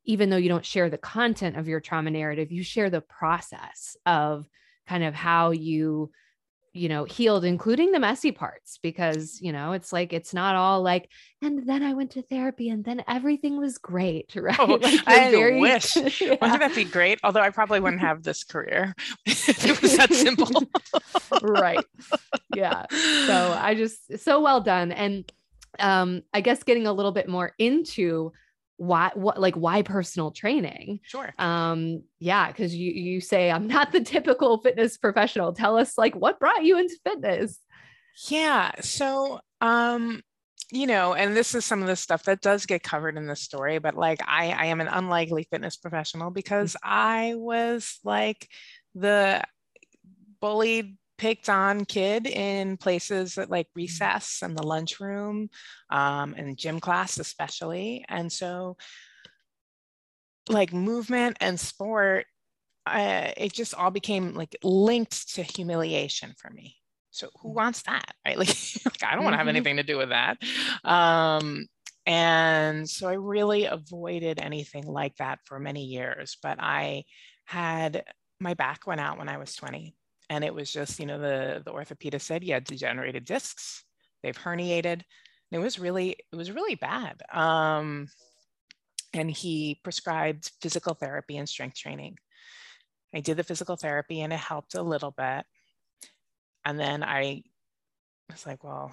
even 0.05 0.31
though 0.31 0.37
you 0.37 0.49
don't 0.49 0.65
share 0.65 0.89
the 0.89 0.99
content 0.99 1.57
of 1.57 1.69
your 1.69 1.81
trauma 1.81 2.11
narrative, 2.11 2.53
you 2.53 2.63
share 2.63 2.91
the 2.91 3.01
process 3.01 3.97
of 4.07 4.49
kind 4.87 5.05
of 5.05 5.15
how 5.15 5.51
you 5.51 6.11
you 6.77 6.91
know 6.91 7.05
healed 7.05 7.43
including 7.45 7.91
the 7.91 7.99
messy 7.99 8.31
parts 8.31 8.79
because 8.83 9.41
you 9.41 9.51
know 9.51 9.73
it's 9.73 9.95
like 9.95 10.13
it's 10.13 10.35
not 10.35 10.55
all 10.55 10.83
like 10.83 11.11
and 11.41 11.67
then 11.67 11.83
i 11.83 11.95
went 11.95 12.11
to 12.11 12.21
therapy 12.21 12.69
and 12.69 12.85
then 12.85 13.03
everything 13.09 13.57
was 13.57 13.79
great 13.79 14.31
right? 14.37 14.61
Oh, 14.61 14.75
like 14.75 15.01
i 15.09 15.31
very, 15.31 15.59
wish. 15.59 15.97
Yeah. 16.21 16.37
wouldn't 16.41 16.61
that 16.61 16.75
be 16.75 16.85
great? 16.85 17.19
Although 17.25 17.41
i 17.41 17.49
probably 17.49 17.81
wouldn't 17.81 18.03
have 18.03 18.23
this 18.23 18.45
career 18.45 18.95
if 19.27 19.65
it 19.65 19.81
was 19.81 19.97
that 19.97 20.13
simple. 20.13 20.63
Right. 21.43 21.85
Yeah. 22.55 22.85
So 22.91 23.59
i 23.59 23.75
just 23.75 24.19
so 24.19 24.41
well 24.43 24.61
done. 24.61 24.93
And 24.93 25.31
um 25.79 26.23
i 26.33 26.41
guess 26.41 26.63
getting 26.63 26.87
a 26.87 26.93
little 26.93 27.13
bit 27.13 27.29
more 27.29 27.53
into 27.59 28.33
why 28.79 29.11
what 29.15 29.41
like 29.41 29.55
why 29.55 29.83
personal 29.83 30.31
training. 30.31 31.01
Sure. 31.03 31.33
Um 31.39 32.03
yeah 32.19 32.49
because 32.49 32.75
you 32.75 32.93
you 32.93 33.21
say 33.21 33.51
i'm 33.51 33.67
not 33.67 33.93
the 33.93 34.01
typical 34.01 34.59
fitness 34.59 34.99
professional. 34.99 35.53
Tell 35.53 35.79
us 35.79 35.97
like 35.97 36.15
what 36.15 36.39
brought 36.39 36.65
you 36.65 36.79
into 36.79 36.97
fitness? 37.05 37.59
Yeah 38.29 38.73
so 38.81 39.41
um 39.61 40.23
you 40.73 40.87
know 40.87 41.15
and 41.15 41.37
this 41.37 41.55
is 41.55 41.65
some 41.65 41.81
of 41.81 41.87
the 41.87 41.97
stuff 41.97 42.25
that 42.25 42.41
does 42.41 42.67
get 42.67 42.83
covered 42.83 43.17
in 43.17 43.27
the 43.27 43.37
story 43.37 43.79
but 43.79 43.95
like 43.95 44.19
i 44.27 44.51
i 44.51 44.67
am 44.67 44.81
an 44.81 44.89
unlikely 44.89 45.47
fitness 45.49 45.77
professional 45.77 46.31
because 46.31 46.73
mm. 46.73 46.79
i 46.83 47.35
was 47.37 48.01
like 48.03 48.49
the 48.97 49.41
bullied 50.41 50.97
picked 51.19 51.49
on 51.49 51.85
kid 51.85 52.27
in 52.27 52.77
places 52.77 53.37
like 53.37 53.67
mm-hmm. 53.69 53.81
recess 53.81 54.41
and 54.43 54.57
the 54.57 54.67
lunchroom 54.67 55.49
um, 55.91 56.35
and 56.37 56.57
gym 56.59 56.81
class 56.81 57.19
especially 57.19 58.05
and 58.09 58.31
so 58.31 58.77
like 60.49 60.73
movement 60.73 61.37
and 61.41 61.59
sport 61.59 62.27
uh, 62.87 63.33
it 63.37 63.53
just 63.53 63.75
all 63.75 63.91
became 63.91 64.35
like 64.35 64.57
linked 64.63 65.35
to 65.35 65.43
humiliation 65.43 66.33
for 66.39 66.51
me. 66.51 66.77
So 67.11 67.29
who 67.41 67.51
mm. 67.51 67.55
wants 67.55 67.83
that, 67.83 68.13
right? 68.25 68.39
Like, 68.39 68.49
like 68.85 69.03
I 69.03 69.15
don't 69.15 69.25
want 69.25 69.35
to 69.35 69.39
have 69.39 69.47
mm-hmm. 69.47 69.57
anything 69.57 69.77
to 69.77 69.83
do 69.83 69.99
with 69.99 70.11
that. 70.11 70.39
Um, 70.85 71.67
and 72.07 72.89
so 72.89 73.09
I 73.09 73.15
really 73.15 73.65
avoided 73.65 74.41
anything 74.41 74.87
like 74.87 75.17
that 75.17 75.41
for 75.45 75.59
many 75.59 75.85
years. 75.85 76.37
But 76.41 76.59
I 76.61 77.05
had 77.45 78.05
my 78.39 78.55
back 78.55 78.87
went 78.87 79.01
out 79.01 79.19
when 79.19 79.29
I 79.29 79.39
was 79.39 79.55
20. 79.57 79.97
And 80.29 80.45
it 80.45 80.55
was 80.55 80.73
just, 80.73 80.99
you 80.99 81.07
know, 81.07 81.19
the, 81.19 81.63
the 81.65 81.73
orthopedist 81.73 82.23
said, 82.23 82.43
yeah, 82.43 82.61
degenerated 82.61 83.25
discs, 83.25 83.85
they've 84.23 84.37
herniated. 84.37 85.03
And 85.51 85.53
it 85.53 85.59
was 85.59 85.79
really, 85.79 86.17
it 86.33 86.37
was 86.37 86.51
really 86.51 86.75
bad. 86.75 87.23
Um, 87.33 88.09
and 89.13 89.31
he 89.31 89.81
prescribed 89.85 90.51
physical 90.61 90.95
therapy 90.95 91.37
and 91.37 91.49
strength 91.49 91.77
training. 91.77 92.19
I 93.15 93.21
did 93.21 93.37
the 93.37 93.45
physical 93.45 93.77
therapy 93.77 94.21
and 94.21 94.33
it 94.33 94.39
helped 94.39 94.75
a 94.75 94.83
little 94.83 95.13
bit. 95.13 95.45
And 96.65 96.79
then 96.79 97.05
I 97.05 97.45
was 98.31 98.45
like, 98.45 98.65
well, 98.65 98.93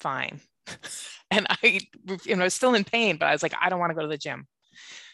fine. 0.00 0.40
and 1.30 1.46
I, 1.48 1.80
you 2.24 2.36
know, 2.36 2.48
still 2.48 2.74
in 2.74 2.84
pain, 2.84 3.18
but 3.18 3.26
I 3.26 3.32
was 3.32 3.42
like, 3.42 3.54
I 3.60 3.68
don't 3.68 3.78
want 3.78 3.90
to 3.90 3.94
go 3.94 4.02
to 4.02 4.08
the 4.08 4.16
gym. 4.16 4.46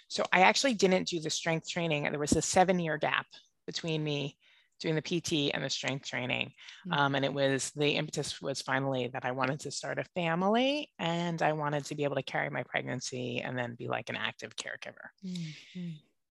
So 0.09 0.25
I 0.33 0.43
actually 0.43 0.75
didn't 0.75 1.09
do 1.09 1.21
the 1.21 1.31
strength 1.31 1.69
training. 1.69 2.05
There 2.05 2.19
was 2.19 2.33
a 2.33 2.43
seven 2.43 2.79
year 2.79 2.97
gap 2.97 3.27
between 3.67 4.05
me 4.05 4.37
doing 4.81 4.95
the 4.95 5.03
PT 5.03 5.55
and 5.55 5.65
the 5.65 5.71
strength 5.71 6.07
training. 6.07 6.53
Mm-hmm. 6.87 6.93
Um, 6.93 7.15
and 7.15 7.25
it 7.25 7.33
was 7.33 7.71
the 7.77 7.91
impetus 7.91 8.41
was 8.41 8.63
finally 8.63 9.09
that 9.13 9.25
I 9.25 9.33
wanted 9.33 9.61
to 9.61 9.71
start 9.71 9.99
a 9.99 10.05
family 10.15 10.91
and 10.99 11.41
I 11.43 11.53
wanted 11.53 11.85
to 11.87 11.95
be 11.95 12.05
able 12.05 12.17
to 12.17 12.23
carry 12.23 12.51
my 12.51 12.63
pregnancy 12.63 13.41
and 13.41 13.57
then 13.57 13.75
be 13.75 13.89
like 13.89 14.09
an 14.09 14.17
active 14.17 14.55
caregiver. 14.57 15.09
Mm-hmm. 15.25 15.91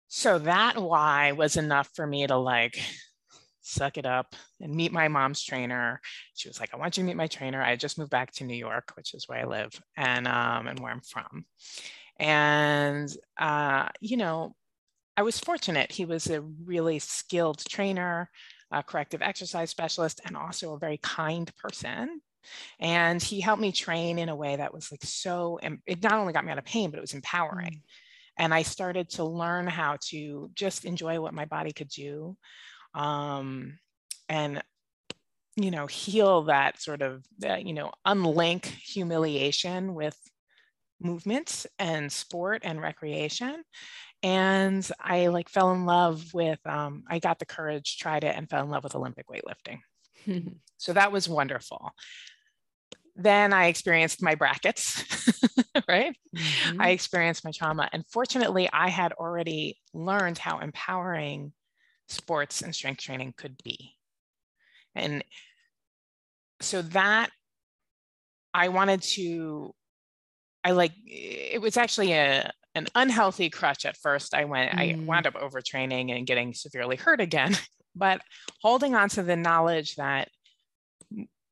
So 0.08 0.40
that 0.40 0.78
why 0.78 1.34
was 1.34 1.58
enough 1.58 1.90
for 1.94 2.08
me 2.08 2.26
to 2.28 2.38
like 2.38 2.80
suck 3.68 3.98
it 3.98 4.06
up 4.06 4.34
and 4.62 4.74
meet 4.74 4.94
my 4.94 5.10
mom's 5.10 5.44
trainer. 5.44 6.00
She 6.34 6.48
was 6.48 6.60
like, 6.60 6.74
I 6.74 6.78
want 6.78 6.98
you 6.98 7.04
to 7.04 7.08
meet 7.08 7.18
my 7.18 7.28
trainer. 7.28 7.62
I 7.62 7.76
just 7.76 8.00
moved 8.00 8.12
back 8.12 8.32
to 8.34 8.46
New 8.46 8.56
York, 8.56 8.94
which 8.96 9.14
is 9.14 9.28
where 9.28 9.40
I 9.40 9.46
live 9.46 9.72
and 9.98 10.28
um, 10.28 10.68
and 10.68 10.80
where 10.80 10.92
I'm 10.92 11.02
from. 11.02 11.46
And 12.20 13.10
uh, 13.38 13.90
you 14.00 14.18
know, 14.18 14.56
I 15.18 15.24
was 15.24 15.40
fortunate. 15.40 15.92
He 15.92 16.06
was 16.06 16.28
a 16.28 16.42
really 16.42 17.00
skilled 17.00 17.66
trainer, 17.68 18.30
a 18.72 18.84
corrective 18.84 19.24
exercise 19.24 19.72
specialist, 19.72 20.22
and 20.26 20.38
also 20.38 20.74
a 20.74 20.80
very 20.80 21.00
kind 21.02 21.52
person. 21.56 22.22
And 22.80 23.22
he 23.22 23.42
helped 23.42 23.62
me 23.62 23.72
train 23.72 24.20
in 24.20 24.30
a 24.30 24.36
way 24.36 24.56
that 24.56 24.74
was 24.74 24.92
like 24.92 25.04
so, 25.04 25.60
it 25.86 26.04
not 26.04 26.14
only 26.14 26.34
got 26.34 26.46
me 26.46 26.52
out 26.52 26.60
of 26.60 26.66
pain, 26.66 26.92
but 26.92 27.00
it 27.00 27.02
was 27.02 27.16
empowering. 27.16 27.72
Mm. 27.72 27.82
And 28.38 28.54
I 28.54 28.62
started 28.62 29.10
to 29.12 29.24
learn 29.24 29.66
how 29.66 29.98
to 30.10 30.52
just 30.54 30.86
enjoy 30.86 31.20
what 31.20 31.34
my 31.34 31.46
body 31.46 31.74
could 31.74 31.90
do. 31.90 32.38
Um, 32.94 33.80
and 34.30 34.62
you 35.58 35.72
know 35.72 35.88
heal 35.88 36.44
that 36.44 36.80
sort 36.80 37.02
of 37.02 37.26
uh, 37.44 37.56
you 37.56 37.74
know 37.74 37.92
unlink 38.06 38.66
humiliation 38.66 39.96
with 39.96 40.16
movement 41.02 41.66
and 41.80 42.12
sport 42.12 42.62
and 42.64 42.82
recreation 42.82 43.64
and 44.24 44.90
I 45.00 45.28
like 45.28 45.50
fell 45.50 45.72
in 45.72 45.86
love 45.86 46.34
with, 46.34 46.60
um, 46.66 47.04
I 47.08 47.20
got 47.20 47.40
the 47.40 47.46
courage, 47.46 47.98
tried 47.98 48.24
it, 48.24 48.36
and 48.36 48.50
fell 48.50 48.64
in 48.64 48.70
love 48.70 48.84
with 48.84 48.96
Olympic 48.96 49.28
weightlifting. 49.28 49.80
so 50.78 50.94
that 50.94 51.12
was 51.12 51.30
wonderful. 51.30 51.92
Then 53.16 53.54
I 53.54 53.68
experienced 53.68 54.22
my 54.22 54.36
brackets, 54.36 55.04
right? 55.88 56.16
Mm-hmm. 56.36 56.82
I 56.82 56.90
experienced 56.90 57.44
my 57.44 57.52
trauma. 57.52 57.90
And 57.92 58.06
fortunately, 58.08 58.70
I 58.72 58.90
had 58.90 59.14
already 59.14 59.80
learned 59.94 60.38
how 60.38 60.60
empowering 60.60 61.54
sports 62.08 62.62
and 62.62 62.76
strength 62.76 63.02
training 63.02 63.34
could 63.38 63.58
be. 63.64 63.96
And 64.96 65.24
so 66.60 66.82
that 66.82 67.30
I 68.54 68.70
wanted 68.70 69.02
to, 69.04 69.74
I 70.64 70.72
like, 70.72 70.94
it 71.06 71.62
was 71.62 71.78
actually 71.78 72.14
a, 72.14 72.52
an 72.78 72.88
unhealthy 72.96 73.50
crutch 73.50 73.86
at 73.86 73.98
first. 73.98 74.34
I 74.34 74.46
went, 74.46 74.72
mm. 74.72 74.80
I 74.80 75.00
wound 75.06 75.28
up 75.28 75.34
overtraining 75.34 76.16
and 76.16 76.28
getting 76.28 76.54
severely 76.54 76.96
hurt 76.96 77.20
again. 77.20 77.58
but 77.96 78.22
holding 78.62 78.96
on 78.96 79.10
to 79.10 79.24
the 79.24 79.36
knowledge 79.36 79.96
that 79.96 80.30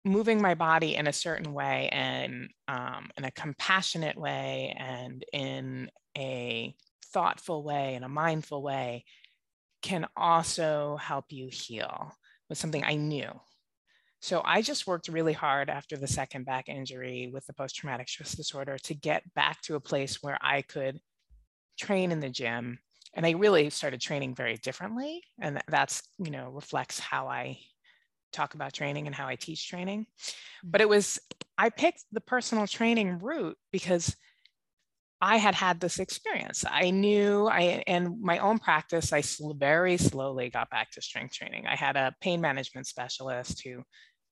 moving 0.05 0.39
my 0.39 0.53
body 0.53 0.95
in 0.95 1.07
a 1.07 1.13
certain 1.13 1.51
way 1.51 1.89
and 1.91 2.49
um, 2.67 3.09
in 3.17 3.25
a 3.25 3.31
compassionate 3.31 4.15
way 4.15 4.75
and 4.77 5.25
in 5.33 5.89
a 6.15 6.75
thoughtful 7.07 7.63
way 7.63 7.95
and 7.95 8.05
a 8.05 8.09
mindful 8.09 8.61
way 8.61 9.03
can 9.81 10.05
also 10.15 10.97
help 11.01 11.25
you 11.29 11.49
heal 11.51 12.13
was 12.49 12.59
something 12.59 12.83
I 12.83 12.95
knew. 12.95 13.29
So 14.21 14.41
I 14.43 14.61
just 14.61 14.88
worked 14.88 15.07
really 15.07 15.33
hard 15.33 15.69
after 15.69 15.97
the 15.97 16.07
second 16.07 16.45
back 16.45 16.69
injury 16.69 17.29
with 17.31 17.45
the 17.45 17.53
post 17.53 17.75
traumatic 17.75 18.09
stress 18.09 18.33
disorder 18.33 18.77
to 18.83 18.93
get 18.93 19.21
back 19.33 19.61
to 19.63 19.75
a 19.75 19.79
place 19.79 20.21
where 20.21 20.38
I 20.41 20.61
could 20.61 20.99
train 21.77 22.11
in 22.11 22.19
the 22.19 22.29
gym 22.29 22.79
and 23.15 23.25
I 23.25 23.31
really 23.31 23.69
started 23.69 24.01
training 24.01 24.35
very 24.35 24.57
differently. 24.57 25.23
And 25.39 25.61
that's, 25.69 26.03
you 26.19 26.31
know, 26.31 26.49
reflects 26.49 26.99
how 26.99 27.27
I 27.27 27.57
talk 28.33 28.53
about 28.53 28.73
training 28.73 29.07
and 29.07 29.15
how 29.15 29.27
I 29.27 29.35
teach 29.35 29.69
training. 29.69 30.07
But 30.63 30.81
it 30.81 30.89
was, 30.89 31.17
I 31.57 31.69
picked 31.69 32.03
the 32.11 32.19
personal 32.19 32.67
training 32.67 33.19
route 33.19 33.57
because 33.71 34.15
I 35.21 35.38
had 35.38 35.55
had 35.55 35.79
this 35.79 35.99
experience. 35.99 36.65
I 36.69 36.89
knew 36.89 37.47
I, 37.47 37.83
and 37.88 38.21
my 38.21 38.39
own 38.39 38.59
practice, 38.59 39.13
I 39.13 39.23
very 39.57 39.95
slowly 39.95 40.49
got 40.49 40.69
back 40.69 40.91
to 40.91 41.01
strength 41.01 41.35
training. 41.35 41.65
I 41.65 41.75
had 41.77 41.95
a 41.95 42.13
pain 42.19 42.41
management 42.41 42.85
specialist 42.85 43.63
who 43.63 43.83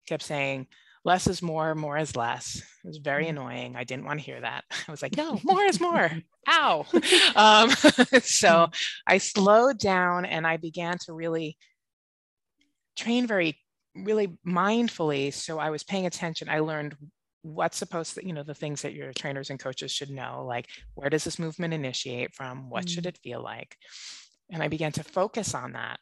kept 0.08 0.24
saying, 0.24 0.68
less 1.06 1.28
is 1.28 1.42
more, 1.42 1.76
more 1.76 1.98
is 1.98 2.16
less. 2.16 2.62
It 2.84 2.88
was 2.88 2.98
very 2.98 3.26
mm-hmm. 3.26 3.38
annoying. 3.38 3.76
I 3.76 3.84
didn't 3.84 4.06
want 4.06 4.20
to 4.20 4.26
hear 4.26 4.40
that. 4.40 4.64
I 4.88 4.92
was 4.92 5.02
like, 5.02 5.18
no, 5.18 5.40
more 5.44 5.64
is 5.64 5.80
more. 5.80 6.12
Ow. 6.50 6.86
Um, 7.36 7.70
so 7.72 8.68
mm. 8.68 8.74
I 9.08 9.18
slowed 9.18 9.80
down 9.80 10.26
and 10.26 10.46
I 10.46 10.58
began 10.58 10.98
to 11.06 11.14
really 11.14 11.58
train 12.96 13.26
very, 13.26 13.58
really 13.96 14.38
mindfully. 14.48 15.34
So 15.34 15.58
I 15.58 15.72
was 15.72 15.84
paying 15.84 16.06
attention. 16.06 16.50
I 16.50 16.60
learned 16.60 16.96
what's 17.42 17.78
supposed 17.78 18.16
to, 18.16 18.26
you 18.26 18.34
know, 18.34 18.44
the 18.44 18.54
things 18.54 18.84
that 18.84 18.94
your 18.94 19.14
trainers 19.14 19.50
and 19.50 19.60
coaches 19.60 19.92
should 19.92 20.12
know, 20.12 20.46
like 20.48 20.68
where 20.94 21.10
does 21.10 21.24
this 21.24 21.40
movement 21.40 21.74
initiate 21.74 22.36
from? 22.36 22.70
What 22.70 22.86
mm. 22.86 22.90
should 22.90 23.06
it 23.06 23.20
feel 23.24 23.42
like? 23.42 23.76
And 24.52 24.62
I 24.62 24.68
began 24.68 24.92
to 24.94 25.04
focus 25.04 25.56
on 25.56 25.74
that 25.74 26.00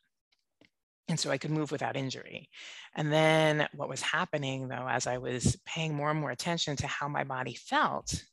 and 1.08 1.20
so 1.20 1.30
I 1.30 1.38
could 1.38 1.52
move 1.52 1.72
without 1.72 1.98
injury. 1.98 2.50
And 2.96 3.12
then 3.12 3.68
what 3.74 3.90
was 3.90 4.02
happening 4.02 4.68
though, 4.68 4.88
as 4.88 5.08
I 5.08 5.18
was 5.18 5.58
paying 5.66 5.94
more 5.94 6.10
and 6.12 6.20
more 6.20 6.32
attention 6.32 6.76
to 6.78 6.88
how 6.88 7.08
my 7.08 7.24
body 7.24 7.56
felt, 7.56 8.24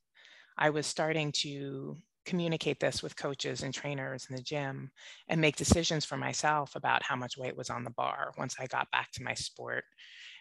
I 0.57 0.71
was 0.71 0.87
starting 0.87 1.33
to 1.33 1.97
communicate 2.29 2.79
this 2.79 3.03
with 3.03 3.17
coaches 3.17 3.63
and 3.63 3.73
trainers 3.73 4.27
in 4.29 4.37
the 4.37 4.43
gym 4.43 4.91
and 5.29 5.41
make 5.41 5.57
decisions 5.57 6.05
for 6.05 6.17
myself 6.17 6.77
about 6.77 7.03
how 7.03 7.17
much 7.17 7.39
weight 7.39 7.57
was 7.57 7.71
on 7.71 7.85
the 7.85 7.91
bar 7.91 8.33
once 8.37 8.57
I 8.61 8.67
got 8.67 8.91
back 8.91 9.11
to 9.13 9.23
my 9.23 9.35
sport. 9.35 9.85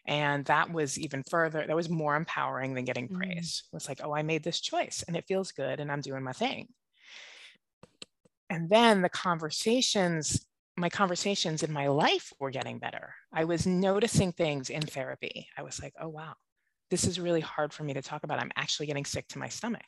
And 0.05 0.43
that 0.45 0.71
was 0.71 0.99
even 0.99 1.23
further, 1.29 1.65
that 1.65 1.75
was 1.75 1.89
more 1.89 2.15
empowering 2.15 2.73
than 2.73 2.85
getting 2.85 3.07
mm. 3.07 3.15
praise. 3.15 3.63
It 3.71 3.75
was 3.75 3.87
like, 3.87 4.01
oh, 4.03 4.13
I 4.13 4.21
made 4.21 4.43
this 4.43 4.59
choice 4.59 5.03
and 5.07 5.15
it 5.15 5.25
feels 5.27 5.51
good 5.51 5.79
and 5.79 5.91
I'm 5.91 6.01
doing 6.01 6.23
my 6.23 6.33
thing. 6.33 6.67
And 8.49 8.69
then 8.69 9.01
the 9.01 9.09
conversations 9.09 10.46
my 10.77 10.89
conversations 10.89 11.63
in 11.63 11.73
my 11.73 11.87
life 11.87 12.31
were 12.39 12.51
getting 12.51 12.77
better. 12.77 13.13
I 13.33 13.45
was 13.45 13.65
noticing 13.65 14.31
things 14.31 14.69
in 14.69 14.81
therapy. 14.81 15.47
I 15.57 15.63
was 15.63 15.81
like, 15.81 15.93
oh, 15.99 16.07
wow, 16.07 16.35
this 16.91 17.03
is 17.03 17.19
really 17.19 17.41
hard 17.41 17.73
for 17.73 17.83
me 17.83 17.93
to 17.93 18.01
talk 18.01 18.23
about. 18.23 18.39
I'm 18.39 18.51
actually 18.55 18.85
getting 18.85 19.05
sick 19.05 19.27
to 19.29 19.39
my 19.39 19.49
stomach 19.49 19.81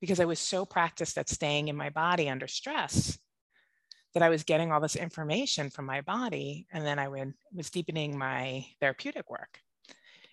because 0.00 0.20
I 0.20 0.24
was 0.24 0.38
so 0.38 0.64
practiced 0.64 1.18
at 1.18 1.28
staying 1.28 1.68
in 1.68 1.76
my 1.76 1.90
body 1.90 2.30
under 2.30 2.48
stress 2.48 3.18
that 4.14 4.22
I 4.22 4.30
was 4.30 4.42
getting 4.42 4.72
all 4.72 4.80
this 4.80 4.96
information 4.96 5.68
from 5.68 5.84
my 5.84 6.00
body. 6.00 6.66
And 6.72 6.84
then 6.84 6.98
I 6.98 7.08
would, 7.08 7.34
was 7.54 7.70
deepening 7.70 8.16
my 8.16 8.64
therapeutic 8.80 9.30
work. 9.30 9.58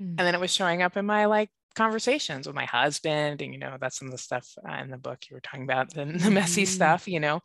Mm. 0.02 0.16
And 0.18 0.20
then 0.20 0.34
it 0.34 0.42
was 0.42 0.54
showing 0.54 0.82
up 0.82 0.96
in 0.96 1.06
my 1.06 1.26
like 1.26 1.50
conversations 1.76 2.48
with 2.48 2.56
my 2.56 2.66
husband 2.66 3.42
and 3.42 3.54
you 3.54 3.60
know 3.60 3.78
that's 3.80 4.00
some 4.00 4.08
of 4.08 4.12
the 4.12 4.18
stuff 4.18 4.54
uh, 4.68 4.74
in 4.82 4.90
the 4.90 4.98
book 4.98 5.20
you 5.30 5.36
were 5.36 5.40
talking 5.40 5.64
about 5.64 5.94
the, 5.94 6.04
the 6.24 6.32
messy 6.32 6.64
mm. 6.64 6.68
stuff 6.68 7.08
you 7.08 7.20
know 7.20 7.40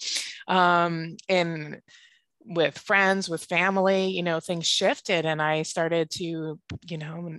um, 0.49 1.17
and 1.29 1.81
with 2.45 2.79
friends, 2.79 3.29
with 3.29 3.45
family, 3.45 4.09
you 4.09 4.23
know, 4.23 4.41
things 4.41 4.67
shifted 4.67 5.25
and 5.25 5.41
I 5.41 5.63
started 5.63 6.11
to, 6.13 6.59
you 6.87 6.99
know, 6.99 7.39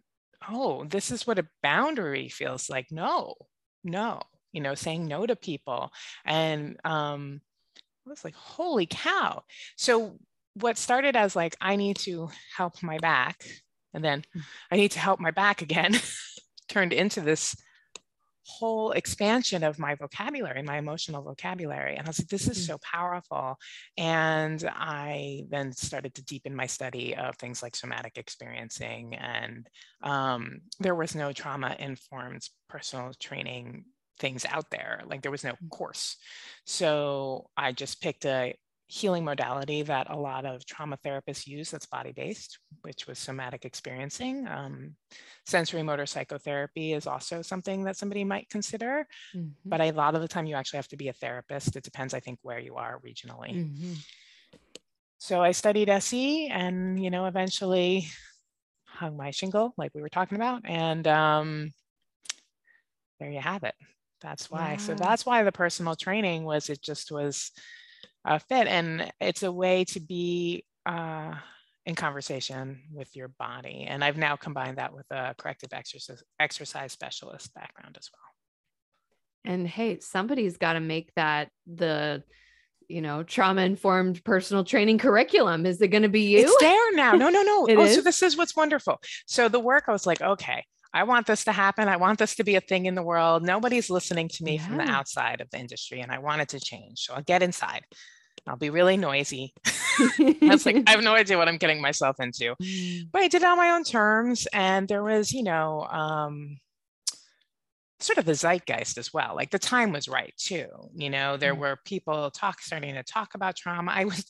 oh, 0.49 0.85
this 0.85 1.11
is 1.11 1.27
what 1.27 1.39
a 1.39 1.47
boundary 1.61 2.29
feels 2.29 2.69
like. 2.69 2.87
No, 2.91 3.35
no, 3.83 4.21
you 4.51 4.61
know, 4.61 4.75
saying 4.75 5.05
no 5.05 5.25
to 5.25 5.35
people. 5.35 5.91
And 6.25 6.77
um, 6.83 7.41
I 8.05 8.09
was 8.09 8.23
like, 8.23 8.35
holy 8.35 8.87
cow. 8.87 9.43
So 9.77 10.17
what 10.55 10.77
started 10.77 11.15
as 11.15 11.35
like, 11.35 11.55
I 11.59 11.75
need 11.75 11.97
to 11.99 12.29
help 12.55 12.81
my 12.81 12.97
back, 12.97 13.45
and 13.93 14.03
then 14.03 14.23
mm. 14.35 14.41
I 14.71 14.77
need 14.77 14.91
to 14.91 14.99
help 14.99 15.19
my 15.19 15.31
back 15.31 15.61
again, 15.61 15.95
turned 16.69 16.93
into 16.93 17.21
this 17.21 17.55
whole 18.45 18.91
expansion 18.91 19.63
of 19.63 19.79
my 19.79 19.95
vocabulary, 19.95 20.61
my 20.61 20.77
emotional 20.77 21.23
vocabulary. 21.23 21.95
And 21.95 22.05
I 22.05 22.09
was 22.09 22.19
like, 22.19 22.27
this 22.27 22.47
is 22.47 22.59
mm. 22.59 22.67
so 22.67 22.77
powerful. 22.79 23.57
And 23.97 24.63
I 24.73 25.45
then 25.49 25.71
started 25.71 26.13
to 26.15 26.25
deepen 26.25 26.55
my 26.55 26.67
study 26.67 27.15
of 27.15 27.35
things 27.37 27.63
like 27.63 27.75
somatic 27.75 28.17
experiencing. 28.17 29.15
And 29.15 29.67
um, 30.03 30.61
there 30.79 30.95
was 30.95 31.15
no 31.15 31.33
trauma 31.33 31.75
informed 31.79 32.47
personal 32.69 33.11
training 33.19 33.85
things 34.19 34.45
out 34.45 34.69
there. 34.69 35.01
Like 35.05 35.21
there 35.21 35.31
was 35.31 35.43
no 35.43 35.53
mm. 35.53 35.69
course. 35.71 36.17
So 36.65 37.49
I 37.57 37.71
just 37.71 38.01
picked 38.01 38.25
a 38.25 38.55
healing 38.87 39.23
modality 39.25 39.81
that 39.81 40.11
a 40.11 40.15
lot 40.15 40.45
of 40.45 40.65
trauma 40.65 40.97
therapists 41.03 41.47
use 41.47 41.71
that's 41.71 41.87
body 41.87 42.11
based, 42.11 42.59
which 42.81 43.07
was 43.07 43.17
somatic 43.17 43.65
experiencing. 43.65 44.47
Um, 44.47 44.95
sensorimotor 45.49 46.07
psychotherapy 46.07 46.93
is 46.93 47.07
also 47.07 47.41
something 47.41 47.83
that 47.85 47.97
somebody 47.97 48.23
might 48.23 48.47
consider, 48.49 49.07
mm-hmm. 49.35 49.49
but 49.65 49.81
a 49.81 49.91
lot 49.91 50.13
of 50.13 50.21
the 50.21 50.27
time 50.27 50.45
you 50.45 50.55
actually 50.55 50.77
have 50.77 50.87
to 50.89 50.97
be 50.97 51.07
a 51.07 51.13
therapist. 51.13 51.75
It 51.75 51.83
depends, 51.83 52.13
I 52.13 52.19
think, 52.19 52.39
where 52.43 52.59
you 52.59 52.75
are 52.75 53.01
regionally. 53.03 53.55
Mm-hmm. 53.55 53.93
So 55.17 55.41
I 55.41 55.51
studied 55.51 55.89
SE 55.89 56.47
and, 56.49 57.03
you 57.03 57.09
know, 57.09 57.25
eventually 57.25 58.05
hung 58.85 59.17
my 59.17 59.31
shingle, 59.31 59.73
like 59.77 59.91
we 59.95 60.01
were 60.01 60.09
talking 60.09 60.35
about. 60.35 60.61
And 60.65 61.07
um, 61.07 61.71
there 63.19 63.31
you 63.31 63.39
have 63.39 63.63
it. 63.63 63.73
That's 64.21 64.51
why. 64.51 64.77
So 64.77 64.93
that's 64.93 65.25
why 65.25 65.41
the 65.41 65.51
personal 65.51 65.95
training 65.95 66.43
was, 66.43 66.69
it 66.69 66.81
just 66.81 67.11
was 67.11 67.51
uh, 68.25 68.39
fit. 68.39 68.67
And 68.67 69.11
it's 69.21 69.43
a 69.43 69.51
way 69.51 69.85
to 69.85 69.99
be 69.99 70.65
uh, 70.85 71.35
in 71.85 71.95
conversation 71.95 72.81
with 72.91 73.15
your 73.15 73.27
body. 73.27 73.85
And 73.87 74.03
I've 74.03 74.17
now 74.17 74.35
combined 74.35 74.77
that 74.77 74.93
with 74.93 75.05
a 75.11 75.35
corrective 75.37 75.73
exercise, 75.73 76.23
exercise 76.39 76.91
specialist 76.91 77.53
background 77.53 77.97
as 77.99 78.09
well. 78.11 79.53
And 79.53 79.67
hey, 79.67 79.99
somebody's 79.99 80.57
got 80.57 80.73
to 80.73 80.79
make 80.79 81.13
that 81.15 81.49
the 81.67 82.23
you 82.87 83.01
know 83.01 83.23
trauma 83.23 83.61
informed 83.61 84.23
personal 84.23 84.63
training 84.63 84.99
curriculum 84.99 85.65
is 85.65 85.81
it 85.81 85.87
going 85.87 86.03
to 86.03 86.09
be 86.09 86.21
you 86.21 86.41
it's 86.41 86.55
there 86.59 86.95
now 86.95 87.13
no 87.13 87.29
no 87.29 87.41
no 87.41 87.65
oh, 87.69 87.83
is? 87.83 87.95
so 87.95 88.01
this 88.01 88.21
is 88.21 88.37
what's 88.37 88.55
wonderful 88.55 89.01
so 89.25 89.49
the 89.49 89.59
work 89.59 89.85
i 89.87 89.91
was 89.91 90.05
like 90.05 90.21
okay 90.21 90.63
I 90.95 91.03
want 91.03 91.27
this 91.27 91.43
to 91.43 91.51
happen. 91.51 91.89
I 91.89 91.97
want 91.97 92.19
this 92.19 92.35
to 92.35 92.45
be 92.45 92.55
a 92.55 92.61
thing 92.61 92.85
in 92.85 92.95
the 92.95 93.03
world. 93.03 93.43
Nobody's 93.43 93.89
listening 93.89 94.29
to 94.29 94.43
me 94.45 94.55
yeah. 94.55 94.65
from 94.65 94.77
the 94.77 94.83
outside 94.83 95.41
of 95.41 95.49
the 95.49 95.59
industry, 95.59 95.99
and 95.99 96.09
I 96.09 96.19
want 96.19 96.41
it 96.41 96.47
to 96.49 96.59
change. 96.59 96.99
So 96.99 97.13
I'll 97.13 97.21
get 97.21 97.43
inside. 97.43 97.83
I'll 98.47 98.57
be 98.57 98.69
really 98.69 98.97
noisy. 98.97 99.53
I 99.65 100.37
was 100.41 100.65
like, 100.65 100.83
I 100.87 100.91
have 100.91 101.03
no 101.03 101.15
idea 101.15 101.37
what 101.37 101.47
I'm 101.47 101.57
getting 101.57 101.81
myself 101.81 102.19
into. 102.19 102.55
Mm. 102.61 103.09
But 103.11 103.23
I 103.23 103.27
did 103.27 103.41
it 103.41 103.47
on 103.47 103.57
my 103.57 103.71
own 103.71 103.83
terms. 103.83 104.47
And 104.53 104.87
there 104.87 105.03
was, 105.03 105.31
you 105.31 105.43
know, 105.43 105.81
um, 105.89 106.57
sort 107.99 108.17
of 108.17 108.25
the 108.25 108.35
zeitgeist 108.35 108.97
as 108.97 109.13
well. 109.13 109.35
Like 109.35 109.51
the 109.51 109.59
time 109.59 109.91
was 109.91 110.07
right 110.07 110.33
too. 110.37 110.67
You 110.95 111.09
know, 111.09 111.37
there 111.37 111.55
mm. 111.55 111.59
were 111.59 111.79
people 111.85 112.29
talk 112.31 112.61
starting 112.61 112.93
to 112.93 113.03
talk 113.03 113.35
about 113.35 113.55
trauma. 113.55 113.91
I 113.91 114.05
was 114.05 114.25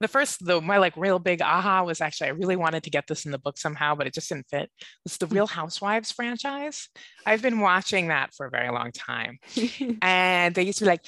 the 0.00 0.08
first, 0.08 0.44
though, 0.44 0.60
my 0.60 0.78
like 0.78 0.96
real 0.96 1.18
big 1.18 1.42
aha 1.42 1.82
was 1.84 2.00
actually 2.00 2.28
I 2.28 2.32
really 2.32 2.56
wanted 2.56 2.82
to 2.84 2.90
get 2.90 3.06
this 3.06 3.26
in 3.26 3.30
the 3.30 3.38
book 3.38 3.58
somehow, 3.58 3.94
but 3.94 4.06
it 4.06 4.14
just 4.14 4.30
didn't 4.30 4.48
fit. 4.50 4.70
It's 5.04 5.18
the 5.18 5.26
Real 5.26 5.46
Housewives 5.46 6.10
franchise. 6.10 6.88
I've 7.26 7.42
been 7.42 7.60
watching 7.60 8.08
that 8.08 8.34
for 8.34 8.46
a 8.46 8.50
very 8.50 8.70
long 8.70 8.90
time. 8.92 9.38
and 10.02 10.54
they 10.54 10.62
used 10.62 10.78
to 10.78 10.84
be 10.84 10.90
like, 10.90 11.04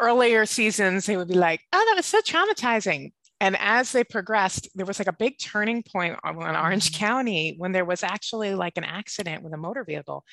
earlier 0.00 0.46
seasons, 0.46 1.06
they 1.06 1.16
would 1.16 1.28
be 1.28 1.34
like, 1.34 1.60
oh, 1.72 1.84
that 1.86 1.96
was 1.96 2.06
so 2.06 2.20
traumatizing. 2.20 3.12
And 3.40 3.56
as 3.58 3.92
they 3.92 4.04
progressed, 4.04 4.68
there 4.74 4.86
was 4.86 4.98
like 4.98 5.08
a 5.08 5.12
big 5.12 5.38
turning 5.38 5.82
point 5.82 6.18
on, 6.24 6.42
on 6.42 6.56
Orange 6.56 6.92
mm-hmm. 6.92 7.04
County 7.04 7.54
when 7.58 7.72
there 7.72 7.84
was 7.84 8.02
actually 8.02 8.54
like 8.54 8.76
an 8.76 8.84
accident 8.84 9.42
with 9.42 9.52
a 9.52 9.58
motor 9.58 9.84
vehicle. 9.84 10.24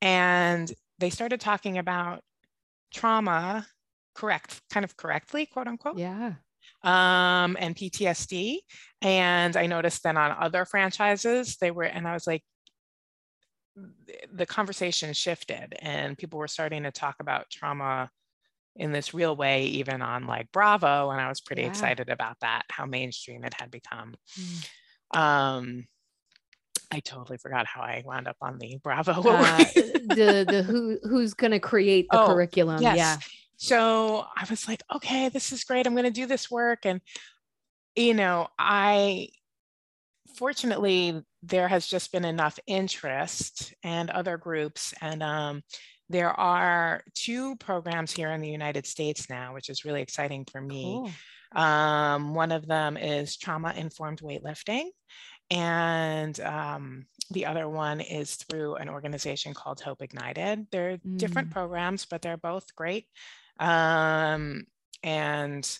And 0.00 0.70
they 0.98 1.10
started 1.10 1.40
talking 1.40 1.78
about 1.78 2.20
trauma, 2.92 3.66
correct, 4.14 4.60
kind 4.70 4.84
of 4.84 4.96
correctly, 4.96 5.46
quote 5.46 5.66
unquote. 5.66 5.98
Yeah. 5.98 6.34
Um, 6.84 7.56
and 7.58 7.74
PTSD. 7.74 8.58
And 9.00 9.56
I 9.56 9.66
noticed 9.66 10.02
then 10.02 10.16
on 10.16 10.36
other 10.38 10.64
franchises, 10.64 11.56
they 11.56 11.70
were, 11.70 11.84
and 11.84 12.06
I 12.06 12.12
was 12.12 12.26
like, 12.26 12.42
the 14.32 14.46
conversation 14.46 15.14
shifted 15.14 15.74
and 15.80 16.18
people 16.18 16.38
were 16.38 16.48
starting 16.48 16.82
to 16.82 16.90
talk 16.90 17.16
about 17.20 17.48
trauma 17.50 18.10
in 18.76 18.92
this 18.92 19.12
real 19.12 19.36
way, 19.36 19.64
even 19.64 20.02
on 20.02 20.26
like 20.26 20.50
Bravo. 20.52 21.10
And 21.10 21.20
I 21.20 21.28
was 21.28 21.40
pretty 21.40 21.62
yeah. 21.62 21.68
excited 21.68 22.08
about 22.08 22.38
that, 22.40 22.62
how 22.70 22.86
mainstream 22.86 23.44
it 23.44 23.54
had 23.58 23.70
become. 23.70 24.14
Mm. 24.38 25.18
Um, 25.18 25.84
I 26.90 27.00
totally 27.00 27.38
forgot 27.38 27.66
how 27.66 27.80
I 27.80 28.02
wound 28.04 28.28
up 28.28 28.36
on 28.40 28.58
the 28.58 28.78
Bravo. 28.82 29.12
Uh, 29.22 29.64
the 30.14 30.44
the 30.48 30.62
who 30.62 30.98
who's 31.02 31.34
going 31.34 31.52
to 31.52 31.60
create 31.60 32.06
the 32.10 32.20
oh, 32.20 32.26
curriculum? 32.26 32.82
Yes. 32.82 32.96
Yeah. 32.96 33.16
So 33.56 34.26
I 34.36 34.44
was 34.50 34.66
like, 34.68 34.82
okay, 34.94 35.28
this 35.28 35.52
is 35.52 35.64
great. 35.64 35.86
I'm 35.86 35.94
going 35.94 36.04
to 36.04 36.10
do 36.10 36.26
this 36.26 36.50
work, 36.50 36.80
and 36.84 37.00
you 37.94 38.14
know, 38.14 38.48
I 38.58 39.28
fortunately 40.36 41.22
there 41.42 41.68
has 41.68 41.86
just 41.86 42.12
been 42.12 42.24
enough 42.24 42.58
interest 42.66 43.74
and 43.82 44.10
other 44.10 44.36
groups 44.36 44.94
and 45.00 45.22
um, 45.22 45.62
there 46.12 46.38
are 46.38 47.02
two 47.14 47.56
programs 47.56 48.12
here 48.12 48.30
in 48.30 48.40
the 48.40 48.50
United 48.50 48.86
States 48.86 49.28
now, 49.28 49.54
which 49.54 49.68
is 49.68 49.84
really 49.84 50.02
exciting 50.02 50.44
for 50.44 50.60
me. 50.60 50.84
Cool. 50.84 51.62
Um, 51.62 52.34
one 52.34 52.52
of 52.52 52.66
them 52.66 52.96
is 52.96 53.36
trauma 53.36 53.74
informed 53.76 54.20
weightlifting. 54.20 54.86
And 55.50 56.38
um, 56.40 57.06
the 57.30 57.46
other 57.46 57.68
one 57.68 58.00
is 58.00 58.36
through 58.36 58.76
an 58.76 58.88
organization 58.88 59.52
called 59.52 59.80
Hope 59.80 60.00
Ignited. 60.00 60.66
They're 60.70 60.98
mm. 60.98 61.18
different 61.18 61.50
programs, 61.50 62.06
but 62.06 62.22
they're 62.22 62.38
both 62.38 62.74
great. 62.74 63.06
Um, 63.58 64.64
and 65.02 65.78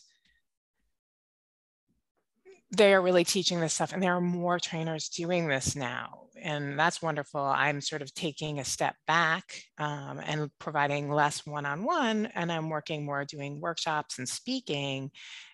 they 2.73 2.95
are 2.95 3.03
really 3.03 3.25
teaching 3.25 3.61
this 3.61 3.75
stuff 3.75 3.93
and 3.93 4.03
there 4.03 4.15
are 4.15 4.21
more 4.21 4.59
trainers 4.59 5.09
doing 5.09 5.47
this 5.49 5.77
now 5.77 6.23
and 6.43 6.79
that's 6.79 7.01
wonderful. 7.01 7.41
I'm 7.41 7.81
sort 7.81 8.03
of 8.03 8.13
taking 8.15 8.59
a 8.59 8.65
step 8.65 8.97
back 9.07 9.63
um, 9.79 10.21
and 10.25 10.51
providing 10.59 11.11
less 11.11 11.47
one-on-one 11.47 12.27
and 12.35 12.51
i'm 12.51 12.69
working 12.69 13.05
more 13.05 13.25
doing 13.25 13.61
workshops 13.61 14.19
and 14.19 14.29
speaking 14.29 15.11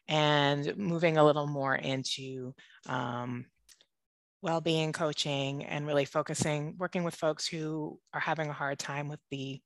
and 0.09 0.77
moving 0.77 1.19
a 1.19 1.25
little 1.25 1.47
more 1.47 1.75
into 1.77 2.55
um, 2.89 3.45
well-being 4.41 4.93
coaching 4.93 5.65
and 5.65 5.87
really 5.87 6.05
focusing 6.05 6.75
working 6.79 7.05
with 7.05 7.15
folks 7.15 7.47
who 7.47 7.99
are 8.15 8.21
having 8.21 8.49
a 8.49 8.55
hard 8.55 8.79
time 8.79 9.09
with 9.09 9.21
the 9.31 9.61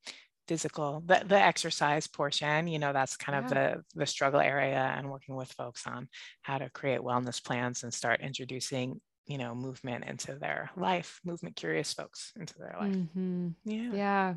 physical 0.47 1.01
the, 1.05 1.23
the 1.27 1.39
exercise 1.39 2.07
portion 2.07 2.67
you 2.67 2.79
know 2.79 2.91
that's 2.93 3.15
kind 3.15 3.35
yeah. 3.35 3.43
of 3.43 3.49
the 3.49 3.99
the 3.99 4.05
struggle 4.05 4.39
area 4.39 4.93
and 4.97 5.09
working 5.09 5.35
with 5.35 5.51
folks 5.53 5.87
on 5.87 6.07
how 6.41 6.57
to 6.57 6.69
create 6.69 6.99
wellness 6.99 7.43
plans 7.43 7.83
and 7.83 7.93
start 7.93 8.21
introducing 8.21 8.99
you 9.25 9.37
know 9.37 9.55
movement 9.55 10.03
into 10.05 10.35
their 10.35 10.69
life 10.75 11.19
movement 11.23 11.55
curious 11.55 11.93
folks 11.93 12.33
into 12.39 12.55
their 12.59 12.75
life 12.79 12.93
mm-hmm. 12.93 13.47
yeah 13.63 13.91
yeah 13.93 14.33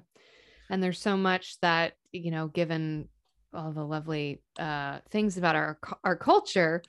and 0.70 0.82
there's 0.82 1.00
so 1.00 1.16
much 1.16 1.58
that 1.60 1.92
you 2.12 2.30
know 2.30 2.48
given 2.48 3.08
all 3.52 3.72
the 3.72 3.84
lovely 3.84 4.42
uh, 4.58 4.98
things 5.10 5.38
about 5.38 5.56
our 5.56 5.78
our 6.04 6.16
culture 6.16 6.82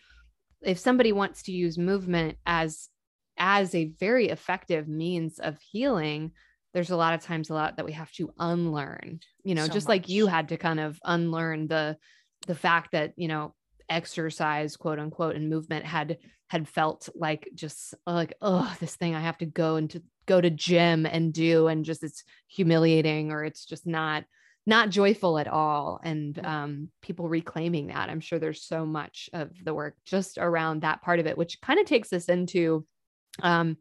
if 0.61 0.79
somebody 0.79 1.11
wants 1.11 1.43
to 1.43 1.51
use 1.51 1.77
movement 1.77 2.37
as 2.45 2.89
as 3.37 3.73
a 3.75 3.91
very 3.99 4.29
effective 4.29 4.87
means 4.87 5.39
of 5.39 5.57
healing 5.71 6.31
there's 6.77 6.91
a 6.91 6.95
lot 6.95 7.15
of 7.15 7.21
times 7.21 7.49
a 7.49 7.53
lot 7.55 7.75
that 7.77 7.85
we 7.85 7.91
have 7.91 8.11
to 8.11 8.31
unlearn 8.37 9.19
you 9.43 9.55
know 9.55 9.65
so 9.65 9.73
just 9.73 9.87
much. 9.87 9.95
like 9.95 10.09
you 10.09 10.27
had 10.27 10.49
to 10.49 10.57
kind 10.57 10.79
of 10.79 10.99
unlearn 11.03 11.67
the 11.67 11.97
the 12.45 12.53
fact 12.53 12.91
that 12.91 13.13
you 13.15 13.27
know 13.27 13.55
exercise 13.89 14.77
quote 14.77 14.99
unquote 14.99 15.35
and 15.35 15.49
movement 15.49 15.83
had 15.83 16.17
had 16.49 16.67
felt 16.67 17.09
like 17.15 17.49
just 17.55 17.95
like 18.05 18.35
oh 18.43 18.71
this 18.79 18.95
thing 18.95 19.15
i 19.15 19.21
have 19.21 19.39
to 19.39 19.45
go 19.45 19.77
into 19.77 20.03
go 20.27 20.39
to 20.39 20.51
gym 20.51 21.07
and 21.07 21.33
do 21.33 21.65
and 21.65 21.83
just 21.83 22.03
it's 22.03 22.23
humiliating 22.47 23.31
or 23.31 23.43
it's 23.43 23.65
just 23.65 23.87
not 23.87 24.23
not 24.67 24.89
joyful 24.89 25.39
at 25.39 25.47
all. 25.47 25.97
And 26.03 26.45
um, 26.45 26.89
people 27.01 27.29
reclaiming 27.29 27.87
that. 27.87 28.09
I'm 28.09 28.19
sure 28.19 28.37
there's 28.37 28.65
so 28.65 28.85
much 28.85 29.29
of 29.31 29.49
the 29.63 29.73
work 29.73 29.95
just 30.05 30.37
around 30.37 30.81
that 30.81 31.01
part 31.01 31.21
of 31.21 31.25
it 31.25 31.37
which 31.37 31.61
kind 31.61 31.79
of 31.79 31.85
takes 31.85 32.11
us 32.11 32.25
into 32.25 32.85
um, 33.41 33.77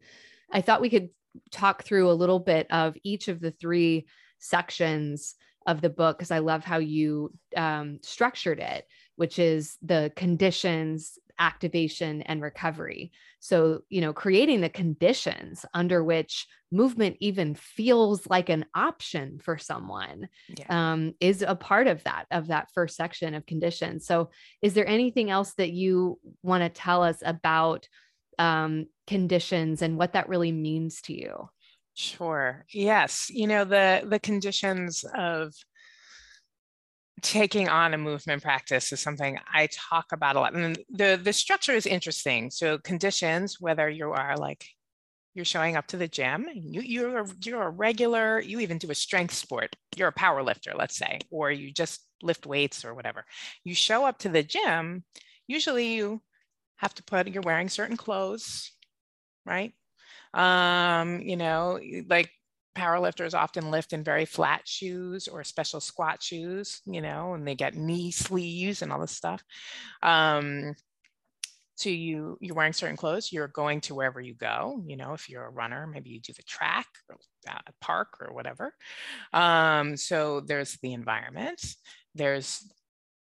i 0.51 0.61
thought 0.61 0.81
we 0.81 0.89
could 0.89 1.09
talk 1.51 1.83
through 1.83 2.09
a 2.09 2.13
little 2.13 2.39
bit 2.39 2.67
of 2.71 2.95
each 3.03 3.27
of 3.27 3.39
the 3.39 3.51
three 3.51 4.07
sections 4.39 5.35
of 5.67 5.81
the 5.81 5.89
book 5.89 6.17
because 6.17 6.31
I 6.31 6.39
love 6.39 6.63
how 6.63 6.77
you 6.77 7.33
um, 7.55 7.99
structured 8.01 8.59
it, 8.59 8.87
which 9.17 9.37
is 9.37 9.77
the 9.81 10.11
conditions, 10.15 11.19
activation, 11.37 12.21
and 12.23 12.41
recovery. 12.41 13.11
So, 13.39 13.81
you 13.89 14.01
know, 14.01 14.13
creating 14.13 14.61
the 14.61 14.69
conditions 14.69 15.65
under 15.73 16.03
which 16.03 16.47
movement 16.71 17.17
even 17.19 17.53
feels 17.53 18.25
like 18.27 18.49
an 18.49 18.65
option 18.73 19.39
for 19.39 19.57
someone 19.57 20.29
yeah. 20.57 20.93
um, 20.93 21.13
is 21.19 21.41
a 21.41 21.55
part 21.55 21.87
of 21.87 22.03
that, 22.05 22.25
of 22.31 22.47
that 22.47 22.69
first 22.73 22.95
section 22.95 23.35
of 23.35 23.45
conditions. 23.45 24.07
So, 24.07 24.31
is 24.61 24.73
there 24.73 24.87
anything 24.87 25.29
else 25.29 25.53
that 25.55 25.71
you 25.71 26.17
want 26.43 26.63
to 26.63 26.69
tell 26.69 27.03
us 27.03 27.21
about? 27.23 27.87
Um, 28.39 28.87
conditions 29.07 29.81
and 29.81 29.97
what 29.97 30.13
that 30.13 30.29
really 30.29 30.51
means 30.51 31.01
to 31.03 31.13
you? 31.13 31.49
Sure. 31.93 32.65
Yes. 32.71 33.29
You 33.29 33.47
know, 33.47 33.65
the 33.65 34.03
the 34.07 34.19
conditions 34.19 35.03
of 35.15 35.53
taking 37.21 37.67
on 37.67 37.93
a 37.93 37.97
movement 37.97 38.43
practice 38.43 38.91
is 38.93 38.99
something 38.99 39.39
I 39.51 39.67
talk 39.71 40.05
about 40.11 40.35
a 40.35 40.39
lot. 40.39 40.53
And 40.53 40.77
the 40.89 41.19
the 41.21 41.33
structure 41.33 41.73
is 41.73 41.85
interesting. 41.87 42.51
So 42.51 42.77
conditions, 42.77 43.57
whether 43.59 43.89
you 43.89 44.11
are 44.11 44.37
like 44.37 44.65
you're 45.33 45.45
showing 45.45 45.77
up 45.77 45.87
to 45.87 45.97
the 45.97 46.07
gym, 46.07 46.47
you 46.53 46.81
you're 46.81 47.25
you're 47.43 47.63
a 47.63 47.69
regular, 47.71 48.39
you 48.41 48.59
even 48.59 48.77
do 48.77 48.91
a 48.91 48.95
strength 48.95 49.33
sport, 49.33 49.75
you're 49.95 50.09
a 50.09 50.13
power 50.13 50.43
lifter, 50.43 50.73
let's 50.75 50.97
say, 50.97 51.19
or 51.31 51.51
you 51.51 51.71
just 51.73 52.01
lift 52.23 52.45
weights 52.45 52.85
or 52.85 52.93
whatever. 52.95 53.25
You 53.63 53.75
show 53.75 54.05
up 54.05 54.19
to 54.19 54.29
the 54.29 54.43
gym, 54.43 55.03
usually 55.47 55.95
you 55.95 56.21
have 56.77 56.93
to 56.95 57.03
put 57.03 57.27
you're 57.27 57.43
wearing 57.43 57.69
certain 57.69 57.97
clothes, 57.97 58.71
right? 59.45 59.73
Um, 60.33 61.21
you 61.21 61.35
know, 61.35 61.79
like 62.09 62.29
powerlifters 62.75 63.33
often 63.33 63.71
lift 63.71 63.93
in 63.93 64.03
very 64.03 64.25
flat 64.25 64.67
shoes 64.67 65.27
or 65.27 65.43
special 65.43 65.79
squat 65.79 66.21
shoes, 66.21 66.81
you 66.85 67.01
know, 67.01 67.33
and 67.33 67.47
they 67.47 67.55
get 67.55 67.75
knee 67.75 68.11
sleeves 68.11 68.81
and 68.81 68.91
all 68.91 69.01
this 69.01 69.11
stuff. 69.11 69.43
Um, 70.03 70.75
so 71.75 71.89
you 71.89 72.37
you're 72.41 72.55
wearing 72.55 72.73
certain 72.73 72.97
clothes 72.97 73.31
you're 73.31 73.47
going 73.47 73.79
to 73.79 73.93
wherever 73.93 74.19
you 74.19 74.33
go 74.33 74.81
you 74.87 74.97
know 74.97 75.13
if 75.13 75.29
you're 75.29 75.45
a 75.45 75.51
runner 75.51 75.85
maybe 75.85 76.09
you 76.09 76.19
do 76.19 76.33
the 76.33 76.41
track 76.41 76.87
or 77.07 77.17
a 77.47 77.71
park 77.79 78.17
or 78.19 78.33
whatever. 78.33 78.73
Um, 79.31 79.95
so 79.95 80.41
there's 80.41 80.77
the 80.81 80.93
environment. 80.93 81.63
There's 82.15 82.67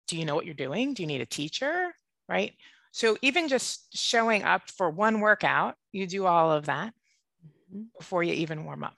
do 0.07 0.17
you 0.19 0.27
know 0.27 0.35
what 0.35 0.45
you're 0.45 0.55
doing? 0.55 0.95
Do 0.95 1.03
you 1.03 1.07
need 1.07 1.23
a 1.23 1.27
teacher? 1.27 1.93
Right 2.29 2.55
so 2.93 3.17
even 3.23 3.49
just 3.49 3.97
showing 3.97 4.45
up 4.45 4.71
for 4.71 4.89
one 4.89 5.21
workout 5.21 5.75
you 5.91 6.07
do 6.07 6.27
all 6.27 6.53
of 6.53 6.67
that 6.67 6.95
mm-hmm. 7.75 7.83
before 7.99 8.23
you 8.23 8.33
even 8.35 8.65
warm 8.65 8.85
up 8.85 8.95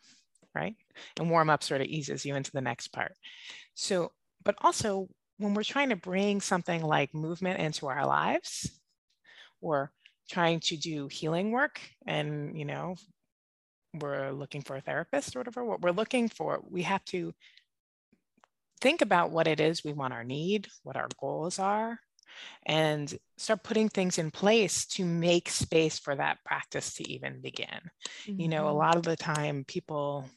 right? 0.55 0.77
And 1.19 1.31
warm 1.31 1.51
up 1.51 1.63
sort 1.63 1.81
of 1.81 1.89
eases 1.89 2.25
you 2.25 2.35
into 2.35 2.53
the 2.53 2.61
next 2.61 2.89
part. 2.89 3.15
So, 3.75 4.13
but 4.45 4.55
also 4.63 5.09
when 5.39 5.55
we're 5.55 5.65
trying 5.65 5.89
to 5.89 5.97
bring 5.97 6.41
something 6.41 6.83
like 6.83 7.15
movement 7.15 7.61
into 7.61 7.87
our 7.87 8.07
lives 8.07 8.71
or 9.61 9.91
trying 10.31 10.61
to 10.61 10.77
do 10.77 11.09
healing 11.09 11.51
work 11.51 11.81
and, 12.07 12.59
you 12.59 12.65
know, 12.65 12.95
we're 13.95 14.31
looking 14.33 14.63
for 14.63 14.77
a 14.77 14.81
therapist 14.81 15.35
or 15.35 15.41
whatever, 15.41 15.65
what 15.65 15.81
we're 15.81 15.91
looking 15.91 16.29
for, 16.29 16.63
we 16.69 16.83
have 16.83 17.05
to 17.07 17.33
think 18.81 19.03
about 19.03 19.31
what 19.31 19.47
it 19.47 19.61
is 19.61 19.85
we 19.85 19.93
want 19.93 20.13
our 20.13 20.25
need, 20.25 20.69
what 20.83 20.97
our 20.97 21.09
goals 21.21 21.59
are, 21.59 21.99
and 22.67 23.17
start 23.37 23.63
putting 23.63 23.89
things 23.89 24.19
in 24.19 24.31
place 24.31 24.87
to 24.87 25.05
make 25.05 25.49
space 25.49 25.99
for 25.99 26.15
that 26.15 26.39
practice 26.45 26.95
to 26.95 27.11
even 27.11 27.41
begin. 27.41 27.69
Mm-hmm. 28.27 28.41
You 28.41 28.49
know, 28.49 28.67
a 28.67 28.71
mm-hmm. 28.71 28.79
lot 28.79 28.97
of 28.97 29.03
the 29.03 29.17
time 29.17 29.65
people 29.67 30.29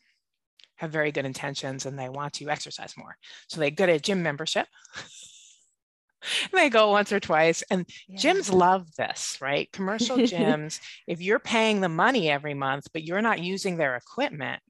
have 0.75 0.91
very 0.91 1.11
good 1.11 1.25
intentions 1.25 1.85
and 1.85 1.97
they 1.97 2.09
want 2.09 2.33
to 2.33 2.49
exercise 2.49 2.95
more. 2.97 3.15
So 3.47 3.59
they 3.59 3.71
get 3.71 3.89
a 3.89 3.99
gym 3.99 4.23
membership. 4.23 4.67
they 6.51 6.69
go 6.69 6.91
once 6.91 7.11
or 7.11 7.19
twice 7.19 7.63
and 7.69 7.85
yeah. 8.07 8.17
gyms 8.17 8.51
love 8.51 8.87
this 8.95 9.37
right 9.39 9.71
commercial 9.71 10.17
gyms 10.17 10.79
if 11.05 11.21
you're 11.21 11.39
paying 11.39 11.79
the 11.79 11.89
money 11.89 12.29
every 12.29 12.55
month 12.55 12.87
but 12.91 13.03
you're 13.03 13.21
not 13.21 13.39
using 13.39 13.77
their 13.77 13.95
equipment 13.95 14.61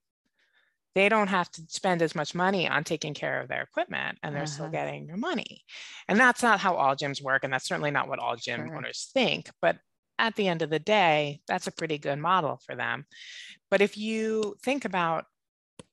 they 0.98 1.10
don't 1.10 1.28
have 1.28 1.52
to 1.52 1.62
spend 1.68 2.02
as 2.02 2.16
much 2.16 2.34
money 2.34 2.68
on 2.68 2.84
taking 2.84 3.14
care 3.14 3.40
of 3.40 3.48
their 3.48 3.62
equipment 3.62 4.18
and 4.24 4.34
they're 4.34 4.42
uh-huh. 4.42 4.52
still 4.52 4.70
getting 4.70 5.06
your 5.06 5.16
money 5.16 5.62
and 6.08 6.20
that's 6.20 6.42
not 6.42 6.60
how 6.60 6.74
all 6.74 6.96
gyms 6.96 7.22
work 7.22 7.44
and 7.44 7.54
that's 7.54 7.68
certainly 7.68 7.92
not 7.92 8.08
what 8.08 8.18
all 8.18 8.36
gym 8.36 8.66
sure. 8.66 8.76
owners 8.76 9.12
think 9.14 9.52
but 9.62 9.78
at 10.18 10.36
the 10.36 10.48
end 10.48 10.64
of 10.64 10.72
the 10.72 10.80
day 10.80 11.40
that's 11.48 11.68
a 11.68 11.72
pretty 11.72 12.00
good 12.00 12.18
model 12.18 12.60
for 12.66 12.76
them 12.76 13.06
but 13.70 13.80
if 13.80 13.96
you 13.96 14.56
think 14.64 14.86
about 14.86 15.26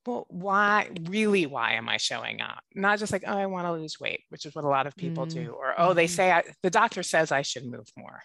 well, 0.07 0.27
why 0.29 0.88
really 1.03 1.45
why 1.47 1.73
am 1.73 1.88
I 1.88 1.97
showing 1.97 2.43
up? 2.43 2.62
Not 2.75 2.99
just 2.99 3.11
like, 3.11 3.25
oh, 3.27 3.38
I 3.38 3.47
want 3.47 3.67
to 3.67 3.73
lose 3.73 3.99
weight, 3.99 4.21
which 4.29 4.45
is 4.45 4.55
what 4.55 4.64
a 4.64 4.69
lot 4.69 4.87
of 4.87 4.95
people 4.97 5.25
mm-hmm. 5.25 5.45
do, 5.45 5.53
or 5.53 5.73
oh, 5.79 5.95
they 5.95 6.05
mm-hmm. 6.05 6.14
say 6.14 6.31
I, 6.31 6.43
the 6.62 6.69
doctor 6.69 7.03
says 7.03 7.33
I 7.33 7.40
should 7.40 7.64
move 7.64 7.87
more. 7.97 8.21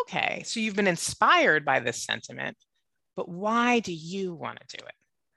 Okay, 0.00 0.42
so 0.46 0.58
you've 0.58 0.74
been 0.74 0.86
inspired 0.86 1.66
by 1.66 1.80
this 1.80 2.02
sentiment, 2.02 2.56
but 3.14 3.28
why 3.28 3.80
do 3.80 3.92
you 3.92 4.32
want 4.32 4.58
to 4.66 4.78
do 4.78 4.84
it? 4.86 4.94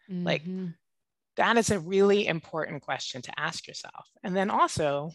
Mm-hmm. 0.10 0.26
Like 0.26 0.44
that 1.38 1.58
is 1.58 1.70
a 1.70 1.80
really 1.80 2.28
important 2.28 2.82
question 2.82 3.22
to 3.24 3.39
ask 3.39 3.68
yourself. 3.68 4.08
And 4.24 4.36
then 4.36 4.50
also, 4.50 5.12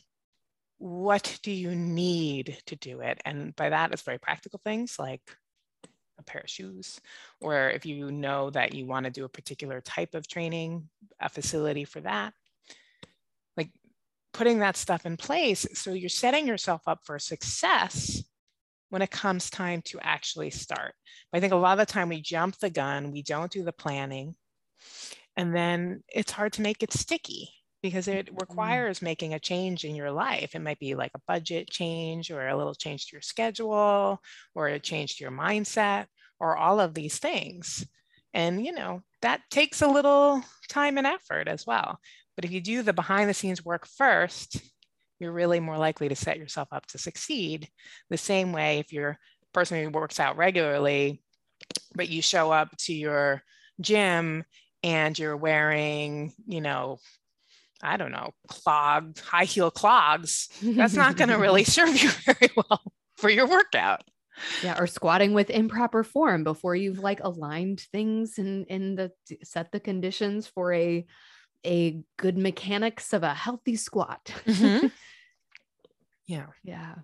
what 0.78 1.38
do 1.42 1.50
you 1.50 1.74
need 1.74 2.58
to 2.66 2.76
do 2.76 3.00
it? 3.00 3.20
And 3.24 3.54
by 3.56 3.68
that, 3.68 3.92
it's 3.92 4.02
very 4.02 4.18
practical 4.18 4.60
things 4.64 4.98
like 4.98 5.20
a 6.18 6.22
pair 6.22 6.42
of 6.42 6.50
shoes, 6.50 7.00
or 7.40 7.70
if 7.70 7.86
you 7.86 8.10
know 8.10 8.50
that 8.50 8.74
you 8.74 8.86
want 8.86 9.04
to 9.04 9.10
do 9.10 9.24
a 9.24 9.28
particular 9.28 9.80
type 9.80 10.14
of 10.14 10.28
training, 10.28 10.88
a 11.20 11.28
facility 11.28 11.84
for 11.84 12.00
that. 12.00 12.32
Like 13.56 13.70
putting 14.32 14.60
that 14.60 14.76
stuff 14.76 15.06
in 15.06 15.16
place 15.16 15.66
so 15.74 15.92
you're 15.92 16.08
setting 16.08 16.46
yourself 16.46 16.82
up 16.86 17.00
for 17.04 17.18
success 17.18 18.22
when 18.90 19.02
it 19.02 19.10
comes 19.10 19.50
time 19.50 19.82
to 19.82 19.98
actually 20.02 20.50
start. 20.50 20.94
But 21.30 21.38
I 21.38 21.40
think 21.40 21.52
a 21.52 21.56
lot 21.56 21.78
of 21.78 21.86
the 21.86 21.92
time 21.92 22.08
we 22.08 22.20
jump 22.20 22.58
the 22.58 22.70
gun, 22.70 23.12
we 23.12 23.22
don't 23.22 23.50
do 23.50 23.62
the 23.62 23.72
planning, 23.72 24.34
and 25.36 25.54
then 25.54 26.02
it's 26.08 26.32
hard 26.32 26.52
to 26.54 26.62
make 26.62 26.82
it 26.82 26.92
sticky 26.92 27.50
because 27.82 28.08
it 28.08 28.26
mm-hmm. 28.26 28.36
requires 28.36 29.02
making 29.02 29.34
a 29.34 29.38
change 29.38 29.84
in 29.84 29.94
your 29.94 30.10
life. 30.10 30.54
It 30.54 30.60
might 30.60 30.78
be 30.78 30.94
like 30.94 31.12
a 31.14 31.20
budget 31.26 31.70
change 31.70 32.30
or 32.30 32.46
a 32.46 32.56
little 32.56 32.74
change 32.74 33.06
to 33.06 33.16
your 33.16 33.22
schedule 33.22 34.20
or 34.54 34.68
a 34.68 34.78
change 34.78 35.16
to 35.16 35.24
your 35.24 35.32
mindset 35.32 36.06
or 36.38 36.56
all 36.56 36.80
of 36.80 36.94
these 36.94 37.18
things. 37.18 37.86
And, 38.34 38.64
you 38.64 38.72
know, 38.72 39.02
that 39.22 39.42
takes 39.50 39.82
a 39.82 39.88
little 39.88 40.42
time 40.68 40.98
and 40.98 41.06
effort 41.06 41.48
as 41.48 41.66
well. 41.66 41.98
But 42.36 42.44
if 42.44 42.52
you 42.52 42.60
do 42.60 42.82
the 42.82 42.92
behind 42.92 43.28
the 43.28 43.34
scenes 43.34 43.64
work 43.64 43.86
first, 43.86 44.60
you're 45.18 45.32
really 45.32 45.60
more 45.60 45.76
likely 45.76 46.08
to 46.08 46.16
set 46.16 46.38
yourself 46.38 46.68
up 46.72 46.86
to 46.86 46.98
succeed. 46.98 47.68
The 48.08 48.16
same 48.16 48.52
way 48.52 48.78
if 48.78 48.92
you're 48.92 49.10
a 49.10 49.18
person 49.52 49.82
who 49.82 49.90
works 49.90 50.20
out 50.20 50.36
regularly, 50.36 51.22
but 51.94 52.08
you 52.08 52.22
show 52.22 52.50
up 52.50 52.74
to 52.78 52.94
your 52.94 53.42
gym 53.80 54.44
and 54.82 55.18
you're 55.18 55.36
wearing, 55.36 56.32
you 56.46 56.60
know, 56.60 56.98
I 57.82 57.96
don't 57.96 58.12
know, 58.12 58.32
clogged, 58.48 59.20
high 59.20 59.44
heel 59.44 59.70
clogs, 59.70 60.48
that's 60.62 60.94
not 60.94 61.16
going 61.16 61.30
to 61.30 61.38
really 61.38 61.64
serve 61.76 61.96
you 62.00 62.10
very 62.24 62.50
well 62.56 62.82
for 63.16 63.30
your 63.30 63.46
workout. 63.46 64.02
Yeah, 64.62 64.78
or 64.78 64.86
squatting 64.86 65.34
with 65.34 65.50
improper 65.50 66.02
form 66.02 66.44
before 66.44 66.74
you've 66.74 66.98
like 66.98 67.20
aligned 67.22 67.80
things 67.92 68.38
and 68.38 68.66
in, 68.68 68.82
in 68.82 68.94
the 68.94 69.12
set 69.44 69.70
the 69.70 69.80
conditions 69.80 70.46
for 70.46 70.72
a 70.72 71.04
a 71.66 72.02
good 72.16 72.38
mechanics 72.38 73.12
of 73.12 73.22
a 73.22 73.34
healthy 73.34 73.76
squat. 73.76 74.32
Mm-hmm. 74.46 74.86
yeah. 76.26 76.46
Yeah. 76.64 76.94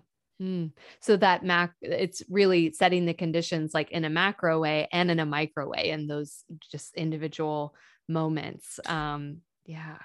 Mm. 0.41 0.71
So 0.99 1.17
that 1.17 1.43
mac, 1.43 1.73
it's 1.81 2.21
really 2.29 2.71
setting 2.71 3.05
the 3.05 3.13
conditions 3.13 3.73
like 3.73 3.91
in 3.91 4.05
a 4.05 4.09
macro 4.09 4.59
way 4.59 4.87
and 4.91 5.09
in 5.09 5.19
a 5.19 5.25
micro 5.25 5.67
way, 5.67 5.89
and 5.91 6.09
those 6.09 6.43
just 6.71 6.95
individual 6.95 7.73
moments. 8.07 8.79
Um, 8.85 9.37
yeah, 9.65 9.97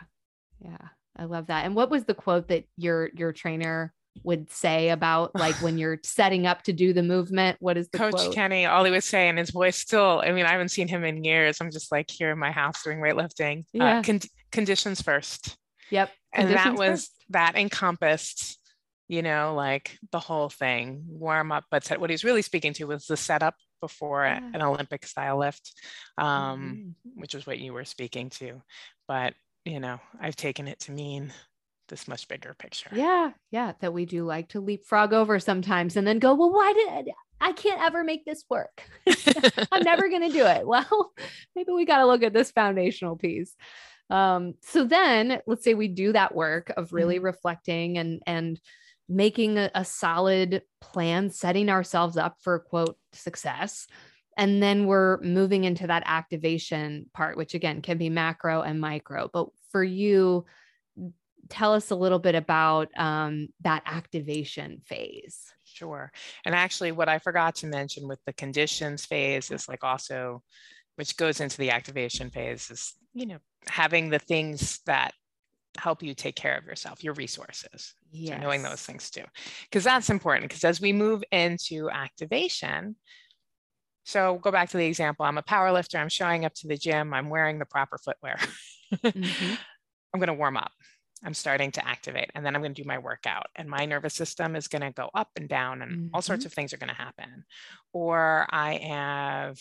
yeah, 0.60 0.88
I 1.16 1.24
love 1.24 1.48
that. 1.48 1.66
And 1.66 1.74
what 1.74 1.90
was 1.90 2.04
the 2.04 2.14
quote 2.14 2.48
that 2.48 2.64
your 2.76 3.10
your 3.14 3.32
trainer 3.32 3.92
would 4.24 4.50
say 4.50 4.90
about 4.90 5.34
like 5.34 5.54
when 5.56 5.78
you're 5.78 5.98
setting 6.04 6.46
up 6.46 6.62
to 6.62 6.72
do 6.72 6.92
the 6.92 7.02
movement? 7.02 7.58
What 7.60 7.76
is 7.76 7.88
the 7.90 7.98
Coach 7.98 8.14
quote? 8.14 8.34
Kenny? 8.34 8.66
All 8.66 8.84
he 8.84 8.90
was 8.90 9.04
saying, 9.04 9.36
his 9.36 9.50
voice 9.50 9.76
still. 9.76 10.22
I 10.24 10.32
mean, 10.32 10.46
I 10.46 10.52
haven't 10.52 10.70
seen 10.70 10.88
him 10.88 11.04
in 11.04 11.24
years. 11.24 11.58
I'm 11.60 11.70
just 11.70 11.92
like 11.92 12.10
here 12.10 12.30
in 12.30 12.38
my 12.38 12.52
house 12.52 12.82
doing 12.82 12.98
weightlifting. 12.98 13.60
Uh, 13.60 13.64
yeah. 13.72 13.98
Uh, 13.98 14.02
con- 14.02 14.20
conditions 14.50 15.02
first. 15.02 15.56
Yep. 15.90 16.10
And 16.32 16.50
that 16.50 16.74
was 16.74 17.00
first. 17.02 17.24
that 17.30 17.56
encompassed 17.56 18.58
you 19.12 19.20
know, 19.20 19.52
like 19.54 19.98
the 20.10 20.18
whole 20.18 20.48
thing, 20.48 21.04
warm 21.06 21.52
up. 21.52 21.64
But 21.70 21.86
what 22.00 22.08
he's 22.08 22.24
really 22.24 22.40
speaking 22.40 22.72
to 22.74 22.86
was 22.86 23.04
the 23.04 23.16
setup 23.18 23.56
before 23.82 24.24
yeah. 24.24 24.40
an 24.54 24.62
Olympic 24.62 25.04
style 25.04 25.38
lift, 25.38 25.78
um, 26.16 26.96
mm-hmm. 27.06 27.20
which 27.20 27.34
was 27.34 27.46
what 27.46 27.58
you 27.58 27.74
were 27.74 27.84
speaking 27.84 28.30
to. 28.30 28.62
But 29.06 29.34
you 29.66 29.80
know, 29.80 30.00
I've 30.18 30.34
taken 30.34 30.66
it 30.66 30.80
to 30.80 30.92
mean 30.92 31.30
this 31.90 32.08
much 32.08 32.26
bigger 32.26 32.54
picture. 32.58 32.88
Yeah. 32.94 33.32
Yeah. 33.50 33.72
That 33.80 33.92
we 33.92 34.06
do 34.06 34.24
like 34.24 34.48
to 34.50 34.62
leapfrog 34.62 35.12
over 35.12 35.38
sometimes 35.38 35.98
and 35.98 36.06
then 36.06 36.18
go, 36.18 36.32
well, 36.32 36.50
why 36.50 36.72
did 36.72 37.12
I 37.38 37.52
can't 37.52 37.82
ever 37.82 38.02
make 38.02 38.24
this 38.24 38.44
work? 38.48 38.82
I'm 39.70 39.82
never 39.82 40.08
going 40.08 40.26
to 40.26 40.32
do 40.32 40.46
it. 40.46 40.66
Well, 40.66 41.12
maybe 41.54 41.72
we 41.72 41.84
got 41.84 41.98
to 41.98 42.06
look 42.06 42.22
at 42.22 42.32
this 42.32 42.50
foundational 42.50 43.16
piece. 43.16 43.54
Um, 44.08 44.54
so 44.62 44.84
then 44.84 45.42
let's 45.46 45.64
say 45.64 45.74
we 45.74 45.88
do 45.88 46.14
that 46.14 46.34
work 46.34 46.72
of 46.74 46.94
really 46.94 47.16
mm-hmm. 47.16 47.26
reflecting 47.26 47.98
and, 47.98 48.22
and, 48.26 48.58
making 49.14 49.58
a, 49.58 49.70
a 49.74 49.84
solid 49.84 50.62
plan, 50.80 51.30
setting 51.30 51.68
ourselves 51.68 52.16
up 52.16 52.36
for 52.40 52.58
quote 52.58 52.96
success 53.12 53.86
and 54.36 54.62
then 54.62 54.86
we're 54.86 55.20
moving 55.20 55.64
into 55.64 55.86
that 55.86 56.02
activation 56.06 57.06
part, 57.12 57.36
which 57.36 57.54
again 57.54 57.82
can 57.82 57.98
be 57.98 58.08
macro 58.08 58.62
and 58.62 58.80
micro. 58.80 59.28
But 59.32 59.48
for 59.70 59.84
you, 59.84 60.46
tell 61.48 61.74
us 61.74 61.90
a 61.90 61.96
little 61.96 62.18
bit 62.18 62.34
about 62.34 62.88
um, 62.96 63.48
that 63.60 63.82
activation 63.84 64.80
phase. 64.86 65.38
Sure. 65.64 66.10
And 66.46 66.54
actually, 66.54 66.92
what 66.92 67.08
I 67.08 67.18
forgot 67.18 67.56
to 67.56 67.66
mention 67.66 68.08
with 68.08 68.20
the 68.24 68.32
conditions 68.32 69.04
phase 69.04 69.50
is 69.50 69.68
like 69.68 69.84
also 69.84 70.42
which 70.96 71.16
goes 71.16 71.40
into 71.40 71.56
the 71.56 71.70
activation 71.70 72.28
phase 72.28 72.70
is, 72.70 72.92
you 73.14 73.24
know, 73.24 73.38
having 73.66 74.10
the 74.10 74.18
things 74.18 74.80
that 74.84 75.14
help 75.78 76.02
you 76.02 76.14
take 76.14 76.36
care 76.36 76.56
of 76.56 76.64
yourself, 76.64 77.02
your 77.02 77.14
resources. 77.14 77.94
Yes. 78.10 78.36
So 78.36 78.42
knowing 78.42 78.62
those 78.62 78.82
things 78.82 79.10
too. 79.10 79.24
Because 79.64 79.84
that's 79.84 80.10
important. 80.10 80.48
Because 80.48 80.64
as 80.64 80.80
we 80.80 80.92
move 80.92 81.22
into 81.30 81.90
activation, 81.90 82.96
so 84.04 84.38
go 84.38 84.50
back 84.50 84.70
to 84.70 84.76
the 84.76 84.86
example. 84.86 85.24
I'm 85.24 85.38
a 85.38 85.42
power 85.42 85.72
lifter. 85.72 85.98
I'm 85.98 86.08
showing 86.08 86.44
up 86.44 86.54
to 86.54 86.68
the 86.68 86.76
gym. 86.76 87.14
I'm 87.14 87.30
wearing 87.30 87.58
the 87.58 87.66
proper 87.66 87.98
footwear. 87.98 88.38
mm-hmm. 88.92 89.54
I'm 90.14 90.20
going 90.20 90.28
to 90.28 90.34
warm 90.34 90.56
up. 90.56 90.72
I'm 91.24 91.34
starting 91.34 91.70
to 91.72 91.86
activate 91.86 92.30
and 92.34 92.44
then 92.44 92.56
I'm 92.56 92.62
going 92.62 92.74
to 92.74 92.82
do 92.82 92.88
my 92.88 92.98
workout 92.98 93.46
and 93.54 93.68
my 93.68 93.86
nervous 93.86 94.12
system 94.12 94.56
is 94.56 94.66
going 94.66 94.82
to 94.82 94.90
go 94.90 95.08
up 95.14 95.28
and 95.36 95.48
down 95.48 95.80
and 95.80 95.92
mm-hmm. 95.92 96.06
all 96.12 96.20
sorts 96.20 96.40
mm-hmm. 96.40 96.48
of 96.48 96.52
things 96.52 96.72
are 96.72 96.78
going 96.78 96.88
to 96.88 96.94
happen. 96.94 97.44
Or 97.92 98.46
I 98.50 98.74
have 98.78 99.58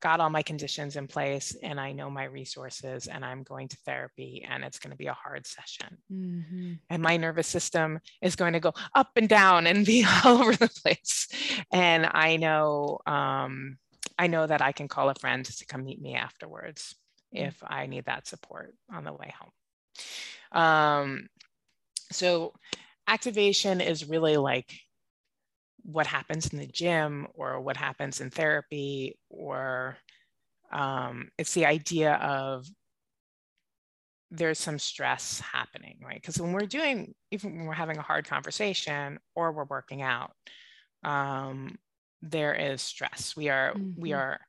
got 0.00 0.20
all 0.20 0.30
my 0.30 0.42
conditions 0.42 0.96
in 0.96 1.06
place 1.06 1.56
and 1.62 1.80
I 1.80 1.92
know 1.92 2.10
my 2.10 2.24
resources 2.24 3.06
and 3.06 3.24
I'm 3.24 3.42
going 3.42 3.68
to 3.68 3.76
therapy 3.84 4.46
and 4.48 4.64
it's 4.64 4.78
going 4.78 4.92
to 4.92 4.96
be 4.96 5.06
a 5.06 5.12
hard 5.12 5.46
session. 5.46 5.98
Mm-hmm. 6.12 6.72
And 6.90 7.02
my 7.02 7.16
nervous 7.16 7.48
system 7.48 7.98
is 8.22 8.36
going 8.36 8.52
to 8.52 8.60
go 8.60 8.72
up 8.94 9.10
and 9.16 9.28
down 9.28 9.66
and 9.66 9.84
be 9.86 10.06
all 10.24 10.42
over 10.42 10.54
the 10.54 10.68
place. 10.68 11.28
And 11.72 12.08
I 12.12 12.36
know 12.36 12.98
um, 13.06 13.78
I 14.18 14.26
know 14.26 14.46
that 14.46 14.62
I 14.62 14.72
can 14.72 14.88
call 14.88 15.10
a 15.10 15.14
friend 15.14 15.44
to 15.44 15.66
come 15.66 15.84
meet 15.84 16.00
me 16.00 16.14
afterwards 16.14 16.94
mm-hmm. 17.34 17.46
if 17.46 17.62
I 17.66 17.86
need 17.86 18.06
that 18.06 18.26
support 18.26 18.74
on 18.92 19.04
the 19.04 19.12
way 19.12 19.32
home. 19.38 20.62
Um, 20.62 21.28
so 22.10 22.54
activation 23.06 23.80
is 23.80 24.08
really 24.08 24.36
like 24.36 24.72
what 25.88 26.06
happens 26.06 26.48
in 26.48 26.58
the 26.58 26.66
gym 26.66 27.26
or 27.34 27.60
what 27.60 27.76
happens 27.76 28.20
in 28.20 28.28
therapy 28.28 29.18
or 29.30 29.96
um, 30.70 31.30
it's 31.38 31.54
the 31.54 31.64
idea 31.64 32.14
of 32.16 32.66
there's 34.30 34.58
some 34.58 34.78
stress 34.78 35.40
happening 35.40 35.98
right? 36.04 36.20
Because 36.20 36.38
when 36.38 36.52
we're 36.52 36.66
doing 36.66 37.14
even 37.30 37.56
when 37.56 37.66
we're 37.66 37.72
having 37.72 37.96
a 37.96 38.02
hard 38.02 38.28
conversation 38.28 39.18
or 39.34 39.52
we're 39.52 39.64
working 39.64 40.02
out 40.02 40.32
um, 41.04 41.78
there 42.20 42.52
is 42.54 42.82
stress. 42.82 43.34
We 43.34 43.48
are 43.48 43.72
mm-hmm. 43.72 43.98
we 43.98 44.12
are 44.12 44.40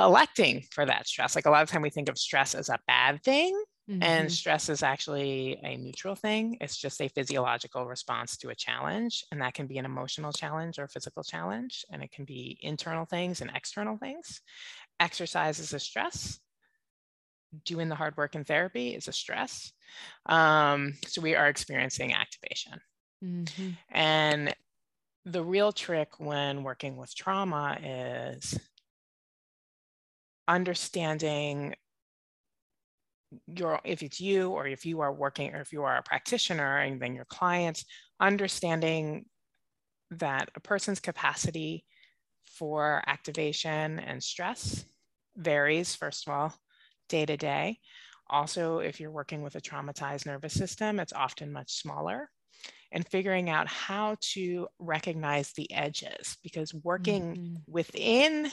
electing 0.00 0.64
for 0.70 0.86
that 0.86 1.06
stress. 1.06 1.34
Like 1.34 1.44
a 1.44 1.50
lot 1.50 1.62
of 1.62 1.68
time 1.68 1.82
we 1.82 1.90
think 1.90 2.08
of 2.08 2.16
stress 2.16 2.54
as 2.54 2.70
a 2.70 2.78
bad 2.86 3.22
thing 3.22 3.60
Mm-hmm. 3.88 4.02
And 4.02 4.30
stress 4.30 4.68
is 4.68 4.82
actually 4.82 5.58
a 5.62 5.76
neutral 5.76 6.14
thing. 6.14 6.58
It's 6.60 6.76
just 6.76 7.00
a 7.00 7.08
physiological 7.08 7.86
response 7.86 8.36
to 8.38 8.50
a 8.50 8.54
challenge. 8.54 9.24
And 9.32 9.40
that 9.40 9.54
can 9.54 9.66
be 9.66 9.78
an 9.78 9.86
emotional 9.86 10.30
challenge 10.30 10.78
or 10.78 10.88
physical 10.88 11.22
challenge. 11.22 11.86
And 11.90 12.02
it 12.02 12.12
can 12.12 12.26
be 12.26 12.58
internal 12.60 13.06
things 13.06 13.40
and 13.40 13.50
external 13.54 13.96
things. 13.96 14.42
Exercise 15.00 15.58
is 15.58 15.72
a 15.72 15.78
stress. 15.78 16.38
Doing 17.64 17.88
the 17.88 17.94
hard 17.94 18.14
work 18.18 18.34
in 18.34 18.44
therapy 18.44 18.90
is 18.94 19.08
a 19.08 19.12
stress. 19.12 19.72
Um, 20.26 20.92
so 21.06 21.22
we 21.22 21.34
are 21.34 21.48
experiencing 21.48 22.12
activation. 22.12 22.80
Mm-hmm. 23.24 23.70
And 23.90 24.54
the 25.24 25.42
real 25.42 25.72
trick 25.72 26.20
when 26.20 26.62
working 26.62 26.96
with 26.96 27.14
trauma 27.14 27.78
is 27.82 28.58
understanding 30.46 31.74
your 33.46 33.80
if 33.84 34.02
it's 34.02 34.20
you 34.20 34.50
or 34.50 34.66
if 34.66 34.86
you 34.86 35.00
are 35.00 35.12
working 35.12 35.54
or 35.54 35.60
if 35.60 35.72
you 35.72 35.82
are 35.82 35.98
a 35.98 36.02
practitioner 36.02 36.78
and 36.78 37.00
then 37.00 37.14
your 37.14 37.26
clients 37.26 37.84
understanding 38.20 39.24
that 40.10 40.50
a 40.54 40.60
person's 40.60 41.00
capacity 41.00 41.84
for 42.46 43.02
activation 43.06 43.98
and 43.98 44.22
stress 44.22 44.84
varies 45.36 45.94
first 45.94 46.26
of 46.26 46.32
all 46.32 46.54
day 47.08 47.26
to 47.26 47.36
day 47.36 47.78
also 48.30 48.78
if 48.78 48.98
you're 48.98 49.10
working 49.10 49.42
with 49.42 49.54
a 49.56 49.60
traumatized 49.60 50.26
nervous 50.26 50.54
system 50.54 50.98
it's 50.98 51.12
often 51.12 51.52
much 51.52 51.72
smaller 51.72 52.30
and 52.92 53.06
figuring 53.08 53.50
out 53.50 53.68
how 53.68 54.16
to 54.20 54.66
recognize 54.78 55.52
the 55.52 55.70
edges 55.72 56.38
because 56.42 56.72
working 56.72 57.34
mm-hmm. 57.34 57.54
within 57.66 58.50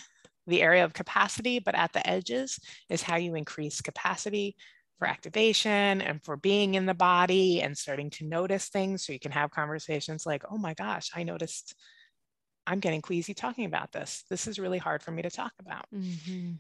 the 0.48 0.62
area 0.62 0.84
of 0.84 0.94
capacity, 0.94 1.60
but 1.60 1.76
at 1.76 1.94
the 1.94 2.08
edges 2.08 2.60
is 2.90 3.02
how 3.02 3.16
you 3.16 3.36
increase 3.36 3.82
capacity 3.82 4.56
for 4.98 5.08
activation 5.08 6.02
and 6.02 6.24
for 6.24 6.38
being 6.38 6.76
in 6.76 6.86
the 6.86 6.94
body 6.94 7.62
and 7.62 7.78
starting 7.78 8.10
to 8.12 8.26
notice 8.26 8.70
things. 8.70 9.06
So 9.06 9.14
you 9.14 9.20
can 9.20 9.32
have 9.32 9.52
conversations 9.52 10.26
like, 10.26 10.44
oh 10.50 10.58
my 10.58 10.74
gosh, 10.74 11.12
I 11.16 11.24
noticed 11.24 11.76
I'm 12.68 12.80
getting 12.80 13.02
queasy 13.02 13.34
talking 13.34 13.66
about 13.66 13.92
this. 13.92 14.24
This 14.30 14.48
is 14.48 14.58
really 14.60 14.78
hard 14.78 15.04
for 15.04 15.12
me 15.12 15.22
to 15.22 15.30
talk 15.30 15.52
about. 15.60 15.86
Mm-hmm. 15.94 16.54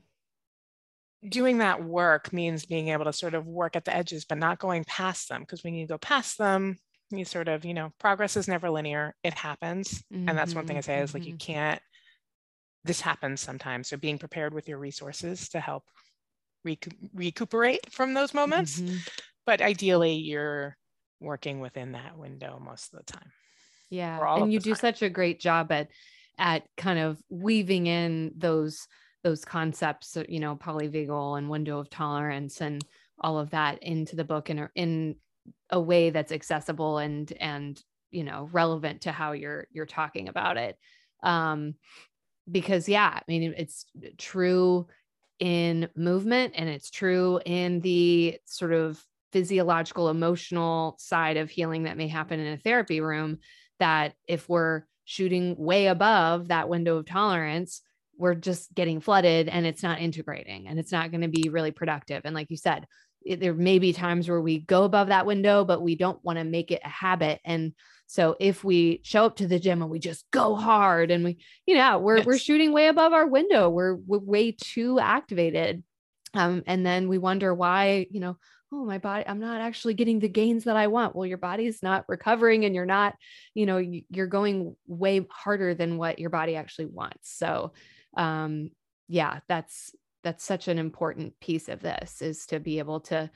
Doing 1.30 1.60
that 1.60 1.84
work 1.84 2.32
means 2.34 2.66
being 2.66 2.90
able 2.90 3.06
to 3.06 3.14
sort 3.14 3.34
of 3.34 3.48
work 3.48 3.76
at 3.76 3.86
the 3.86 3.96
edges, 3.96 4.26
but 4.26 4.38
not 4.38 4.60
going 4.60 4.84
past 4.84 5.30
them. 5.30 5.42
Because 5.42 5.64
when 5.64 5.74
you 5.74 5.88
go 5.88 5.98
past 5.98 6.38
them, 6.38 6.78
you 7.10 7.26
sort 7.26 7.48
of, 7.48 7.66
you 7.66 7.74
know, 7.74 7.92
progress 8.00 8.36
is 8.36 8.48
never 8.48 8.70
linear. 8.70 9.16
It 9.24 9.34
happens. 9.34 10.04
Mm-hmm. 10.14 10.30
And 10.30 10.38
that's 10.38 10.54
one 10.54 10.68
thing 10.68 10.78
I 10.78 10.82
say 10.82 11.00
is 11.00 11.14
like, 11.14 11.26
you 11.26 11.34
mm-hmm. 11.34 11.54
can't 11.54 11.82
this 12.86 13.02
happens 13.02 13.42
sometimes. 13.42 13.90
So 13.90 13.98
being 13.98 14.20
prepared 14.20 14.54
with 14.54 14.70
your 14.70 14.78
resources 14.78 15.50
to 15.50 15.60
help 15.60 15.84
recu- 16.66 16.94
recuperate 17.14 17.92
from 17.92 18.14
those 18.14 18.34
moments. 18.34 18.80
Mm-hmm. 18.80 18.98
But 19.46 19.62
ideally, 19.62 20.14
you're 20.14 20.78
working 21.20 21.60
within 21.60 21.94
that 21.94 22.18
window 22.18 22.62
most 22.64 22.94
of 22.94 23.00
the 23.00 23.12
time. 23.12 23.32
Yeah, 23.90 24.20
and 24.38 24.52
you 24.52 24.60
do 24.60 24.76
such 24.76 25.02
a 25.02 25.10
great 25.10 25.40
job 25.40 25.72
at 25.72 25.90
at 26.38 26.64
kind 26.76 27.00
of 27.00 27.22
weaving 27.30 27.88
in 27.88 28.32
those 28.36 28.88
those 29.24 29.44
concepts, 29.46 30.18
you 30.28 30.40
know, 30.40 30.56
polyvagal 30.56 31.38
and 31.38 31.50
window 31.50 31.80
of 31.80 31.90
tolerance 31.90 32.62
and 32.62 32.84
all 33.20 33.40
of 33.40 33.52
that 33.52 33.82
into 33.82 34.16
the 34.16 34.24
book 34.24 34.50
in 34.50 34.60
a, 34.60 34.70
in 34.76 35.16
a 35.70 35.80
way 35.80 36.10
that's 36.10 36.32
accessible 36.32 36.98
and 36.98 37.32
and 37.40 37.82
you 38.12 38.24
know 38.24 38.50
relevant 38.52 39.02
to 39.02 39.12
how 39.12 39.32
you're 39.32 39.68
you're 39.72 39.86
talking 39.86 40.28
about 40.28 40.58
it. 40.58 40.78
Um, 41.24 41.76
because 42.50 42.88
yeah 42.88 43.12
i 43.14 43.22
mean 43.28 43.54
it's 43.58 43.86
true 44.18 44.88
in 45.40 45.90
movement 45.96 46.54
and 46.56 46.70
it's 46.70 46.90
true 46.90 47.40
in 47.46 47.82
the 47.82 48.38
sort 48.46 48.72
of 48.72 49.04
physiological 49.32 50.10
emotional 50.10 50.96
side 50.98 51.38
of 51.38 51.50
healing 51.50 51.84
that 51.84 51.98
may 51.98 52.08
happen 52.08 52.40
in 52.40 52.54
a 52.54 52.58
therapy 52.58 53.02
room 53.02 53.38
that 53.80 54.14
if 54.28 54.48
we're 54.48 54.84
shooting 55.04 55.56
way 55.58 55.88
above 55.88 56.48
that 56.48 56.70
window 56.70 56.98
of 56.98 57.06
tolerance 57.06 57.82
we're 58.18 58.36
just 58.36 58.74
getting 58.74 59.00
flooded 59.00 59.50
and 59.50 59.66
it's 59.66 59.84
not 59.84 60.00
integrating 60.00 60.68
and 60.68 60.80
it's 60.80 60.92
not 60.92 61.12
going 61.12 61.22
to 61.22 61.28
be 61.28 61.50
really 61.50 61.72
productive. 61.72 62.22
And 62.26 62.36
like 62.36 62.50
you 62.50 62.58
said 62.58 62.86
it, 63.24 63.40
there 63.40 63.54
may 63.54 63.80
be 63.80 63.92
times 63.92 64.30
where 64.30 64.42
we 64.42 64.60
go 64.60 64.84
above 64.84 65.08
that 65.08 65.26
window 65.26 65.66
but 65.66 65.82
we 65.82 65.96
don't 65.96 66.24
want 66.24 66.40
to 66.40 66.46
make 66.46 66.72
it 66.72 66.82
a 66.84 66.90
habit. 66.90 67.40
And 67.44 67.74
so 68.08 68.36
if 68.40 68.64
we 68.64 69.02
show 69.04 69.26
up 69.26 69.38
to 69.38 69.48
the 69.48 69.60
gym 69.60 69.82
and 69.82 69.92
we 69.92 70.00
just 70.00 70.30
go 70.32 70.56
hard 70.56 71.12
and 71.12 71.24
we, 71.24 71.38
you 71.66 71.76
know, 71.76 72.00
we're 72.00 72.18
yes. 72.18 72.26
we're 72.26 72.38
shooting 72.38 72.72
way 72.72 72.88
above 72.88 73.14
our 73.14 73.28
window, 73.28 73.70
we're, 73.70 73.96
we're 73.96 74.20
way 74.20 74.52
too 74.52 75.00
activated. 75.00 75.84
Um, 76.34 76.64
and 76.68 76.86
then 76.86 77.08
we 77.08 77.18
wonder 77.18 77.54
why, 77.54 78.08
you 78.12 78.20
know, 78.20 78.38
oh 78.74 78.84
my 78.84 78.98
body 78.98 79.24
i'm 79.28 79.40
not 79.40 79.62
actually 79.62 79.94
getting 79.94 80.20
the 80.20 80.28
gains 80.28 80.64
that 80.64 80.76
i 80.76 80.88
want 80.88 81.16
well 81.16 81.26
your 81.26 81.38
body's 81.38 81.84
not 81.84 82.04
recovering 82.08 82.66
and 82.66 82.74
you're 82.74 82.86
not 82.86 83.16
you 83.54 83.66
know 83.66 83.78
you're 83.78 84.28
going 84.28 84.76
way 84.88 85.26
harder 85.30 85.74
than 85.74 85.98
what 85.98 86.20
your 86.20 86.30
body 86.30 86.56
actually 86.56 86.88
wants 86.88 87.32
so 87.38 87.72
um 88.18 88.70
yeah 89.08 89.40
that's 89.48 89.96
that's 90.24 90.44
such 90.44 90.68
an 90.68 90.80
important 90.80 91.40
piece 91.40 91.70
of 91.70 91.80
this 91.80 92.22
is 92.22 92.48
to 92.48 92.60
be 92.60 92.80
able 92.80 93.02
to 93.02 93.30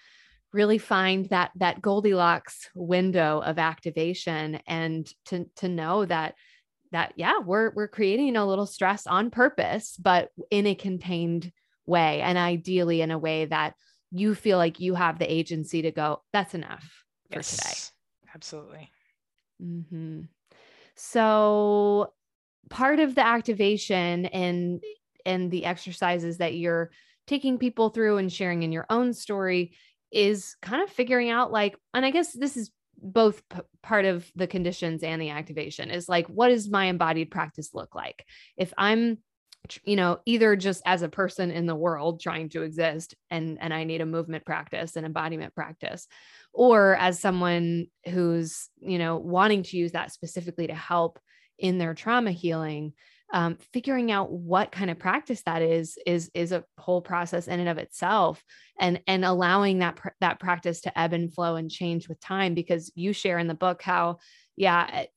really 0.54 0.78
find 0.78 1.28
that 1.30 1.52
that 1.56 1.82
goldilocks 1.82 2.70
window 2.74 3.41
of 3.41 3.60
activation 3.60 4.60
and 4.68 5.12
to 5.26 5.45
to 5.56 5.68
know 5.68 6.06
that 6.06 6.36
that 6.91 7.14
yeah 7.16 7.39
we're 7.39 7.72
we're 7.76 7.88
creating 7.88 8.36
a 8.36 8.45
little 8.45 8.66
stress 8.66 9.06
on 9.06 9.30
purpose 9.30 9.95
but 9.97 10.30
in 10.50 10.66
a 10.66 10.76
contained 10.76 11.52
way 11.86 12.22
and 12.22 12.38
ideally 12.38 13.02
in 13.02 13.12
a 13.12 13.18
way 13.18 13.45
that 13.45 13.74
you 14.12 14.34
feel 14.34 14.58
like 14.58 14.80
you 14.80 14.95
have 14.95 15.20
the 15.20 15.32
agency 15.32 15.84
to 15.84 15.91
go 15.91 16.22
that's 16.34 16.56
enough 16.56 17.04
for 17.32 17.39
yes, 17.39 17.58
today 17.58 18.34
absolutely 18.34 18.89
mm-hmm. 19.62 20.22
so 20.95 22.12
part 22.70 23.00
of 23.00 23.16
the 23.16 23.26
activation 23.26 24.26
and 24.28 24.84
and 25.26 25.52
the 25.52 25.66
exercises 25.66 26.38
that 26.38 26.56
you're 26.56 26.89
taking 27.28 27.60
people 27.60 27.89
through 27.89 28.18
and 28.18 28.34
sharing 28.34 28.64
in 28.64 28.72
your 28.72 28.88
own 28.89 29.14
story 29.14 29.74
is 30.12 30.55
kind 30.62 30.82
of 30.84 30.89
figuring 30.89 31.30
out 31.30 31.51
like 31.51 31.76
and 31.93 32.05
i 32.05 32.12
guess 32.12 32.32
this 32.34 32.57
is 32.57 32.72
both 33.01 33.47
p- 33.49 33.60
part 33.82 34.05
of 34.05 34.30
the 34.36 34.47
conditions 34.47 35.03
and 35.03 35.22
the 35.22 35.30
activation 35.30 35.89
is 35.89 36.10
like 36.10 36.28
what 36.28 36.49
does 36.49 36.70
my 36.70 36.86
embodied 36.86 37.32
practice 37.32 37.70
look 37.74 37.95
like? 37.95 38.26
If 38.57 38.74
i'm 38.78 39.20
you 39.84 39.97
know 39.97 40.20
either 40.26 40.55
just 40.55 40.82
as 40.86 41.01
a 41.01 41.10
person 41.10 41.51
in 41.51 41.66
the 41.66 41.76
world 41.76 42.22
trying 42.22 42.47
to 42.49 42.64
exist 42.64 43.14
and 43.30 43.57
and 43.62 43.74
i 43.74 43.84
need 43.84 44.01
a 44.01 44.05
movement 44.05 44.45
practice 44.45 44.95
and 44.95 45.05
embodiment 45.05 45.53
practice 45.53 46.07
or 46.53 46.95
as 46.95 47.20
someone 47.20 47.86
who's 48.07 48.70
you 48.80 48.97
know 48.97 49.18
wanting 49.18 49.62
to 49.62 49.78
use 49.78 49.91
that 49.91 50.12
specifically 50.12 50.68
to 50.68 50.74
help 50.74 51.20
in 51.60 51.78
their 51.78 51.93
trauma 51.93 52.32
healing 52.32 52.93
um, 53.32 53.57
figuring 53.73 54.11
out 54.11 54.32
what 54.32 54.71
kind 54.71 54.89
of 54.89 54.97
practice 54.97 55.43
that 55.43 55.61
is 55.61 55.97
is 56.05 56.32
is 56.34 56.51
a 56.51 56.63
whole 56.77 57.01
process 57.01 57.47
in 57.47 57.59
and 57.59 57.69
of 57.69 57.77
itself 57.77 58.43
and 58.80 59.01
and 59.07 59.23
allowing 59.23 59.80
that 59.80 59.97
pr- 59.97 60.09
that 60.19 60.39
practice 60.39 60.82
to 60.82 60.99
ebb 60.99 61.13
and 61.13 61.34
flow 61.34 61.55
and 61.55 61.69
change 61.69 62.09
with 62.09 62.19
time 62.19 62.53
because 62.53 62.91
you 62.95 63.13
share 63.13 63.38
in 63.38 63.47
the 63.47 63.53
book 63.53 63.82
how 63.82 64.17
yeah 64.55 64.88
at, 64.91 65.09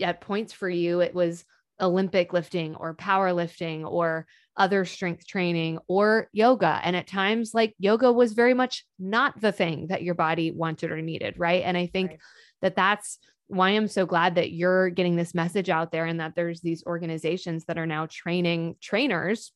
at 0.00 0.20
points 0.20 0.52
for 0.52 0.68
you 0.68 1.00
it 1.00 1.14
was 1.14 1.44
olympic 1.80 2.32
lifting 2.32 2.74
or 2.76 2.94
powerlifting 2.94 3.84
or 3.84 4.26
other 4.56 4.84
strength 4.84 5.26
training 5.26 5.78
or 5.88 6.28
yoga 6.32 6.80
and 6.84 6.94
at 6.94 7.06
times 7.06 7.52
like 7.54 7.74
yoga 7.78 8.12
was 8.12 8.32
very 8.32 8.54
much 8.54 8.84
not 8.98 9.38
the 9.40 9.52
thing 9.52 9.86
that 9.88 10.02
your 10.02 10.14
body 10.14 10.50
wanted 10.50 10.90
or 10.90 11.02
needed 11.02 11.34
right 11.38 11.62
and 11.64 11.76
i 11.76 11.86
think 11.86 12.10
right. 12.10 12.20
that 12.60 12.76
that's 12.76 13.18
why 13.48 13.70
I'm 13.70 13.88
so 13.88 14.06
glad 14.06 14.36
that 14.36 14.52
you're 14.52 14.90
getting 14.90 15.16
this 15.16 15.34
message 15.34 15.68
out 15.68 15.92
there 15.92 16.06
and 16.06 16.20
that 16.20 16.34
there's 16.34 16.60
these 16.60 16.84
organizations 16.86 17.66
that 17.66 17.78
are 17.78 17.86
now 17.86 18.06
training 18.06 18.76
trainers 18.80 19.52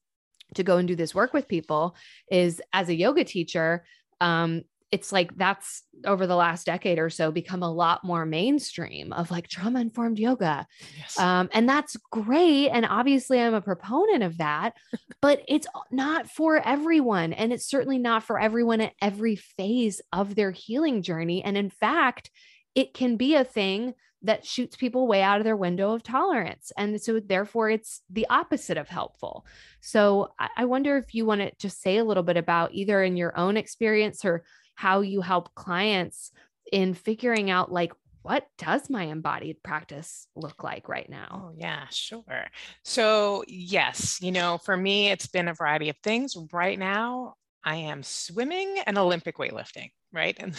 to 0.55 0.63
go 0.63 0.77
and 0.77 0.87
do 0.87 0.95
this 0.95 1.15
work 1.15 1.33
with 1.33 1.49
people 1.49 1.97
is 2.31 2.61
as 2.73 2.89
a 2.89 2.95
yoga 2.95 3.25
teacher 3.25 3.85
um 4.21 4.63
it's 4.93 5.13
like 5.13 5.37
that's 5.37 5.83
over 6.05 6.27
the 6.27 6.37
last 6.37 6.67
decade 6.67 6.99
or 6.99 7.11
so 7.11 7.33
become 7.33 7.63
a 7.63 7.73
lot 7.73 8.05
more 8.05 8.25
mainstream 8.25 9.13
of 9.13 9.31
like 9.31 9.49
trauma 9.49 9.81
informed 9.81 10.19
yoga. 10.19 10.67
Yes. 10.97 11.19
Um, 11.19 11.49
and 11.53 11.69
that's 11.69 11.97
great. 12.11 12.69
And 12.69 12.87
obviously, 12.87 13.41
I'm 13.41 13.55
a 13.55 13.61
proponent 13.61 14.23
of 14.23 14.39
that, 14.39 14.75
but 15.23 15.43
it's 15.49 15.67
not 15.91 16.31
for 16.31 16.59
everyone. 16.59 17.33
And 17.33 17.53
it's 17.53 17.69
certainly 17.69 17.99
not 17.99 18.23
for 18.23 18.41
everyone 18.41 18.81
at 18.81 18.93
every 19.03 19.37
phase 19.37 20.01
of 20.13 20.35
their 20.35 20.53
healing 20.53 21.03
journey. 21.03 21.43
And 21.43 21.57
in 21.57 21.71
fact, 21.71 22.31
it 22.77 22.95
can 22.95 23.17
be 23.17 23.35
a 23.35 23.43
thing 23.43 23.95
that 24.23 24.47
shoots 24.47 24.77
people 24.77 25.07
way 25.07 25.23
out 25.23 25.39
of 25.39 25.45
their 25.45 25.57
window 25.57 25.93
of 25.93 26.03
tolerance. 26.03 26.71
And 26.77 27.01
so, 27.01 27.19
therefore, 27.19 27.71
it's 27.71 28.03
the 28.11 28.27
opposite 28.29 28.77
of 28.77 28.89
helpful. 28.89 29.47
So, 29.81 30.33
I 30.57 30.67
wonder 30.67 30.97
if 30.97 31.15
you 31.15 31.27
want 31.27 31.41
to 31.41 31.53
just 31.59 31.81
say 31.81 31.97
a 31.97 32.05
little 32.05 32.23
bit 32.23 32.37
about 32.37 32.73
either 32.75 33.03
in 33.03 33.17
your 33.17 33.37
own 33.37 33.57
experience 33.57 34.25
or 34.25 34.45
how 34.75 35.01
you 35.01 35.23
help 35.23 35.55
clients 35.55 36.31
in 36.71 36.95
figuring 36.95 37.51
out 37.51 37.73
like 37.73 37.93
what 38.23 38.45
does 38.59 38.91
my 38.91 39.05
embodied 39.05 39.63
practice 39.63 40.27
look 40.35 40.65
like 40.65 40.89
right 40.89 41.09
now? 41.09 41.45
Oh, 41.47 41.55
yeah, 41.57 41.87
sure. 41.91 42.47
So, 42.83 43.45
yes, 43.47 44.21
you 44.21 44.33
know, 44.33 44.59
for 44.59 44.77
me, 44.77 45.11
it's 45.11 45.29
been 45.29 45.47
a 45.47 45.55
variety 45.55 45.91
of 45.91 45.97
things. 45.99 46.37
Right 46.53 46.77
now, 46.77 47.35
I 47.65 47.77
am 47.77 48.03
swimming 48.03 48.79
and 48.85 48.99
Olympic 48.99 49.39
weightlifting, 49.39 49.93
right? 50.13 50.37
And 50.43 50.53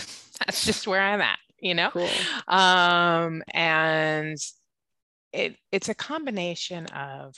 that's 0.45 0.65
just 0.65 0.87
where 0.87 1.01
I'm 1.01 1.19
at 1.19 1.39
you 1.59 1.73
know? 1.73 1.89
Cool. 1.91 2.09
um 2.47 3.43
and 3.53 4.37
it 5.33 5.55
it's 5.71 5.89
a 5.89 5.95
combination 5.95 6.85
of 6.87 7.35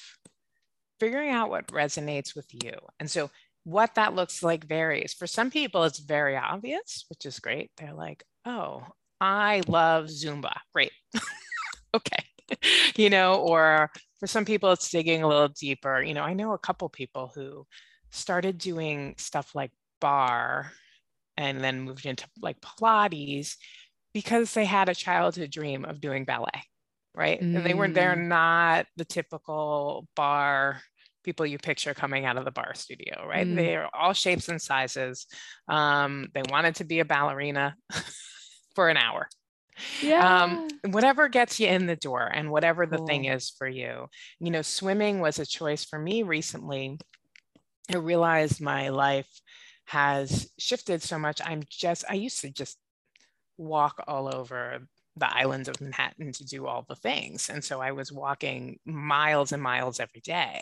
figuring 0.99 1.29
out 1.29 1.49
what 1.49 1.67
resonates 1.67 2.35
with 2.35 2.47
you. 2.63 2.73
And 2.99 3.09
so 3.09 3.29
what 3.63 3.95
that 3.95 4.15
looks 4.15 4.41
like 4.43 4.65
varies. 4.65 5.13
For 5.13 5.27
some 5.27 5.51
people 5.51 5.83
it's 5.83 5.99
very 5.99 6.35
obvious 6.37 7.05
which 7.09 7.25
is 7.25 7.39
great. 7.39 7.71
They're 7.77 7.93
like 7.93 8.23
oh 8.45 8.83
i 9.21 9.61
love 9.67 10.05
zumba. 10.07 10.53
Great. 10.73 10.91
Okay. 11.95 12.23
You 12.95 13.09
know 13.09 13.35
or 13.35 13.89
for 14.19 14.27
some 14.27 14.45
people 14.45 14.71
it's 14.71 14.89
digging 14.91 15.23
a 15.23 15.27
little 15.27 15.49
deeper. 15.49 16.01
You 16.01 16.13
know 16.13 16.23
i 16.23 16.33
know 16.33 16.53
a 16.53 16.57
couple 16.59 16.89
people 16.89 17.31
who 17.33 17.65
started 18.11 18.57
doing 18.57 19.15
stuff 19.17 19.53
like 19.55 19.71
barre 20.01 20.71
and 21.37 21.61
then 21.63 21.81
moved 21.81 22.05
into 22.05 22.25
like 22.41 22.59
pilates 22.61 23.55
because 24.13 24.53
they 24.53 24.65
had 24.65 24.89
a 24.89 24.95
childhood 24.95 25.51
dream 25.51 25.85
of 25.85 26.01
doing 26.01 26.25
ballet, 26.25 26.63
right? 27.13 27.41
Mm. 27.41 27.57
And 27.57 27.65
they 27.65 27.73
weren't, 27.73 27.93
they're 27.93 28.15
mm. 28.15 28.27
not 28.27 28.85
the 28.97 29.05
typical 29.05 30.07
barre 30.15 30.81
people 31.23 31.45
you 31.45 31.57
picture 31.57 31.93
coming 31.93 32.25
out 32.25 32.37
of 32.37 32.45
the 32.45 32.51
barre 32.51 32.75
studio, 32.75 33.25
right? 33.27 33.45
Mm. 33.47 33.55
They 33.55 33.75
are 33.75 33.89
all 33.93 34.13
shapes 34.13 34.47
and 34.49 34.61
sizes. 34.61 35.27
Um, 35.67 36.29
they 36.33 36.41
wanted 36.49 36.75
to 36.75 36.85
be 36.85 36.99
a 36.99 37.05
ballerina 37.05 37.75
for 38.75 38.89
an 38.89 38.97
hour. 38.97 39.27
Yeah. 40.01 40.43
Um, 40.43 40.67
whatever 40.91 41.27
gets 41.29 41.59
you 41.59 41.67
in 41.67 41.85
the 41.85 41.95
door 41.95 42.29
and 42.33 42.51
whatever 42.51 42.85
cool. 42.85 42.99
the 42.99 43.05
thing 43.05 43.25
is 43.25 43.49
for 43.49 43.67
you. 43.67 44.07
You 44.39 44.51
know, 44.51 44.61
swimming 44.61 45.19
was 45.19 45.39
a 45.39 45.45
choice 45.45 45.85
for 45.85 45.99
me 45.99 46.23
recently. 46.23 46.99
I 47.91 47.97
realized 47.97 48.61
my 48.61 48.89
life 48.89 49.29
has 49.85 50.51
shifted 50.59 51.01
so 51.01 51.17
much. 51.17 51.41
I'm 51.43 51.63
just, 51.69 52.05
I 52.09 52.13
used 52.13 52.41
to 52.41 52.51
just 52.51 52.77
walk 53.59 54.03
all 54.07 54.33
over 54.33 54.79
the 55.15 55.37
islands 55.37 55.67
of 55.67 55.79
Manhattan 55.81 56.31
to 56.33 56.45
do 56.45 56.65
all 56.65 56.85
the 56.87 56.95
things. 56.95 57.49
And 57.49 57.63
so 57.63 57.81
I 57.81 57.91
was 57.91 58.11
walking 58.11 58.79
miles 58.85 59.51
and 59.51 59.61
miles 59.61 59.99
every 59.99 60.21
day. 60.21 60.61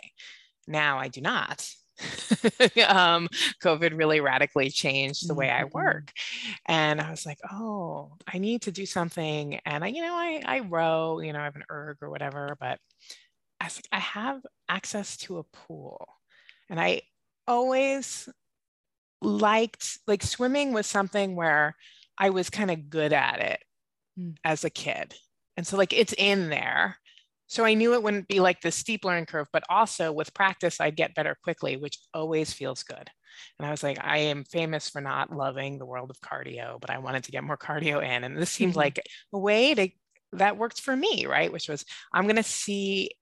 Now 0.66 0.98
I 0.98 1.08
do 1.08 1.20
not. 1.20 1.68
um, 2.86 3.28
COVID 3.62 3.96
really 3.96 4.20
radically 4.20 4.70
changed 4.70 5.28
the 5.28 5.34
way 5.34 5.50
I 5.50 5.62
mm-hmm. 5.62 5.76
work. 5.76 6.12
And 6.66 7.00
I 7.00 7.10
was 7.10 7.24
like, 7.24 7.38
oh, 7.50 8.12
I 8.32 8.38
need 8.38 8.62
to 8.62 8.72
do 8.72 8.86
something. 8.86 9.58
And 9.64 9.84
I, 9.84 9.88
you 9.88 10.02
know, 10.02 10.14
I, 10.14 10.42
I 10.44 10.60
row, 10.60 11.20
you 11.20 11.32
know, 11.32 11.40
I 11.40 11.44
have 11.44 11.56
an 11.56 11.64
erg 11.70 11.98
or 12.02 12.10
whatever, 12.10 12.56
but 12.60 12.78
I 13.60 13.64
was 13.64 13.76
like, 13.76 13.88
I 13.92 14.00
have 14.00 14.40
access 14.68 15.16
to 15.18 15.38
a 15.38 15.44
pool. 15.44 16.06
And 16.68 16.80
I 16.80 17.02
always 17.46 18.28
liked, 19.20 19.98
like, 20.06 20.22
swimming 20.22 20.72
was 20.72 20.86
something 20.86 21.34
where 21.34 21.74
I 22.18 22.30
was 22.30 22.50
kind 22.50 22.70
of 22.70 22.90
good 22.90 23.12
at 23.12 23.40
it 23.40 23.60
mm. 24.18 24.36
as 24.44 24.64
a 24.64 24.70
kid. 24.70 25.14
And 25.56 25.66
so, 25.66 25.76
like, 25.76 25.92
it's 25.92 26.14
in 26.16 26.50
there. 26.50 26.98
So 27.48 27.64
I 27.64 27.74
knew 27.74 27.94
it 27.94 28.02
wouldn't 28.02 28.28
be 28.28 28.40
like 28.40 28.60
the 28.60 28.70
steep 28.70 29.04
learning 29.04 29.26
curve, 29.26 29.48
but 29.52 29.64
also 29.70 30.12
with 30.12 30.34
practice, 30.34 30.80
I'd 30.80 30.96
get 30.96 31.14
better 31.14 31.36
quickly, 31.42 31.76
which 31.78 31.98
always 32.12 32.52
feels 32.52 32.82
good. 32.82 33.10
And 33.58 33.66
I 33.66 33.70
was 33.70 33.82
like, 33.82 33.98
I 34.00 34.18
am 34.18 34.44
famous 34.44 34.90
for 34.90 35.00
not 35.00 35.34
loving 35.34 35.78
the 35.78 35.86
world 35.86 36.10
of 36.10 36.20
cardio, 36.20 36.78
but 36.78 36.90
I 36.90 36.98
wanted 36.98 37.24
to 37.24 37.32
get 37.32 37.44
more 37.44 37.56
cardio 37.56 38.04
in. 38.04 38.24
And 38.24 38.36
this 38.36 38.50
seemed 38.50 38.72
mm-hmm. 38.72 38.80
like 38.80 39.00
a 39.32 39.38
way 39.38 39.74
to 39.74 39.88
that 40.32 40.58
worked 40.58 40.80
for 40.80 40.94
me, 40.94 41.24
right? 41.24 41.50
Which 41.50 41.68
was 41.68 41.86
I'm 42.12 42.24
going 42.24 42.36
to 42.36 42.42
see 42.42 43.12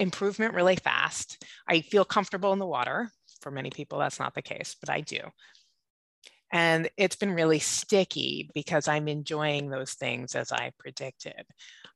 improvement 0.00 0.54
really 0.54 0.76
fast. 0.76 1.44
I 1.68 1.80
feel 1.80 2.04
comfortable 2.04 2.52
in 2.52 2.58
the 2.58 2.66
water. 2.66 3.10
For 3.42 3.50
many 3.50 3.68
people, 3.68 3.98
that's 3.98 4.18
not 4.18 4.34
the 4.34 4.40
case, 4.40 4.74
but 4.80 4.88
I 4.88 5.02
do. 5.02 5.18
And 6.54 6.88
it's 6.96 7.16
been 7.16 7.34
really 7.34 7.58
sticky 7.58 8.48
because 8.54 8.86
I'm 8.86 9.08
enjoying 9.08 9.70
those 9.70 9.94
things 9.94 10.36
as 10.36 10.52
I 10.52 10.70
predicted. 10.78 11.44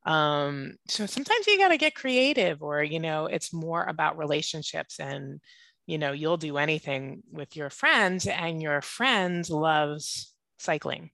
Um, 0.05 0.75
so 0.89 1.07
sometimes 1.07 1.47
you 1.47 1.59
got 1.59 1.69
to 1.69 1.79
get 1.79 1.95
creative, 1.95 2.61
or, 2.61 2.83
you 2.83 2.99
know, 2.99 3.27
it's 3.27 3.53
more 3.53 3.85
about 3.85 4.19
relationships 4.19 4.99
and, 4.99 5.41
you 5.87 5.97
know, 5.97 6.11
you'll 6.11 6.39
do 6.39 6.59
anything 6.59 7.23
with 7.31 7.55
your 7.55 7.71
friends, 7.71 8.27
and 8.27 8.61
your 8.61 8.83
friend 8.83 9.49
loves 9.49 10.35
cycling 10.59 11.11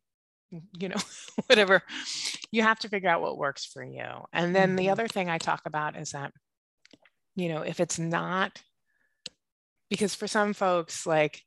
you 0.79 0.89
know 0.89 1.01
whatever 1.47 1.83
you 2.51 2.63
have 2.63 2.79
to 2.79 2.89
figure 2.89 3.09
out 3.09 3.21
what 3.21 3.39
works 3.39 3.67
for 3.67 3.83
you 3.85 4.07
and 4.33 4.55
then 4.55 4.71
mm-hmm. 4.71 4.77
the 4.77 4.91
other 4.91 5.09
thing 5.09 5.29
i 5.29 5.39
talk 5.39 5.63
about 5.67 5.97
is 5.97 6.11
that 6.11 6.33
you 7.37 7.49
know 7.49 7.63
if 7.63 7.81
it's 7.81 7.99
not 7.99 8.63
because 9.91 10.15
for 10.15 10.27
some 10.27 10.53
folks 10.53 11.07
like 11.07 11.43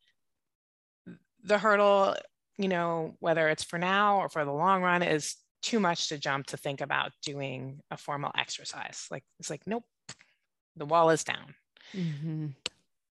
the 1.48 1.58
hurdle, 1.58 2.16
you 2.58 2.68
know, 2.68 3.16
whether 3.20 3.48
it's 3.50 3.64
for 3.64 3.80
now 3.80 4.20
or 4.20 4.30
for 4.30 4.46
the 4.46 4.52
long 4.52 4.84
run, 4.84 5.02
is 5.02 5.36
too 5.62 5.80
much 5.80 6.10
to 6.10 6.18
jump 6.18 6.48
to 6.48 6.58
think 6.58 6.82
about 6.82 7.12
doing 7.24 7.80
a 7.92 7.98
formal 7.98 8.32
exercise. 8.38 9.08
Like 9.10 9.24
it's 9.40 9.50
like, 9.50 9.62
nope, 9.66 9.84
the 10.76 10.86
wall 10.86 11.10
is 11.10 11.24
down. 11.24 11.56
Mm-hmm. 11.96 12.48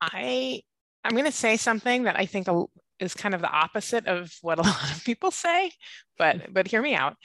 I 0.02 0.62
I'm 1.04 1.12
going 1.12 1.26
to 1.26 1.32
say 1.32 1.58
something 1.58 2.04
that 2.04 2.18
I 2.18 2.26
think 2.26 2.48
is 3.00 3.14
kind 3.14 3.34
of 3.34 3.42
the 3.42 3.50
opposite 3.50 4.06
of 4.08 4.32
what 4.42 4.60
a 4.60 4.62
lot 4.68 4.92
of 4.92 5.04
people 5.04 5.32
say, 5.32 5.72
but 6.18 6.54
but 6.54 6.68
hear 6.68 6.82
me 6.82 6.96
out. 6.96 7.16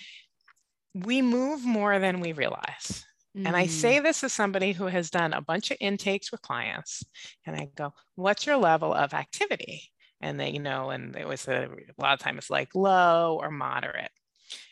We 0.94 1.22
move 1.22 1.64
more 1.64 1.98
than 1.98 2.20
we 2.20 2.32
realize. 2.32 3.04
Mm-hmm. 3.36 3.48
And 3.48 3.56
I 3.56 3.66
say 3.66 3.98
mm. 3.98 4.04
this 4.04 4.22
as 4.22 4.32
somebody 4.32 4.72
who 4.72 4.86
has 4.86 5.10
done 5.10 5.32
a 5.32 5.40
bunch 5.40 5.72
of 5.72 5.76
intakes 5.80 6.30
with 6.30 6.40
clients, 6.42 7.02
and 7.44 7.56
I 7.56 7.68
go, 7.74 7.92
"What's 8.14 8.46
your 8.46 8.56
level 8.56 8.94
of 8.94 9.12
activity?" 9.12 9.90
And 10.20 10.38
they 10.38 10.50
you 10.50 10.60
know 10.60 10.90
and 10.90 11.14
they 11.14 11.22
always 11.22 11.40
say 11.40 11.64
a 11.64 12.02
lot 12.02 12.14
of 12.14 12.20
times 12.20 12.38
it's 12.38 12.50
like 12.50 12.74
low 12.74 13.38
or 13.40 13.50
moderate 13.50 14.10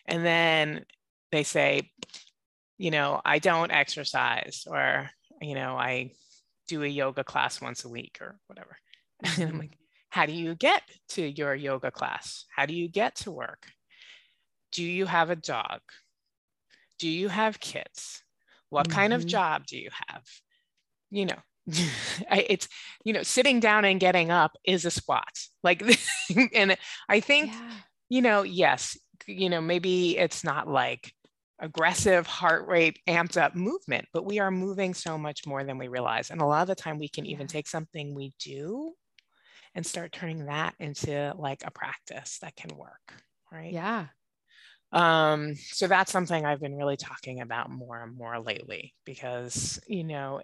and 0.06 0.24
then 0.24 0.84
they 1.30 1.42
say 1.42 1.90
you 2.78 2.90
know 2.90 3.20
i 3.24 3.38
don't 3.38 3.72
exercise 3.72 4.66
or 4.66 5.10
you 5.40 5.54
know 5.54 5.76
i 5.76 6.10
do 6.68 6.82
a 6.82 6.86
yoga 6.86 7.24
class 7.24 7.60
once 7.60 7.84
a 7.84 7.88
week 7.88 8.18
or 8.20 8.38
whatever 8.46 8.76
and 9.24 9.32
i'm 9.42 9.48
mm-hmm. 9.48 9.58
like 9.58 9.78
how 10.10 10.26
do 10.26 10.32
you 10.32 10.54
get 10.54 10.82
to 11.08 11.22
your 11.22 11.54
yoga 11.54 11.90
class 11.90 12.44
how 12.54 12.66
do 12.66 12.74
you 12.74 12.88
get 12.88 13.14
to 13.14 13.30
work 13.30 13.66
do 14.70 14.82
you 14.82 15.06
have 15.06 15.30
a 15.30 15.36
dog 15.36 15.80
do 16.98 17.08
you 17.08 17.28
have 17.28 17.60
kids 17.60 18.22
what 18.68 18.86
mm-hmm. 18.86 18.98
kind 18.98 19.12
of 19.12 19.20
mm-hmm. 19.20 19.28
job 19.28 19.66
do 19.66 19.78
you 19.78 19.90
have 20.08 20.24
you 21.10 21.26
know 21.26 21.38
it's 22.30 22.68
you 23.04 23.12
know 23.12 23.22
sitting 23.22 23.60
down 23.60 23.84
and 23.84 24.00
getting 24.00 24.30
up 24.30 24.56
is 24.64 24.84
a 24.84 24.90
squat 24.90 25.32
like 25.62 25.82
and 26.54 26.76
i 27.08 27.20
think 27.20 27.52
yeah. 27.52 27.70
you 28.08 28.20
know 28.20 28.42
yes 28.42 28.96
you 29.26 29.48
know 29.48 29.60
maybe 29.60 30.18
it's 30.18 30.42
not 30.42 30.66
like 30.68 31.12
aggressive 31.60 32.26
heart 32.26 32.66
rate 32.66 32.98
amped 33.08 33.40
up 33.40 33.54
movement 33.54 34.06
but 34.12 34.24
we 34.24 34.40
are 34.40 34.50
moving 34.50 34.92
so 34.92 35.16
much 35.16 35.46
more 35.46 35.62
than 35.62 35.78
we 35.78 35.86
realize. 35.86 36.30
And 36.30 36.40
a 36.40 36.44
lot 36.44 36.62
of 36.62 36.66
the 36.66 36.74
time 36.74 36.98
we 36.98 37.08
can 37.08 37.24
even 37.24 37.46
take 37.46 37.68
something 37.68 38.16
we 38.16 38.32
do 38.40 38.94
and 39.76 39.86
start 39.86 40.10
turning 40.10 40.46
that 40.46 40.74
into 40.80 41.32
like 41.38 41.62
a 41.64 41.70
practice 41.70 42.38
that 42.40 42.56
can 42.56 42.76
work 42.76 43.22
right? 43.52 43.72
Yeah. 43.72 44.06
Um, 44.92 45.54
so 45.56 45.86
that's 45.86 46.12
something 46.12 46.44
I've 46.44 46.60
been 46.60 46.74
really 46.74 46.96
talking 46.96 47.40
about 47.40 47.70
more 47.70 48.02
and 48.02 48.16
more 48.16 48.40
lately 48.40 48.94
because, 49.04 49.80
you 49.86 50.04
know, 50.04 50.40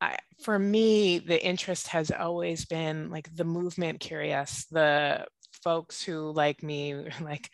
I, 0.00 0.16
for 0.42 0.58
me, 0.58 1.18
the 1.18 1.44
interest 1.44 1.88
has 1.88 2.10
always 2.10 2.64
been 2.64 3.10
like 3.10 3.34
the 3.34 3.44
movement 3.44 4.00
curious, 4.00 4.66
the 4.70 5.26
folks 5.62 6.02
who 6.02 6.30
like 6.32 6.62
me, 6.62 6.94
like, 7.20 7.50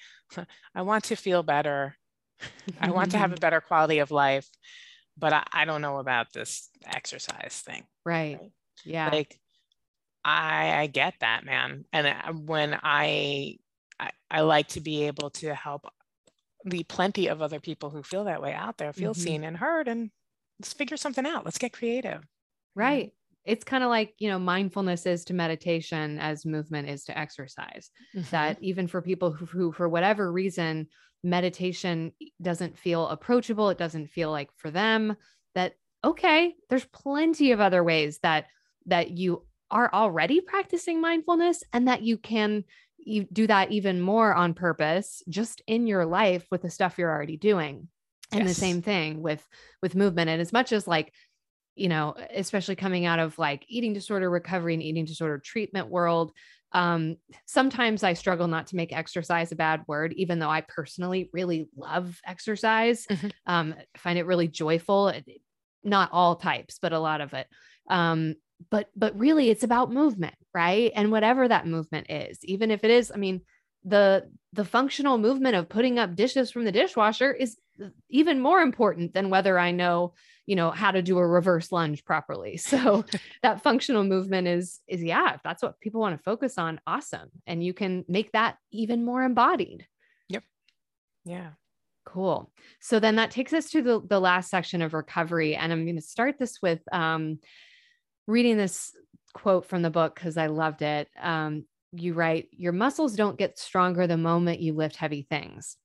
I 0.75 0.83
want 0.83 1.05
to 1.05 1.17
feel 1.17 1.43
better. 1.43 1.97
I 2.81 2.91
want 2.91 3.13
to 3.13 3.19
have 3.19 3.33
a 3.33 3.37
better 3.41 3.61
quality 3.61 3.99
of 3.99 4.11
life, 4.11 4.49
but 5.17 5.33
I, 5.33 5.45
I 5.53 5.65
don't 5.65 5.83
know 5.83 5.99
about 5.99 6.33
this 6.33 6.69
exercise 6.87 7.63
thing. 7.65 7.85
Right. 8.05 8.39
right? 8.41 8.51
Yeah. 8.85 9.09
Like, 9.11 9.39
I, 10.25 10.73
I 10.81 10.87
get 10.87 11.15
that, 11.21 11.45
man. 11.45 11.85
And 11.93 12.07
uh, 12.07 12.33
when 12.33 12.79
I, 12.83 13.59
I, 14.01 14.11
I 14.31 14.41
like 14.41 14.69
to 14.69 14.81
be 14.81 15.07
able 15.07 15.31
to 15.31 15.55
help 15.55 15.87
the 16.65 16.83
plenty 16.85 17.29
of 17.29 17.43
other 17.43 17.61
people 17.61 17.91
who 17.91 18.03
feel 18.03 18.25
that 18.25 18.43
way 18.43 18.53
out 18.53 18.79
there 18.79 18.93
feel 18.93 19.13
mm-hmm. 19.13 19.21
seen 19.21 19.45
and 19.45 19.59
heard 19.59 19.87
and 19.87 20.11
let's 20.59 20.73
figure 20.73 20.97
something 20.97 21.27
out 21.27 21.45
let's 21.45 21.59
get 21.59 21.73
creative 21.73 22.23
right. 22.75 23.13
It's 23.45 23.65
kind 23.65 23.85
of 23.85 23.91
like 23.91 24.15
you 24.19 24.29
know 24.29 24.39
mindfulness 24.39 25.07
is 25.07 25.25
to 25.27 25.35
meditation 25.35 26.19
as 26.19 26.47
movement 26.47 26.89
is 26.89 27.05
to 27.05 27.19
exercise. 27.19 27.91
Mm-hmm. 28.15 28.31
that 28.31 28.63
even 28.63 28.87
for 28.87 29.03
people 29.03 29.33
who, 29.33 29.45
who 29.45 29.73
for 29.73 29.89
whatever 29.89 30.31
reason 30.31 30.89
meditation 31.23 32.13
doesn't 32.41 32.79
feel 32.79 33.09
approachable. 33.09 33.71
It 33.71 33.79
doesn't 33.79 34.09
feel 34.09 34.31
like 34.31 34.51
for 34.57 34.71
them 34.71 35.17
that 35.55 35.75
okay 36.05 36.55
there's 36.69 36.85
plenty 36.87 37.53
of 37.53 37.61
other 37.61 37.83
ways 37.83 38.19
that 38.23 38.47
that 38.87 39.11
you 39.11 39.43
are 39.71 39.91
already 39.93 40.41
practicing 40.41 41.01
mindfulness 41.01 41.65
and 41.73 41.89
that 41.89 42.03
you 42.03 42.19
can 42.19 42.65
you 42.99 43.27
do 43.33 43.47
that 43.47 43.71
even 43.73 44.01
more 44.01 44.35
on 44.35 44.55
purpose 44.55 45.23
just 45.29 45.63
in 45.67 45.87
your 45.87 46.07
life 46.07 46.47
with 46.51 46.63
the 46.63 46.71
stuff 46.71 46.99
you're 46.99 47.11
already 47.11 47.37
doing. 47.37 47.89
And 48.33 48.43
yes. 48.43 48.55
the 48.55 48.61
same 48.61 48.83
thing 48.83 49.23
with 49.23 49.47
with 49.83 49.95
movement. 49.95 50.31
And 50.31 50.41
as 50.41 50.53
much 50.53 50.73
as 50.73 50.87
like 50.87 51.13
you 51.75 51.89
know 51.89 52.15
especially 52.35 52.77
coming 52.77 53.05
out 53.07 53.19
of 53.19 53.39
like 53.39 53.65
eating 53.69 53.93
disorder 53.93 54.31
recovery 54.31 54.75
and 54.75 54.83
eating 54.83 55.05
disorder 55.05 55.39
treatment 55.39 55.89
world 55.89 56.33
um, 56.73 57.19
sometimes 57.47 58.03
I 58.03 58.15
struggle 58.15 58.49
not 58.49 58.67
to 58.69 58.77
make 58.77 58.93
exercise 58.93 59.53
a 59.53 59.55
bad 59.55 59.85
word, 59.87 60.13
even 60.15 60.41
though 60.41 60.51
I 60.51 60.61
personally 60.61 61.31
really 61.33 61.69
love 61.77 62.21
exercise. 62.27 63.07
Mm-hmm. 63.07 63.29
Um, 63.47 63.75
find 63.97 64.19
it 64.19 64.27
really 64.27 64.49
joyful. 64.49 65.13
Not 65.85 66.11
all 66.13 66.35
types, 66.35 66.81
but 66.83 66.93
a 66.93 66.99
lot 66.99 67.21
of 67.21 67.33
it. 67.33 67.47
Um, 67.89 68.35
but 68.71 68.89
but 68.97 69.19
really 69.19 69.51
it's 69.51 69.65
about 69.65 69.93
movement 69.93 70.35
right 70.55 70.93
and 70.95 71.11
whatever 71.11 71.47
that 71.47 71.67
movement 71.67 72.11
is 72.11 72.39
even 72.45 72.71
if 72.71 72.85
it 72.85 72.91
is 72.91 73.11
i 73.13 73.19
mean 73.19 73.41
the 73.85 74.31
the 74.53 74.65
functional 74.65 75.19
movement 75.19 75.57
of 75.57 75.69
putting 75.69 75.99
up 75.99 76.15
dishes 76.15 76.51
from 76.51 76.65
the 76.65 76.73
dishwasher 76.73 77.33
is 77.33 77.57
even 78.09 78.41
more 78.41 78.61
important 78.61 79.13
than 79.13 79.31
whether 79.31 79.59
i 79.59 79.71
know 79.71 80.15
you 80.47 80.57
know 80.57 80.71
how 80.71 80.91
to 80.91 81.03
do 81.03 81.19
a 81.19 81.27
reverse 81.27 81.73
lunge 81.73 82.05
properly. 82.05 82.57
So 82.65 83.05
that 83.43 83.63
functional 83.63 84.05
movement 84.05 84.49
is 84.49 84.81
is 84.89 85.03
yeah 85.03 85.35
if 85.35 85.41
that's 85.43 85.63
what 85.63 85.81
people 85.81 86.01
want 86.01 86.17
to 86.17 86.23
focus 86.23 86.59
on 86.59 86.81
awesome. 86.87 87.31
And 87.47 87.63
you 87.63 87.73
can 87.73 88.05
make 88.09 88.33
that 88.33 88.57
even 88.71 89.05
more 89.05 89.23
embodied. 89.23 89.87
Yep. 90.29 90.43
Yeah. 91.25 91.51
Cool. 92.05 92.51
So 92.81 93.01
then 93.01 93.17
that 93.17 93.31
takes 93.31 93.53
us 93.53 93.71
to 93.71 93.83
the, 93.83 94.01
the 94.07 94.21
last 94.21 94.51
section 94.51 94.83
of 94.83 94.93
recovery. 94.93 95.57
And 95.57 95.73
i'm 95.73 95.85
going 95.85 95.97
to 95.97 96.03
start 96.03 96.39
this 96.39 96.61
with 96.61 96.81
um, 96.93 97.39
reading 98.27 98.57
this 98.57 98.93
quote 99.33 99.67
from 99.67 99.83
the 99.83 99.91
book 99.91 100.15
because 100.15 100.37
I 100.37 100.47
loved 100.47 100.83
it. 100.83 101.09
Um, 101.21 101.65
you 101.93 102.15
write, 102.15 102.49
Your 102.53 102.73
muscles 102.73 103.15
don't 103.15 103.39
get 103.39 103.59
stronger 103.59 104.07
the 104.07 104.17
moment 104.17 104.61
you 104.61 104.73
lift 104.73 104.97
heavy 104.97 105.27
things. 105.29 105.77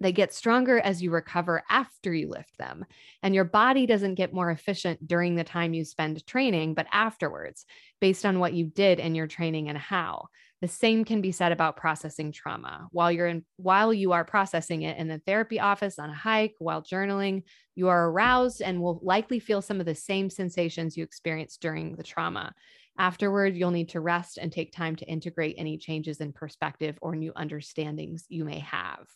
They 0.00 0.12
get 0.12 0.34
stronger 0.34 0.78
as 0.78 1.02
you 1.02 1.10
recover 1.10 1.62
after 1.70 2.12
you 2.12 2.28
lift 2.28 2.58
them. 2.58 2.84
And 3.22 3.34
your 3.34 3.44
body 3.44 3.86
doesn't 3.86 4.16
get 4.16 4.34
more 4.34 4.50
efficient 4.50 5.06
during 5.06 5.34
the 5.34 5.44
time 5.44 5.74
you 5.74 5.84
spend 5.84 6.26
training, 6.26 6.74
but 6.74 6.86
afterwards, 6.92 7.64
based 8.00 8.26
on 8.26 8.38
what 8.38 8.52
you 8.52 8.66
did 8.66 9.00
in 9.00 9.14
your 9.14 9.26
training 9.26 9.68
and 9.68 9.78
how. 9.78 10.28
The 10.62 10.68
same 10.68 11.04
can 11.04 11.20
be 11.20 11.32
said 11.32 11.52
about 11.52 11.76
processing 11.76 12.32
trauma. 12.32 12.88
While 12.90 13.12
you're 13.12 13.26
in 13.26 13.44
while 13.56 13.92
you 13.92 14.12
are 14.12 14.24
processing 14.24 14.82
it 14.82 14.96
in 14.96 15.06
the 15.06 15.20
therapy 15.26 15.60
office 15.60 15.98
on 15.98 16.08
a 16.08 16.14
hike, 16.14 16.54
while 16.58 16.82
journaling, 16.82 17.42
you 17.74 17.88
are 17.88 18.08
aroused 18.08 18.62
and 18.62 18.80
will 18.80 18.98
likely 19.02 19.38
feel 19.38 19.60
some 19.60 19.80
of 19.80 19.86
the 19.86 19.94
same 19.94 20.30
sensations 20.30 20.96
you 20.96 21.04
experienced 21.04 21.60
during 21.60 21.94
the 21.94 22.02
trauma. 22.02 22.54
Afterward, 22.98 23.54
you'll 23.54 23.70
need 23.70 23.90
to 23.90 24.00
rest 24.00 24.38
and 24.38 24.50
take 24.50 24.72
time 24.72 24.96
to 24.96 25.06
integrate 25.06 25.56
any 25.58 25.76
changes 25.76 26.20
in 26.22 26.32
perspective 26.32 26.98
or 27.02 27.14
new 27.14 27.32
understandings 27.36 28.24
you 28.30 28.44
may 28.44 28.60
have. 28.60 29.06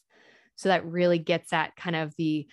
So 0.60 0.68
that 0.68 0.84
really 0.84 1.18
gets 1.18 1.54
at 1.54 1.74
kind 1.74 1.96
of 1.96 2.14
the 2.18 2.46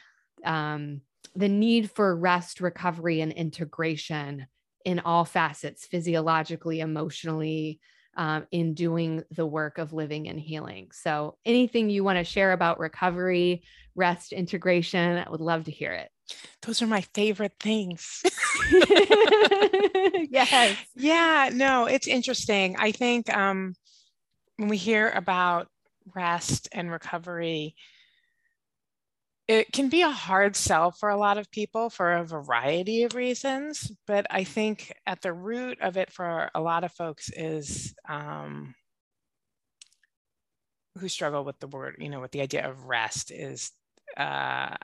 um, 0.46 1.02
the 1.36 1.50
need 1.50 1.92
for 1.92 2.16
rest, 2.16 2.62
recovery, 2.62 3.20
and 3.20 3.34
integration 3.34 4.48
in 4.86 5.00
all 5.02 5.26
facets, 5.26 5.86
physiologically, 5.86 6.80
emotionally, 6.80 7.82
um, 8.16 8.48
in 8.50 8.74
doing 8.74 9.26
the 9.32 9.46
work 9.46 9.78
of 9.78 9.92
living 9.92 10.30
and 10.30 10.40
healing. 10.40 10.88
So, 10.94 11.36
anything 11.46 11.90
you 11.90 12.06
want 12.06 12.18
to 12.18 12.24
share 12.24 12.54
about 12.54 12.80
recovery, 12.80 13.64
rest, 13.94 14.32
integration, 14.32 15.18
I 15.18 15.30
would 15.30 15.42
love 15.42 15.66
to 15.66 15.72
hear 15.72 15.92
it. 15.92 16.10
Those 16.62 16.82
are 16.82 16.88
my 16.88 17.02
favorite 17.14 17.56
things. 17.60 18.24
yes. 20.32 20.78
Yeah, 20.96 21.50
no, 21.54 21.88
it's 21.88 22.08
interesting. 22.08 22.78
I 22.80 22.94
think 22.94 23.30
um, 23.36 23.76
when 24.56 24.70
we 24.70 24.78
hear 24.78 25.10
about 25.10 25.68
rest 26.16 26.70
and 26.72 26.90
recovery, 26.90 27.76
it 29.48 29.72
can 29.72 29.88
be 29.88 30.02
a 30.02 30.10
hard 30.10 30.56
sell 30.56 30.92
for 30.92 31.10
a 31.10 31.18
lot 31.18 31.38
of 31.38 31.50
people 31.52 31.90
for 31.90 32.14
a 32.14 32.26
variety 32.26 33.04
of 33.04 33.16
reasons. 33.16 33.92
But 34.06 34.28
I 34.30 34.44
think 34.44 34.94
at 35.06 35.22
the 35.22 35.34
root 35.34 35.80
of 35.82 35.98
it 35.98 36.12
for 36.12 36.50
a 36.54 36.62
lot 36.62 36.84
of 36.84 36.92
folks 36.92 37.30
is 37.30 37.96
um, 38.10 38.76
who 40.98 41.08
struggle 41.08 41.46
with 41.46 41.60
the 41.60 41.68
word, 41.68 41.96
you 42.00 42.10
know, 42.10 42.20
with 42.20 42.32
the 42.32 42.42
idea 42.42 42.70
of 42.70 42.86
rest 42.86 43.32
is 43.32 43.72
uh, 44.16 44.76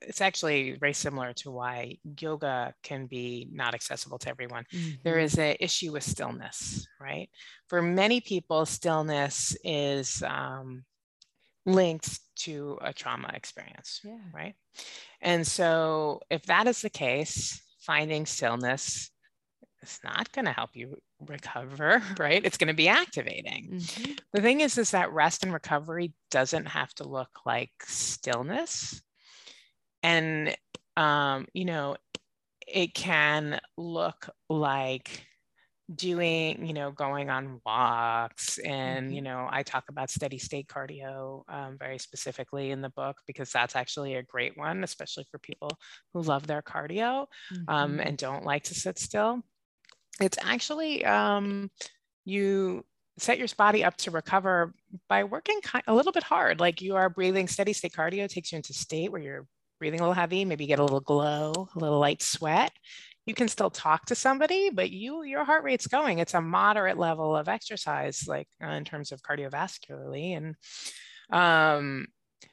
it's 0.00 0.20
actually 0.20 0.76
very 0.78 0.94
similar 0.94 1.32
to 1.34 1.50
why 1.50 1.98
yoga 2.18 2.72
can 2.82 3.06
be 3.06 3.48
not 3.52 3.74
accessible 3.74 4.18
to 4.18 4.30
everyone. 4.30 4.64
Mm-hmm. 4.72 4.90
There 5.04 5.18
is 5.18 5.38
an 5.38 5.56
issue 5.60 5.92
with 5.92 6.04
stillness, 6.04 6.86
right? 7.00 7.28
For 7.68 7.82
many 7.82 8.20
people, 8.20 8.64
stillness 8.64 9.56
is 9.64 10.22
um, 10.22 10.84
linked 11.68 12.18
to 12.36 12.78
a 12.80 12.92
trauma 12.92 13.30
experience, 13.34 14.00
yeah. 14.02 14.18
right? 14.32 14.54
And 15.20 15.46
so, 15.46 16.20
if 16.30 16.42
that 16.44 16.66
is 16.66 16.82
the 16.82 16.90
case, 16.90 17.62
finding 17.80 18.26
stillness 18.26 19.10
is 19.82 20.00
not 20.02 20.32
going 20.32 20.46
to 20.46 20.52
help 20.52 20.70
you 20.74 20.96
recover, 21.20 22.02
right? 22.18 22.44
It's 22.44 22.56
going 22.56 22.68
to 22.68 22.74
be 22.74 22.88
activating. 22.88 23.70
Mm-hmm. 23.72 24.12
The 24.32 24.40
thing 24.40 24.60
is, 24.60 24.78
is 24.78 24.92
that 24.92 25.12
rest 25.12 25.42
and 25.42 25.52
recovery 25.52 26.12
doesn't 26.30 26.66
have 26.66 26.92
to 26.94 27.08
look 27.08 27.30
like 27.44 27.70
stillness. 27.84 29.02
And, 30.02 30.56
um, 30.96 31.46
you 31.52 31.64
know, 31.64 31.96
it 32.66 32.94
can 32.94 33.60
look 33.76 34.28
like 34.48 35.26
doing 35.94 36.66
you 36.66 36.74
know 36.74 36.90
going 36.90 37.30
on 37.30 37.60
walks 37.64 38.58
and 38.58 39.06
mm-hmm. 39.06 39.14
you 39.14 39.22
know 39.22 39.48
i 39.50 39.62
talk 39.62 39.84
about 39.88 40.10
steady 40.10 40.36
state 40.36 40.68
cardio 40.68 41.42
um, 41.48 41.78
very 41.78 41.98
specifically 41.98 42.70
in 42.70 42.82
the 42.82 42.90
book 42.90 43.16
because 43.26 43.50
that's 43.50 43.74
actually 43.74 44.14
a 44.14 44.22
great 44.22 44.56
one 44.56 44.84
especially 44.84 45.24
for 45.30 45.38
people 45.38 45.70
who 46.12 46.20
love 46.20 46.46
their 46.46 46.60
cardio 46.60 47.20
um, 47.20 47.26
mm-hmm. 47.52 47.70
um, 47.70 48.00
and 48.00 48.18
don't 48.18 48.44
like 48.44 48.64
to 48.64 48.74
sit 48.74 48.98
still 48.98 49.40
it's 50.20 50.38
actually 50.42 51.04
um, 51.06 51.70
you 52.24 52.84
set 53.16 53.38
your 53.38 53.48
body 53.56 53.82
up 53.82 53.96
to 53.96 54.10
recover 54.10 54.74
by 55.08 55.24
working 55.24 55.58
a 55.86 55.94
little 55.94 56.12
bit 56.12 56.22
hard 56.22 56.60
like 56.60 56.82
you 56.82 56.96
are 56.96 57.08
breathing 57.08 57.48
steady 57.48 57.72
state 57.72 57.92
cardio 57.92 58.28
takes 58.28 58.52
you 58.52 58.56
into 58.56 58.74
state 58.74 59.10
where 59.10 59.22
you're 59.22 59.46
breathing 59.78 60.00
a 60.00 60.02
little 60.02 60.14
heavy 60.14 60.44
maybe 60.44 60.66
get 60.66 60.78
a 60.78 60.82
little 60.82 61.00
glow 61.00 61.68
a 61.74 61.78
little 61.78 61.98
light 61.98 62.20
sweat 62.20 62.72
you 63.28 63.34
can 63.34 63.46
still 63.46 63.68
talk 63.68 64.06
to 64.06 64.14
somebody, 64.14 64.70
but 64.70 64.90
you 64.90 65.22
your 65.22 65.44
heart 65.44 65.62
rate's 65.62 65.86
going. 65.86 66.18
It's 66.18 66.32
a 66.32 66.40
moderate 66.40 66.96
level 66.96 67.36
of 67.36 67.46
exercise, 67.46 68.24
like 68.26 68.48
uh, 68.64 68.68
in 68.68 68.86
terms 68.86 69.12
of 69.12 69.20
cardiovascularly, 69.20 70.34
and 70.34 70.56
um, 71.30 72.06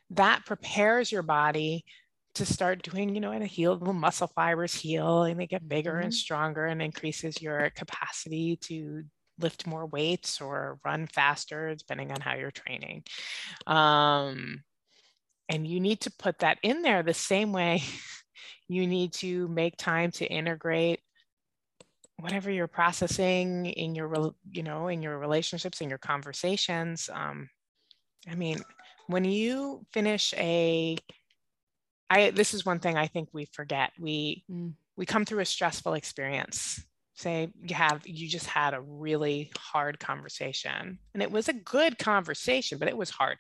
that 0.10 0.46
prepares 0.46 1.14
your 1.14 1.24
body 1.24 1.86
to 2.34 2.46
start 2.46 2.84
doing, 2.84 3.16
you 3.16 3.22
know, 3.22 3.32
and 3.32 3.44
a 3.44 3.48
heal, 3.48 3.78
the 3.78 3.94
muscle 3.94 4.28
fibers 4.28 4.74
heal 4.74 5.24
and 5.24 5.40
they 5.40 5.48
get 5.48 5.70
bigger 5.70 5.94
mm-hmm. 5.94 6.04
and 6.04 6.14
stronger 6.14 6.66
and 6.66 6.82
increases 6.82 7.42
your 7.42 7.70
capacity 7.70 8.58
to 8.58 9.04
lift 9.40 9.66
more 9.66 9.86
weights 9.86 10.42
or 10.42 10.78
run 10.84 11.08
faster, 11.08 11.74
depending 11.74 12.12
on 12.12 12.20
how 12.20 12.36
you're 12.36 12.52
training. 12.52 13.04
Um, 13.66 14.64
and 15.48 15.66
you 15.66 15.80
need 15.80 16.02
to 16.02 16.12
put 16.20 16.40
that 16.40 16.58
in 16.62 16.82
there 16.82 17.02
the 17.02 17.14
same 17.14 17.54
way 17.54 17.82
you 18.68 18.88
need 18.88 19.14
to 19.14 19.48
make 19.48 19.78
time 19.78 20.12
to 20.12 20.26
integrate 20.26 21.00
whatever 22.18 22.50
you're 22.50 22.68
processing 22.68 23.66
in 23.66 23.94
your 23.94 24.34
you 24.52 24.64
know 24.64 24.88
in 24.88 25.02
your 25.02 25.18
relationships 25.18 25.82
in 25.82 25.90
your 25.90 25.98
conversations. 25.98 27.10
Um, 27.14 27.50
i 28.30 28.36
mean 28.36 28.60
when 29.08 29.26
you 29.26 29.86
finish 29.94 30.34
a 30.38 30.98
i 32.10 32.32
this 32.32 32.54
is 32.54 32.66
one 32.66 32.80
thing 32.80 32.98
i 32.98 33.08
think 33.08 33.30
we 33.34 33.46
forget. 33.46 33.92
We 34.00 34.44
mm. 34.50 34.74
we 34.96 35.06
come 35.06 35.26
through 35.26 35.42
a 35.42 35.46
stressful 35.46 35.94
experience. 35.94 36.84
Say 37.16 37.50
you 37.62 37.76
have 37.76 38.02
you 38.06 38.28
just 38.28 38.48
had 38.48 38.74
a 38.74 38.82
really 38.82 39.52
hard 39.58 40.00
conversation 40.00 41.00
and 41.14 41.24
it 41.24 41.32
was 41.32 41.48
a 41.48 41.54
good 41.54 41.98
conversation 41.98 42.78
but 42.78 42.90
it 42.90 42.98
was 42.98 43.10
hard 43.10 43.38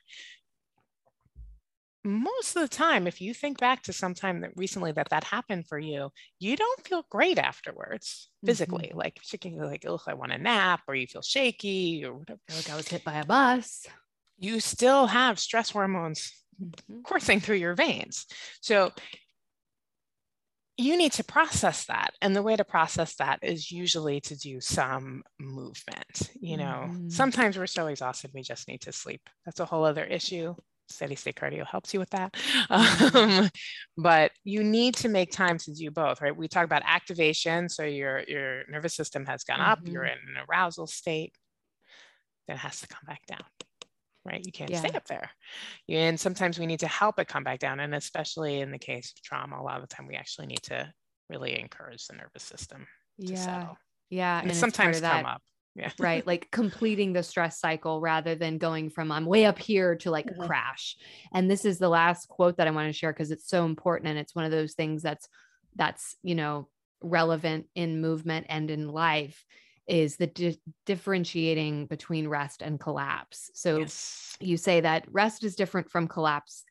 most 2.05 2.55
of 2.55 2.61
the 2.61 2.67
time, 2.67 3.07
if 3.07 3.19
you 3.19 3.33
think 3.33 3.59
back 3.59 3.81
to 3.83 3.93
some 3.93 4.13
time 4.13 4.41
that 4.41 4.51
recently 4.55 4.91
that 4.91 5.09
that 5.09 5.23
happened 5.23 5.67
for 5.67 5.79
you, 5.79 6.11
you 6.39 6.55
don't 6.55 6.87
feel 6.87 7.05
great 7.09 7.39
afterwards 7.39 8.29
physically. 8.45 8.89
Mm-hmm. 8.89 8.97
Like 8.97 9.15
particularly 9.15 9.71
like, 9.71 9.85
oh, 9.87 9.99
I 10.05 10.13
want 10.13 10.31
a 10.31 10.37
nap, 10.37 10.81
or 10.87 10.95
you 10.95 11.07
feel 11.07 11.23
shaky, 11.23 12.05
or 12.05 12.13
whatever. 12.13 12.39
Like 12.55 12.69
I 12.69 12.75
was 12.75 12.87
hit 12.87 13.03
by 13.03 13.15
a 13.15 13.25
bus. 13.25 13.87
You 14.37 14.59
still 14.59 15.07
have 15.07 15.39
stress 15.39 15.71
hormones 15.71 16.31
mm-hmm. 16.61 17.01
coursing 17.01 17.39
through 17.39 17.55
your 17.55 17.73
veins. 17.73 18.27
So 18.61 18.91
you 20.77 20.97
need 20.97 21.13
to 21.13 21.23
process 21.23 21.85
that. 21.85 22.11
And 22.21 22.35
the 22.35 22.43
way 22.43 22.55
to 22.55 22.65
process 22.65 23.15
that 23.15 23.39
is 23.41 23.71
usually 23.71 24.19
to 24.21 24.37
do 24.37 24.61
some 24.61 25.23
movement. 25.39 26.29
You 26.39 26.57
know, 26.57 26.85
mm-hmm. 26.87 27.09
sometimes 27.09 27.57
we're 27.57 27.65
so 27.65 27.87
exhausted, 27.87 28.31
we 28.33 28.43
just 28.43 28.67
need 28.67 28.81
to 28.81 28.91
sleep. 28.91 29.21
That's 29.45 29.59
a 29.59 29.65
whole 29.65 29.85
other 29.85 30.03
issue 30.03 30.53
steady 30.89 31.15
state 31.15 31.35
cardio 31.35 31.65
helps 31.65 31.93
you 31.93 31.99
with 31.99 32.09
that. 32.11 32.35
Mm-hmm. 32.75 33.17
Um, 33.17 33.49
but 33.97 34.31
you 34.43 34.63
need 34.63 34.95
to 34.95 35.09
make 35.09 35.31
time 35.31 35.57
to 35.59 35.73
do 35.73 35.89
both, 35.91 36.21
right? 36.21 36.35
We 36.35 36.47
talk 36.47 36.65
about 36.65 36.81
activation. 36.85 37.69
So 37.69 37.83
your, 37.83 38.23
your 38.27 38.63
nervous 38.69 38.95
system 38.95 39.25
has 39.25 39.43
gone 39.43 39.61
up, 39.61 39.79
mm-hmm. 39.79 39.93
you're 39.93 40.03
in 40.03 40.17
an 40.17 40.43
arousal 40.49 40.87
state, 40.87 41.33
then 42.47 42.55
it 42.55 42.59
has 42.59 42.81
to 42.81 42.87
come 42.87 43.03
back 43.07 43.25
down, 43.27 43.43
right? 44.25 44.43
You 44.45 44.51
can't 44.51 44.69
yeah. 44.69 44.79
stay 44.79 44.89
up 44.89 45.05
there. 45.05 45.29
And 45.89 46.19
sometimes 46.19 46.59
we 46.59 46.65
need 46.65 46.81
to 46.81 46.87
help 46.87 47.19
it 47.19 47.27
come 47.27 47.43
back 47.43 47.59
down. 47.59 47.79
And 47.79 47.95
especially 47.95 48.59
in 48.59 48.71
the 48.71 48.79
case 48.79 49.13
of 49.15 49.23
trauma, 49.23 49.59
a 49.59 49.63
lot 49.63 49.81
of 49.81 49.87
the 49.87 49.95
time 49.95 50.07
we 50.07 50.15
actually 50.15 50.47
need 50.47 50.63
to 50.63 50.91
really 51.29 51.59
encourage 51.59 52.07
the 52.07 52.15
nervous 52.15 52.43
system 52.43 52.85
to 53.21 53.27
yeah. 53.27 53.35
settle. 53.35 53.77
Yeah. 54.09 54.39
And, 54.39 54.49
and 54.49 54.57
sometimes 54.57 54.99
come 55.01 55.25
up 55.25 55.41
yeah. 55.75 55.91
right 55.99 56.25
like 56.25 56.49
completing 56.51 57.13
the 57.13 57.21
stress 57.21 57.59
cycle 57.59 57.99
rather 57.99 58.35
than 58.35 58.57
going 58.57 58.89
from 58.89 59.11
i'm 59.11 59.25
way 59.25 59.45
up 59.45 59.59
here 59.59 59.95
to 59.95 60.09
like 60.09 60.25
mm-hmm. 60.25 60.45
crash 60.45 60.95
and 61.33 61.51
this 61.51 61.65
is 61.65 61.77
the 61.77 61.89
last 61.89 62.27
quote 62.27 62.57
that 62.57 62.67
i 62.67 62.71
want 62.71 62.87
to 62.87 62.93
share 62.93 63.11
because 63.11 63.31
it's 63.31 63.49
so 63.49 63.65
important 63.65 64.09
and 64.09 64.17
it's 64.17 64.35
one 64.35 64.45
of 64.45 64.51
those 64.51 64.73
things 64.73 65.01
that's 65.01 65.27
that's 65.75 66.15
you 66.23 66.35
know 66.35 66.67
relevant 67.01 67.67
in 67.75 68.01
movement 68.01 68.45
and 68.49 68.71
in 68.71 68.87
life 68.87 69.45
is 69.87 70.15
the 70.15 70.25
di- 70.25 70.59
differentiating 70.87 71.85
between 71.85 72.27
rest 72.27 72.61
and 72.61 72.79
collapse 72.79 73.51
so 73.53 73.79
yes. 73.79 74.35
you 74.39 74.57
say 74.57 74.81
that 74.81 75.05
rest 75.11 75.43
is 75.43 75.55
different 75.55 75.91
from 75.91 76.07
collapse 76.07 76.63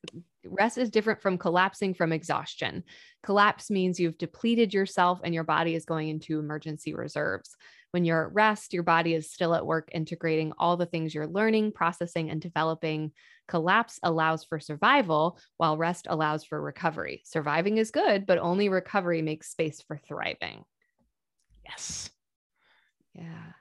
rest 0.47 0.79
is 0.79 0.91
different 0.91 1.21
from 1.21 1.39
collapsing 1.39 1.95
from 1.95 2.11
exhaustion 2.11 2.83
collapse 3.23 3.71
means 3.71 4.01
you've 4.01 4.19
depleted 4.19 4.75
yourself 4.75 5.21
and 5.23 5.35
your 5.35 5.45
body 5.45 5.75
is 5.75 5.85
going 5.85 6.09
into 6.09 6.41
emergency 6.41 6.95
reserves 6.95 7.57
when 7.95 8.05
you're 8.05 8.27
at 8.27 8.35
rest, 8.35 8.73
your 8.73 8.83
body 8.83 9.15
is 9.15 9.31
still 9.31 9.55
at 9.55 9.65
work 9.65 9.89
integrating 9.93 10.53
all 10.59 10.77
the 10.77 10.85
things 10.85 11.15
you're 11.15 11.29
learning, 11.29 11.71
processing, 11.71 12.29
and 12.29 12.41
developing. 12.41 13.13
Collapse 13.47 14.01
allows 14.03 14.43
for 14.43 14.59
survival, 14.59 15.39
while 15.59 15.77
rest 15.77 16.09
allows 16.11 16.43
for 16.43 16.61
recovery. 16.61 17.23
Surviving 17.25 17.79
is 17.79 17.93
good, 17.93 18.27
but 18.27 18.39
only 18.39 18.69
recovery 18.69 19.23
makes 19.23 19.49
space 19.49 19.81
for 19.81 19.97
thriving. 19.97 20.65
Yes. 21.65 22.11
Yeah. 23.13 23.53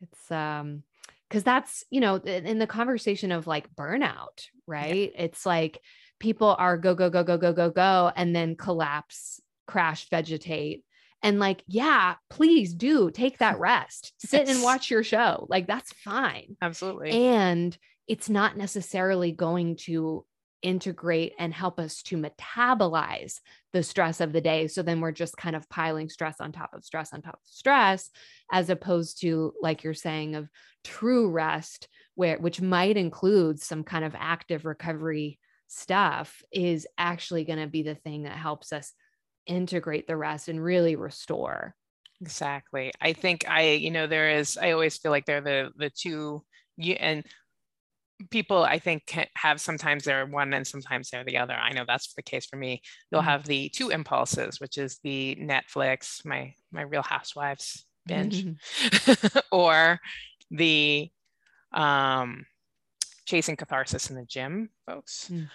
It's, 0.00 0.30
um, 0.30 0.82
because 1.28 1.44
that's, 1.44 1.84
you 1.90 2.00
know, 2.00 2.16
in 2.16 2.58
the 2.58 2.66
conversation 2.66 3.32
of 3.32 3.46
like 3.46 3.74
burnout, 3.74 4.46
right? 4.66 5.12
Yeah. 5.14 5.24
It's 5.24 5.44
like 5.44 5.78
people 6.18 6.56
are 6.58 6.78
go, 6.78 6.94
go, 6.94 7.10
go, 7.10 7.22
go, 7.22 7.36
go, 7.36 7.52
go, 7.52 7.68
go, 7.68 8.12
and 8.16 8.34
then 8.34 8.56
collapse, 8.56 9.42
crash, 9.66 10.08
vegetate 10.08 10.84
and 11.22 11.38
like 11.38 11.62
yeah 11.66 12.14
please 12.30 12.74
do 12.74 13.10
take 13.10 13.38
that 13.38 13.58
rest. 13.60 14.12
Sit 14.18 14.48
and 14.48 14.62
watch 14.62 14.90
your 14.90 15.02
show. 15.02 15.46
Like 15.48 15.66
that's 15.66 15.92
fine. 15.92 16.56
Absolutely. 16.60 17.10
And 17.10 17.76
it's 18.08 18.28
not 18.28 18.56
necessarily 18.56 19.32
going 19.32 19.76
to 19.76 20.24
integrate 20.62 21.32
and 21.38 21.52
help 21.52 21.78
us 21.78 22.02
to 22.02 22.16
metabolize 22.16 23.40
the 23.72 23.82
stress 23.82 24.20
of 24.20 24.32
the 24.32 24.40
day. 24.40 24.68
So 24.68 24.82
then 24.82 25.00
we're 25.00 25.12
just 25.12 25.36
kind 25.36 25.56
of 25.56 25.68
piling 25.68 26.08
stress 26.08 26.40
on 26.40 26.52
top 26.52 26.70
of 26.72 26.84
stress 26.84 27.12
on 27.12 27.20
top 27.20 27.34
of 27.34 27.40
stress 27.44 28.10
as 28.50 28.70
opposed 28.70 29.20
to 29.22 29.52
like 29.60 29.82
you're 29.82 29.94
saying 29.94 30.36
of 30.36 30.48
true 30.84 31.30
rest 31.30 31.88
where 32.14 32.38
which 32.38 32.60
might 32.60 32.96
include 32.96 33.60
some 33.60 33.82
kind 33.82 34.04
of 34.04 34.14
active 34.16 34.64
recovery 34.64 35.38
stuff 35.68 36.42
is 36.52 36.86
actually 36.98 37.44
going 37.44 37.58
to 37.58 37.66
be 37.66 37.82
the 37.82 37.94
thing 37.94 38.24
that 38.24 38.36
helps 38.36 38.72
us 38.72 38.92
integrate 39.46 40.06
the 40.06 40.16
rest 40.16 40.48
and 40.48 40.62
really 40.62 40.96
restore 40.96 41.74
exactly 42.20 42.92
i 43.00 43.12
think 43.12 43.44
i 43.48 43.70
you 43.70 43.90
know 43.90 44.06
there 44.06 44.30
is 44.30 44.56
i 44.56 44.70
always 44.70 44.96
feel 44.96 45.10
like 45.10 45.26
they're 45.26 45.40
the 45.40 45.70
the 45.76 45.90
two 45.90 46.42
you 46.76 46.94
and 46.94 47.24
people 48.30 48.62
i 48.62 48.78
think 48.78 49.28
have 49.34 49.60
sometimes 49.60 50.04
they're 50.04 50.26
one 50.26 50.52
and 50.52 50.66
sometimes 50.66 51.10
they're 51.10 51.24
the 51.24 51.38
other 51.38 51.54
i 51.54 51.72
know 51.72 51.84
that's 51.86 52.14
the 52.14 52.22
case 52.22 52.46
for 52.46 52.56
me 52.56 52.80
you'll 53.10 53.20
mm-hmm. 53.20 53.30
have 53.30 53.44
the 53.44 53.68
two 53.70 53.90
impulses 53.90 54.60
which 54.60 54.78
is 54.78 54.98
the 55.02 55.36
netflix 55.40 56.24
my 56.24 56.52
my 56.70 56.82
real 56.82 57.02
housewives 57.02 57.84
binge 58.06 58.44
mm-hmm. 58.44 59.38
or 59.52 59.98
the 60.50 61.08
um 61.72 62.44
chasing 63.24 63.56
catharsis 63.56 64.10
in 64.10 64.16
the 64.16 64.24
gym 64.24 64.68
folks 64.86 65.28
mm. 65.32 65.48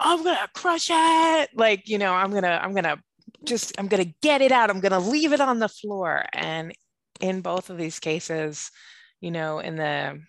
i'm 0.00 0.24
gonna 0.24 0.48
crush 0.54 0.88
it 0.90 1.50
like 1.54 1.88
you 1.88 1.98
know 1.98 2.12
i'm 2.12 2.32
gonna 2.32 2.58
i'm 2.62 2.74
gonna 2.74 2.96
just 3.44 3.72
i'm 3.78 3.88
going 3.88 4.04
to 4.04 4.14
get 4.22 4.40
it 4.40 4.52
out. 4.52 4.70
I'm 4.70 4.80
going 4.80 4.92
to 4.92 4.98
leave 4.98 5.32
it 5.32 5.40
on 5.40 5.58
the 5.58 5.68
floor. 5.68 6.24
And 6.32 6.72
in 7.20 7.40
both 7.40 7.70
of 7.70 7.78
these 7.78 7.98
cases 7.98 8.70
you 9.20 9.30
know 9.30 9.58
in 9.58 9.76
the 9.76 10.20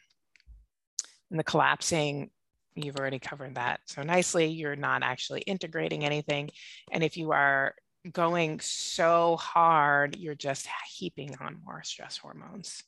in 1.31 1.37
the 1.37 1.43
collapsing 1.43 2.31
you've 2.75 2.97
already 2.97 3.19
covered 3.19 3.55
that. 3.55 3.81
So 3.85 4.03
nicely 4.03 4.47
you're 4.47 4.75
not 4.75 5.03
actually 5.03 5.41
integrating 5.41 6.05
anything. 6.05 6.49
And 6.91 7.03
if 7.03 7.17
you 7.17 7.31
are 7.31 7.75
going 8.11 8.59
so 8.61 9.35
hard 9.37 10.15
you're 10.17 10.35
just 10.35 10.67
heaping 10.95 11.35
on 11.41 11.61
more 11.65 11.83
stress 11.83 12.17
hormones. 12.17 12.83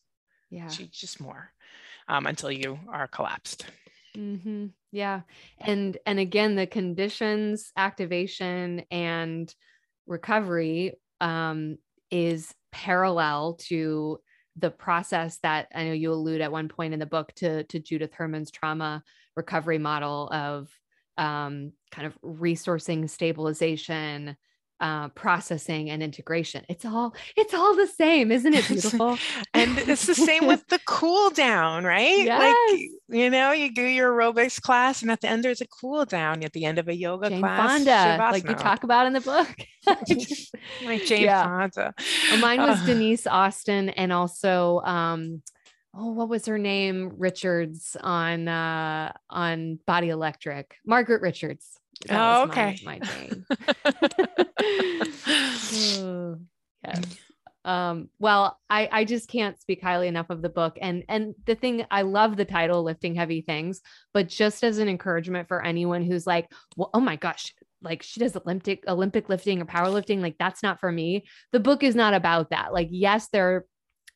Yeah. 0.49 0.67
Just 0.67 1.21
more 1.21 1.51
um, 2.07 2.25
until 2.25 2.51
you 2.51 2.79
are 2.91 3.07
collapsed. 3.07 3.65
Mm-hmm. 4.17 4.67
yeah. 4.91 5.21
And 5.59 5.97
and 6.05 6.19
again 6.19 6.55
the 6.55 6.67
conditions 6.67 7.71
activation 7.77 8.83
and 8.91 9.53
recovery 10.11 10.93
um, 11.21 11.77
is 12.11 12.53
parallel 12.71 13.55
to 13.61 14.19
the 14.57 14.69
process 14.69 15.39
that 15.41 15.67
I 15.73 15.85
know 15.85 15.93
you 15.93 16.11
allude 16.11 16.41
at 16.41 16.51
one 16.51 16.67
point 16.67 16.93
in 16.93 16.99
the 16.99 17.05
book 17.05 17.33
to, 17.35 17.63
to 17.63 17.79
Judith 17.79 18.13
Herman's 18.13 18.51
trauma 18.51 19.03
recovery 19.35 19.77
model 19.77 20.27
of 20.29 20.69
um, 21.17 21.71
kind 21.91 22.07
of 22.07 22.17
resourcing 22.21 23.09
stabilization, 23.09 24.35
uh, 24.81 25.09
processing 25.09 25.91
and 25.91 26.01
integration. 26.01 26.65
It's 26.67 26.83
all 26.83 27.15
it's 27.37 27.53
all 27.53 27.75
the 27.75 27.87
same, 27.87 28.31
isn't 28.31 28.53
it 28.53 28.67
beautiful? 28.67 29.17
and 29.53 29.77
it's 29.77 30.07
the 30.07 30.15
same 30.15 30.47
with 30.47 30.67
the 30.67 30.79
cool 30.85 31.29
down, 31.29 31.85
right? 31.85 32.17
Yes. 32.17 32.55
Like 32.71 32.81
you 33.07 33.29
know, 33.29 33.51
you 33.51 33.73
do 33.73 33.83
your 33.83 34.11
aerobics 34.11 34.59
class, 34.59 35.03
and 35.03 35.11
at 35.11 35.21
the 35.21 35.29
end 35.29 35.43
there's 35.43 35.61
a 35.61 35.67
cool 35.67 36.03
down. 36.05 36.43
At 36.43 36.53
the 36.53 36.65
end 36.65 36.79
of 36.79 36.87
a 36.87 36.95
yoga 36.95 37.29
Jane 37.29 37.39
class, 37.39 37.69
Fonda, 37.69 37.91
Shavasana. 37.91 38.31
like 38.31 38.49
you 38.49 38.55
talk 38.55 38.83
about 38.83 39.05
in 39.05 39.13
the 39.13 39.21
book. 39.21 39.47
like 40.83 41.05
Jane 41.05 41.23
yeah. 41.23 41.43
Fonda. 41.43 41.93
Well, 42.31 42.39
mine 42.39 42.61
was 42.61 42.83
Denise 42.85 43.27
Austin, 43.27 43.89
and 43.89 44.11
also. 44.11 44.81
um 44.81 45.41
oh 45.93 46.09
what 46.09 46.29
was 46.29 46.45
her 46.45 46.57
name 46.57 47.11
richards 47.17 47.97
on 47.99 48.47
uh 48.47 49.11
on 49.29 49.77
body 49.85 50.07
electric 50.07 50.77
margaret 50.85 51.21
richards 51.21 51.80
that 52.07 52.39
oh, 52.39 52.43
okay. 52.43 52.79
My, 52.83 52.99
my 52.99 53.29
oh, 55.97 56.37
yes. 56.85 57.03
Um, 57.63 58.09
well, 58.17 58.57
I, 58.69 58.89
I 58.91 59.05
just 59.05 59.29
can't 59.29 59.59
speak 59.61 59.81
highly 59.81 60.07
enough 60.07 60.29
of 60.29 60.41
the 60.41 60.49
book. 60.49 60.77
And 60.81 61.03
and 61.07 61.35
the 61.45 61.55
thing 61.55 61.85
I 61.91 62.01
love 62.01 62.35
the 62.35 62.45
title 62.45 62.83
Lifting 62.83 63.15
Heavy 63.15 63.41
Things, 63.41 63.81
but 64.13 64.27
just 64.27 64.63
as 64.63 64.79
an 64.79 64.89
encouragement 64.89 65.47
for 65.47 65.63
anyone 65.63 66.03
who's 66.03 66.25
like, 66.25 66.51
well, 66.75 66.89
oh 66.93 66.99
my 66.99 67.15
gosh, 67.17 67.53
like 67.81 68.01
she 68.01 68.19
does 68.19 68.35
Olympic 68.35 68.83
Olympic 68.87 69.29
lifting 69.29 69.61
or 69.61 69.65
powerlifting, 69.65 70.21
like 70.21 70.37
that's 70.39 70.63
not 70.63 70.79
for 70.79 70.91
me. 70.91 71.25
The 71.51 71.59
book 71.59 71.83
is 71.83 71.95
not 71.95 72.13
about 72.13 72.49
that. 72.49 72.73
Like, 72.73 72.87
yes, 72.91 73.27
there 73.31 73.65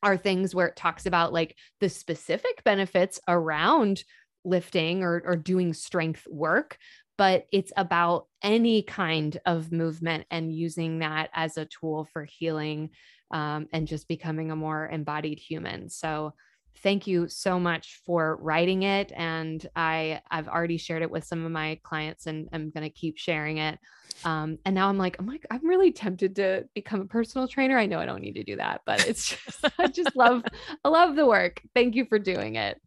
are 0.01 0.17
things 0.17 0.53
where 0.53 0.67
it 0.67 0.75
talks 0.75 1.05
about 1.05 1.33
like 1.33 1.55
the 1.81 1.89
specific 1.89 2.63
benefits 2.63 3.19
around 3.27 4.03
lifting 4.43 5.03
or, 5.03 5.21
or 5.25 5.36
doing 5.36 5.73
strength 5.73 6.23
work 6.29 6.77
but 7.18 7.47
it's 7.51 7.72
about 7.78 8.28
any 8.41 8.82
kind 8.82 9.39
of 9.45 9.72
movement 9.72 10.26
and 10.32 10.53
using 10.53 10.99
that 10.99 11.30
as 11.34 11.57
a 11.57 11.66
tool 11.66 12.07
for 12.11 12.24
healing 12.24 12.89
um, 13.32 13.68
and 13.74 13.88
just 13.88 14.07
becoming 14.07 14.51
a 14.51 14.55
more 14.55 14.88
embodied 14.88 15.39
human. 15.39 15.89
So, 15.89 16.34
thank 16.80 17.07
you 17.07 17.28
so 17.28 17.59
much 17.59 18.01
for 18.05 18.38
writing 18.41 18.84
it 18.84 19.11
and 19.16 19.68
i 19.76 20.22
i've 20.30 20.47
already 20.47 20.78
shared 20.78 21.01
it 21.01 21.09
with 21.09 21.24
some 21.24 21.45
of 21.45 21.51
my 21.51 21.80
clients 21.84 22.28
and 22.28 22.49
i'm 22.51 22.70
going 22.70 22.84
to 22.84 22.89
keep 22.89 23.18
sharing 23.18 23.57
it. 23.57 23.80
Um, 24.24 24.57
and 24.66 24.76
now 24.76 24.89
i'm 24.89 24.97
like 24.97 25.16
i'm 25.20 25.26
like 25.26 25.45
i'm 25.49 25.66
really 25.66 25.91
tempted 25.91 26.36
to 26.38 26.68
become 26.74 27.01
a 27.01 27.05
personal 27.05 27.47
trainer. 27.47 27.78
I 27.78 27.86
know 27.86 27.99
i 27.99 28.05
don't 28.05 28.22
need 28.22 28.36
to 28.36 28.43
do 28.43 28.57
that 28.57 28.82
but 28.86 29.07
it's 29.07 29.30
just 29.45 29.66
i 29.80 29.88
just 29.88 30.16
love 30.16 30.43
i 30.84 30.89
love 30.89 31.16
the 31.16 31.26
work. 31.26 31.61
Thank 31.74 31.95
you 31.95 32.05
for 32.05 32.20
doing 32.20 32.55
it 32.55 32.80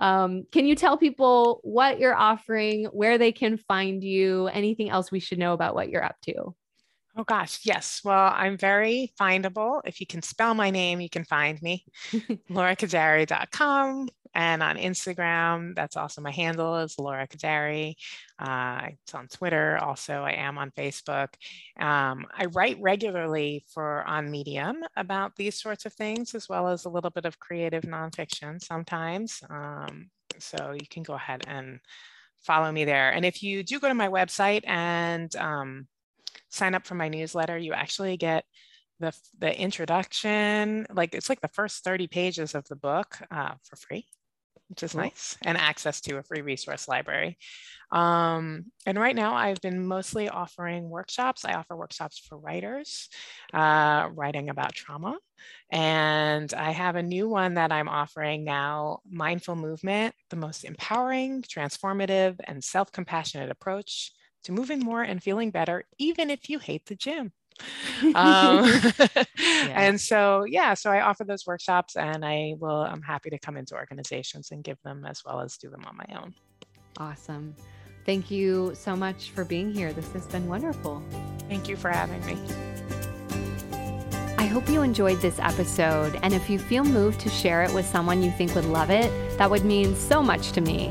um, 0.00 0.44
can 0.50 0.66
you 0.66 0.74
tell 0.74 0.96
people 0.96 1.60
what 1.62 2.00
you're 2.00 2.16
offering 2.16 2.86
where 2.86 3.18
they 3.18 3.30
can 3.30 3.56
find 3.56 4.02
you 4.02 4.48
anything 4.48 4.90
else 4.90 5.12
we 5.12 5.20
should 5.20 5.38
know 5.38 5.52
about 5.52 5.74
what 5.74 5.88
you're 5.88 6.04
up 6.04 6.16
to 6.22 6.54
Oh 7.16 7.24
gosh, 7.24 7.60
yes. 7.64 8.02
Well, 8.04 8.32
I'm 8.34 8.56
very 8.56 9.12
findable. 9.20 9.80
If 9.84 10.00
you 10.00 10.06
can 10.06 10.22
spell 10.22 10.54
my 10.54 10.70
name, 10.70 11.00
you 11.00 11.10
can 11.10 11.24
find 11.24 11.60
me. 11.60 11.84
laurakhoudari.com 12.50 14.08
and 14.34 14.62
on 14.62 14.76
Instagram, 14.76 15.74
that's 15.74 15.96
also 15.96 16.20
my 16.20 16.30
handle 16.30 16.78
is 16.78 16.98
Laura 16.98 17.26
Khoudari. 17.26 17.94
Uh, 18.38 18.88
it's 19.02 19.14
on 19.14 19.28
Twitter. 19.28 19.78
Also, 19.78 20.22
I 20.22 20.32
am 20.32 20.56
on 20.58 20.70
Facebook. 20.70 21.28
Um, 21.78 22.26
I 22.32 22.46
write 22.52 22.80
regularly 22.80 23.64
for 23.72 24.04
on 24.04 24.30
Medium 24.30 24.84
about 24.96 25.36
these 25.36 25.60
sorts 25.60 25.84
of 25.84 25.92
things, 25.92 26.34
as 26.34 26.48
well 26.48 26.68
as 26.68 26.84
a 26.84 26.90
little 26.90 27.10
bit 27.10 27.24
of 27.24 27.38
creative 27.38 27.82
nonfiction 27.82 28.62
sometimes. 28.62 29.42
Um, 29.50 30.10
so 30.38 30.72
you 30.72 30.86
can 30.88 31.02
go 31.02 31.14
ahead 31.14 31.44
and 31.46 31.80
follow 32.40 32.70
me 32.70 32.84
there. 32.84 33.10
And 33.12 33.24
if 33.24 33.42
you 33.42 33.62
do 33.62 33.80
go 33.80 33.88
to 33.88 33.94
my 33.94 34.08
website 34.08 34.62
and 34.66 35.34
um, 35.36 35.88
sign 36.50 36.74
up 36.74 36.86
for 36.86 36.94
my 36.94 37.08
newsletter, 37.08 37.58
you 37.58 37.72
actually 37.72 38.16
get 38.16 38.44
the, 39.00 39.12
the 39.38 39.58
introduction, 39.58 40.86
like 40.92 41.14
it's 41.14 41.28
like 41.28 41.40
the 41.40 41.48
first 41.48 41.84
30 41.84 42.06
pages 42.06 42.54
of 42.54 42.66
the 42.68 42.76
book 42.76 43.18
uh, 43.30 43.54
for 43.64 43.76
free, 43.76 44.06
which 44.70 44.84
is 44.84 44.94
cool. 44.94 45.02
nice, 45.02 45.36
and 45.42 45.58
access 45.58 46.00
to 46.02 46.18
a 46.18 46.22
free 46.22 46.42
resource 46.42 46.88
library. 46.88 47.36
Um, 47.92 48.66
and 48.86 48.98
right 48.98 49.16
now, 49.16 49.34
I've 49.34 49.60
been 49.60 49.84
mostly 49.84 50.28
offering 50.28 50.88
workshops. 50.88 51.44
I 51.44 51.54
offer 51.54 51.76
workshops 51.76 52.18
for 52.18 52.38
writers, 52.38 53.08
uh, 53.52 54.08
writing 54.14 54.48
about 54.48 54.72
trauma. 54.74 55.18
And 55.72 56.52
I 56.54 56.70
have 56.70 56.96
a 56.96 57.02
new 57.02 57.28
one 57.28 57.54
that 57.54 57.72
I'm 57.72 57.88
offering 57.88 58.44
now 58.44 59.00
Mindful 59.10 59.56
Movement, 59.56 60.14
the 60.30 60.36
most 60.36 60.64
empowering, 60.64 61.42
transformative, 61.42 62.36
and 62.44 62.62
self 62.62 62.92
compassionate 62.92 63.50
approach 63.50 64.12
to 64.44 64.52
moving 64.52 64.78
more 64.78 65.02
and 65.02 65.22
feeling 65.22 65.50
better, 65.50 65.84
even 65.98 66.30
if 66.30 66.48
you 66.48 66.60
hate 66.60 66.86
the 66.86 66.94
gym. 66.94 67.32
um, 68.14 68.64
yeah. 69.38 69.74
and 69.74 70.00
so 70.00 70.44
yeah 70.44 70.74
so 70.74 70.90
i 70.90 71.00
offer 71.00 71.24
those 71.24 71.46
workshops 71.46 71.96
and 71.96 72.24
i 72.24 72.54
will 72.58 72.82
i'm 72.82 73.02
happy 73.02 73.30
to 73.30 73.38
come 73.38 73.56
into 73.56 73.74
organizations 73.74 74.50
and 74.50 74.64
give 74.64 74.78
them 74.82 75.04
as 75.04 75.22
well 75.24 75.40
as 75.40 75.56
do 75.56 75.70
them 75.70 75.84
on 75.86 75.96
my 75.96 76.20
own. 76.20 76.34
Awesome. 76.98 77.54
Thank 78.06 78.30
you 78.30 78.72
so 78.74 78.96
much 78.96 79.30
for 79.30 79.44
being 79.44 79.72
here. 79.72 79.92
This 79.92 80.10
has 80.12 80.26
been 80.26 80.48
wonderful. 80.48 81.02
Thank 81.48 81.68
you 81.68 81.76
for 81.76 81.90
having 81.90 82.24
me. 82.26 82.38
I 84.38 84.46
hope 84.46 84.68
you 84.68 84.82
enjoyed 84.82 85.20
this 85.20 85.38
episode, 85.38 86.18
and 86.22 86.32
if 86.32 86.48
you 86.48 86.58
feel 86.58 86.82
moved 86.82 87.20
to 87.20 87.28
share 87.28 87.62
it 87.62 87.72
with 87.72 87.86
someone 87.86 88.22
you 88.22 88.30
think 88.30 88.54
would 88.54 88.64
love 88.64 88.90
it, 88.90 89.10
that 89.38 89.50
would 89.50 89.64
mean 89.64 89.94
so 89.94 90.22
much 90.22 90.52
to 90.52 90.60
me. 90.60 90.90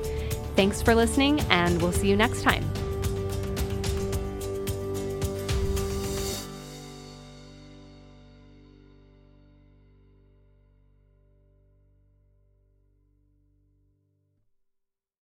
Thanks 0.55 0.81
for 0.81 0.95
listening, 0.95 1.39
and 1.49 1.81
we'll 1.81 1.91
see 1.91 2.09
you 2.09 2.15
next 2.15 2.41
time. 2.41 2.63